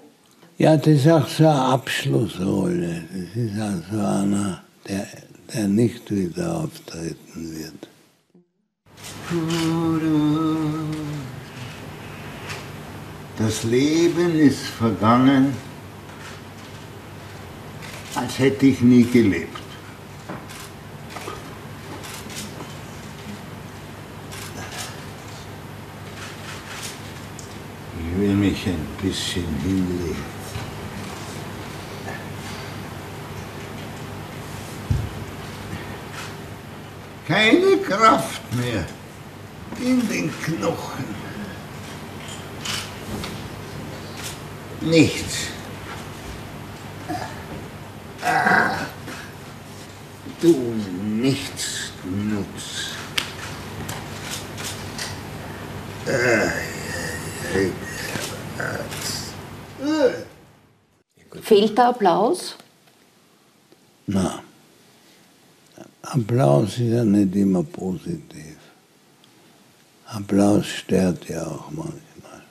Ja, 0.57 0.75
das 0.75 0.87
ist 0.87 1.07
auch 1.07 1.27
so 1.27 1.43
eine 1.43 1.61
Abschlussrolle. 1.61 3.03
Das 3.11 3.43
ist 3.43 3.59
also 3.59 4.05
einer, 4.05 4.63
der, 4.87 5.07
der 5.53 5.67
nicht 5.67 6.11
wieder 6.11 6.57
auftreten 6.57 7.15
wird. 7.55 7.87
Das 13.37 13.63
Leben 13.63 14.39
ist 14.39 14.61
vergangen, 14.61 15.53
als 18.17 18.39
hätte 18.39 18.65
ich 18.65 18.81
nie 18.81 19.03
gelebt. 19.03 19.59
Ich 27.99 28.19
will 28.19 28.33
mich 28.33 28.65
ein 28.65 28.87
bisschen 29.01 29.45
hinlegen. 29.61 30.37
Keine 37.27 37.77
Kraft 37.77 38.41
mehr 38.55 38.85
in 39.79 40.07
den 40.09 40.31
Knochen. 40.41 41.05
Nichts. 44.81 45.56
Du 50.47 50.73
nichts 51.03 51.91
nutz. 52.05 52.95
Ah, 56.07 56.51
Fehlt 61.41 61.77
der 61.77 61.87
Applaus? 61.89 62.55
Na, 64.07 64.41
Applaus 66.01 66.77
ist 66.77 66.79
ja 66.79 67.03
nicht 67.03 67.35
immer 67.35 67.63
positiv. 67.63 68.57
Applaus 70.05 70.65
stört 70.67 71.27
ja 71.27 71.45
auch 71.45 71.69
manchmal. 71.69 72.41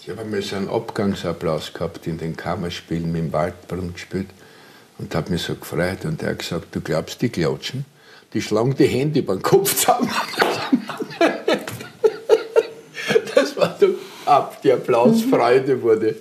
Ich 0.00 0.08
habe 0.08 0.22
einmal 0.22 0.42
so 0.42 0.56
einen 0.56 0.68
Abgangsapplaus 0.68 1.72
gehabt 1.72 2.06
in 2.06 2.18
den 2.18 2.36
Kammerspielen 2.36 3.12
mit 3.12 3.22
dem 3.22 3.32
Waldbrunn 3.32 3.92
gespielt 3.92 4.28
und 5.04 5.14
habe 5.14 5.30
mich 5.30 5.42
so 5.42 5.54
gefreut. 5.54 6.04
Und 6.04 6.22
er 6.22 6.30
hat 6.30 6.38
gesagt, 6.38 6.74
du 6.74 6.80
glaubst, 6.80 7.20
die 7.20 7.28
klatschen? 7.28 7.84
Die 8.32 8.40
schlagen 8.40 8.74
die 8.74 8.86
Hände 8.86 9.20
über 9.20 9.36
den 9.36 9.42
Kopf 9.42 9.76
zusammen. 9.76 10.10
das 13.34 13.56
war 13.56 13.76
so 13.78 13.88
ab. 14.24 14.60
Die 14.62 14.72
Applausfreude 14.72 15.80
wurde 15.80 16.16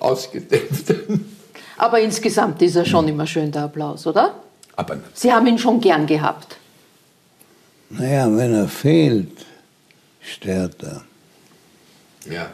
ausgedämpft. 0.00 0.94
Aber 1.76 2.00
insgesamt 2.00 2.62
ist 2.62 2.76
er 2.76 2.84
schon 2.84 3.06
immer 3.08 3.26
schön, 3.26 3.52
der 3.52 3.64
Applaus, 3.64 4.06
oder? 4.06 4.34
Aber 4.74 4.96
Sie 5.12 5.32
haben 5.32 5.46
ihn 5.46 5.58
schon 5.58 5.80
gern 5.80 6.06
gehabt. 6.06 6.56
Naja, 7.90 8.26
wenn 8.34 8.54
er 8.54 8.68
fehlt, 8.68 9.44
stört 10.20 10.82
er. 10.82 11.02
ja. 12.28 12.48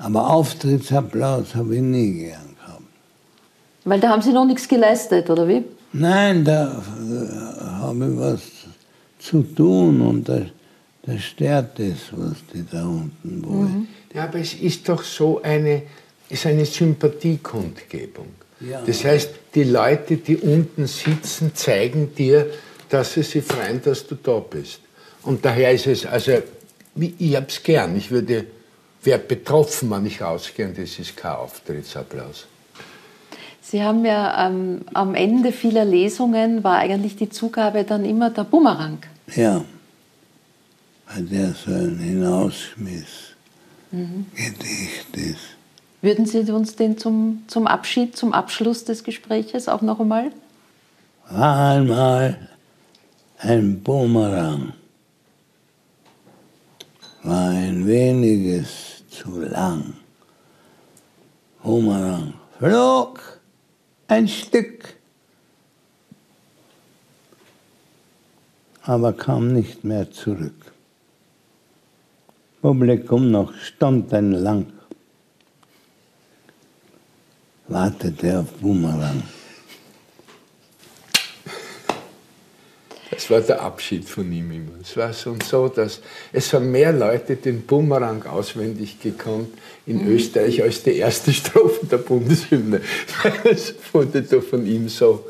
Aber 0.00 0.30
Auftrittsapplaus 0.30 1.56
habe 1.56 1.74
ich 1.74 1.82
nie 1.82 2.12
gern 2.12 2.40
gehabt. 2.40 2.47
Weil 3.88 4.00
da 4.00 4.08
haben 4.10 4.22
Sie 4.22 4.32
noch 4.32 4.44
nichts 4.44 4.66
geleistet, 4.68 5.28
oder 5.30 5.46
wie? 5.48 5.64
Nein, 5.92 6.44
da, 6.44 6.82
da 7.10 7.78
habe 7.82 8.04
ich 8.12 8.18
was 8.18 8.40
zu 9.18 9.42
tun 9.42 10.00
und 10.00 10.28
da 10.28 10.40
Das 11.06 11.22
stört 11.22 11.78
das, 11.78 11.98
was 12.12 12.36
die 12.52 12.64
da 12.70 12.84
unten 12.84 13.42
wollen. 13.46 13.88
Ja, 14.14 14.24
aber 14.24 14.38
es 14.40 14.52
ist 14.54 14.86
doch 14.88 15.02
so 15.02 15.40
eine, 15.42 15.82
ist 16.28 16.44
eine 16.46 16.66
Sympathiekundgebung. 16.66 18.26
Ja. 18.60 18.82
Das 18.84 19.04
heißt, 19.04 19.30
die 19.54 19.64
Leute, 19.64 20.16
die 20.16 20.36
unten 20.36 20.86
sitzen, 20.86 21.52
zeigen 21.54 22.14
dir, 22.14 22.46
dass 22.90 23.14
sie 23.14 23.22
sich 23.22 23.44
freuen, 23.44 23.80
dass 23.82 24.06
du 24.06 24.16
da 24.16 24.38
bist. 24.40 24.80
Und 25.22 25.44
daher 25.44 25.72
ist 25.72 25.86
es, 25.86 26.04
also, 26.06 26.32
wie- 26.94 27.14
ich 27.18 27.36
hab's 27.36 27.62
gern. 27.62 27.96
Ich 27.96 28.10
würde, 28.10 28.44
wäre 29.02 29.18
betroffen, 29.20 29.90
wenn 29.90 30.06
ich 30.06 30.20
rausgehe 30.20 30.66
und 30.66 30.76
das 30.78 30.98
ist 30.98 31.16
kein 31.16 31.32
Auftrittsapplaus. 31.36 32.46
Sie 33.70 33.82
haben 33.82 34.06
ja 34.06 34.46
ähm, 34.46 34.80
am 34.94 35.14
Ende 35.14 35.52
vieler 35.52 35.84
Lesungen 35.84 36.64
war 36.64 36.78
eigentlich 36.78 37.16
die 37.16 37.28
Zugabe 37.28 37.84
dann 37.84 38.02
immer 38.06 38.30
der 38.30 38.44
Bumerang. 38.44 38.96
Ja, 39.36 39.62
weil 41.06 41.24
der 41.24 41.52
so 41.52 41.72
ein 41.72 41.98
Hinausschmiss 41.98 43.34
Mhm. 43.90 44.26
Gedicht 44.34 45.16
ist. 45.16 45.56
Würden 46.02 46.26
Sie 46.26 46.40
uns 46.50 46.76
den 46.76 46.96
zum, 46.98 47.44
zum 47.46 47.66
Abschied, 47.66 48.16
zum 48.16 48.32
Abschluss 48.32 48.84
des 48.84 49.02
Gespräches 49.04 49.68
auch 49.68 49.82
noch 49.82 50.00
einmal? 50.00 50.30
War 51.28 51.72
einmal 51.72 52.48
ein 53.38 53.82
Bumerang, 53.82 54.72
war 57.22 57.48
ein 57.48 57.86
weniges 57.86 59.02
zu 59.10 59.40
lang. 59.40 59.94
Bumerang 61.62 62.34
flog 62.58 63.37
ein 64.08 64.26
Stück, 64.26 64.94
aber 68.82 69.12
kam 69.12 69.52
nicht 69.52 69.84
mehr 69.84 70.10
zurück. 70.10 70.72
Publikum 72.62 73.30
noch 73.30 73.54
stundenlang 73.54 74.72
wartete 77.68 78.40
auf 78.40 78.50
Bumerang. 78.54 79.22
Das 83.18 83.28
war 83.30 83.40
der 83.40 83.60
Abschied 83.62 84.08
von 84.08 84.30
ihm 84.30 84.52
immer. 84.52 84.78
Es 84.80 84.96
war 84.96 85.12
so 85.12 85.30
und 85.30 85.42
so, 85.42 85.66
dass 85.66 86.00
es 86.32 86.52
haben 86.52 86.70
mehr 86.70 86.92
Leute 86.92 87.34
den 87.34 87.62
Bumerang 87.62 88.24
auswendig 88.24 89.00
gekonnt 89.00 89.48
in 89.86 90.06
Österreich 90.06 90.62
als 90.62 90.84
die 90.84 90.98
erste 90.98 91.32
Strophe 91.32 91.84
der 91.86 91.96
Bundeshymne. 91.96 92.80
Es 93.44 93.74
wurde 93.92 94.22
da 94.22 94.40
von 94.40 94.64
ihm 94.64 94.88
so 94.88 95.26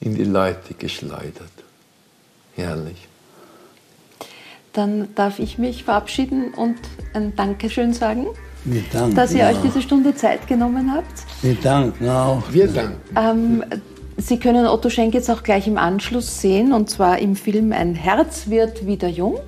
in 0.00 0.14
die 0.14 0.24
Leute 0.24 0.72
geschleudert. 0.72 1.52
Herrlich. 2.54 3.06
Dann 4.72 5.14
darf 5.14 5.38
ich 5.38 5.58
mich 5.58 5.84
verabschieden 5.84 6.54
und 6.54 6.78
ein 7.12 7.36
Dankeschön 7.36 7.92
sagen, 7.92 8.28
Wir 8.64 8.82
danken 8.90 9.14
dass 9.14 9.34
ihr 9.34 9.44
euch 9.44 9.58
auch. 9.58 9.62
diese 9.62 9.82
Stunde 9.82 10.14
Zeit 10.14 10.46
genommen 10.46 10.90
habt. 10.90 11.22
Wir 11.42 11.54
danken 11.56 12.08
auch. 12.08 12.42
Wir 12.50 12.68
danken. 12.68 13.14
Ähm, 13.14 13.64
Sie 14.18 14.38
können 14.38 14.66
Otto 14.66 14.88
Schenk 14.88 15.12
jetzt 15.12 15.30
auch 15.30 15.42
gleich 15.42 15.66
im 15.66 15.76
Anschluss 15.76 16.40
sehen, 16.40 16.72
und 16.72 16.88
zwar 16.88 17.18
im 17.18 17.36
Film 17.36 17.72
Ein 17.72 17.94
Herz 17.94 18.48
wird 18.48 18.86
wieder 18.86 19.08
jung. 19.08 19.38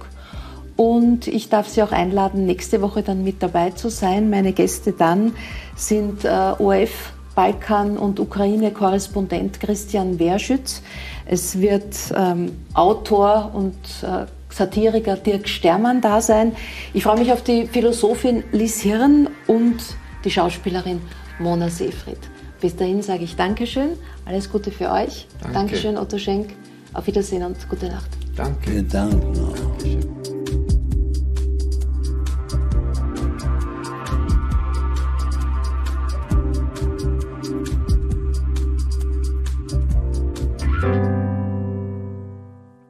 Und 0.77 1.27
ich 1.27 1.49
darf 1.49 1.69
Sie 1.69 1.83
auch 1.83 1.91
einladen, 1.91 2.47
nächste 2.47 2.83
Woche 2.83 3.03
dann 3.03 3.25
mit 3.25 3.43
dabei 3.43 3.71
zu 3.71 3.89
sein. 3.89 4.31
Meine 4.31 4.53
Gäste 4.53 4.93
dann 4.93 5.33
sind 5.75 6.25
äh, 6.25 6.29
ORF 6.29 7.13
Balkan- 7.35 7.97
und 7.97 8.21
Ukraine-Korrespondent 8.21 9.59
Christian 9.59 10.19
Wehrschütz. 10.19 10.83
Es 11.25 11.61
wird 11.61 11.97
ähm, 12.15 12.65
Autor 12.75 13.53
und 13.55 13.75
äh, 14.03 14.27
Satiriker 14.51 15.17
Dirk 15.17 15.49
Stermann 15.49 16.01
da 16.01 16.21
sein. 16.21 16.55
Ich 16.95 17.05
freue 17.05 17.19
mich 17.19 17.33
auf 17.33 17.43
die 17.43 17.67
Philosophin 17.67 18.45
Liz 18.53 18.81
Hirn 18.81 19.31
und 19.47 19.79
die 20.25 20.31
Schauspielerin 20.31 21.01
Mona 21.39 21.69
Seefried. 21.69 22.38
Bis 22.61 22.75
dahin 22.75 23.03
sage 23.03 23.25
ich 23.25 23.37
Dankeschön, 23.37 23.91
alles 24.25 24.51
Gute 24.51 24.71
für 24.71 24.91
euch. 24.91 25.27
Danke. 25.41 25.55
Dankeschön, 25.55 25.97
Otto 25.97 26.19
Schenk. 26.19 26.55
Auf 26.93 27.07
Wiedersehen 27.07 27.45
und 27.45 27.69
gute 27.69 27.87
Nacht. 27.87 28.09
Danke. 28.35 28.73
Wir 28.73 28.83
danken 28.83 29.39
auch. 29.45 30.38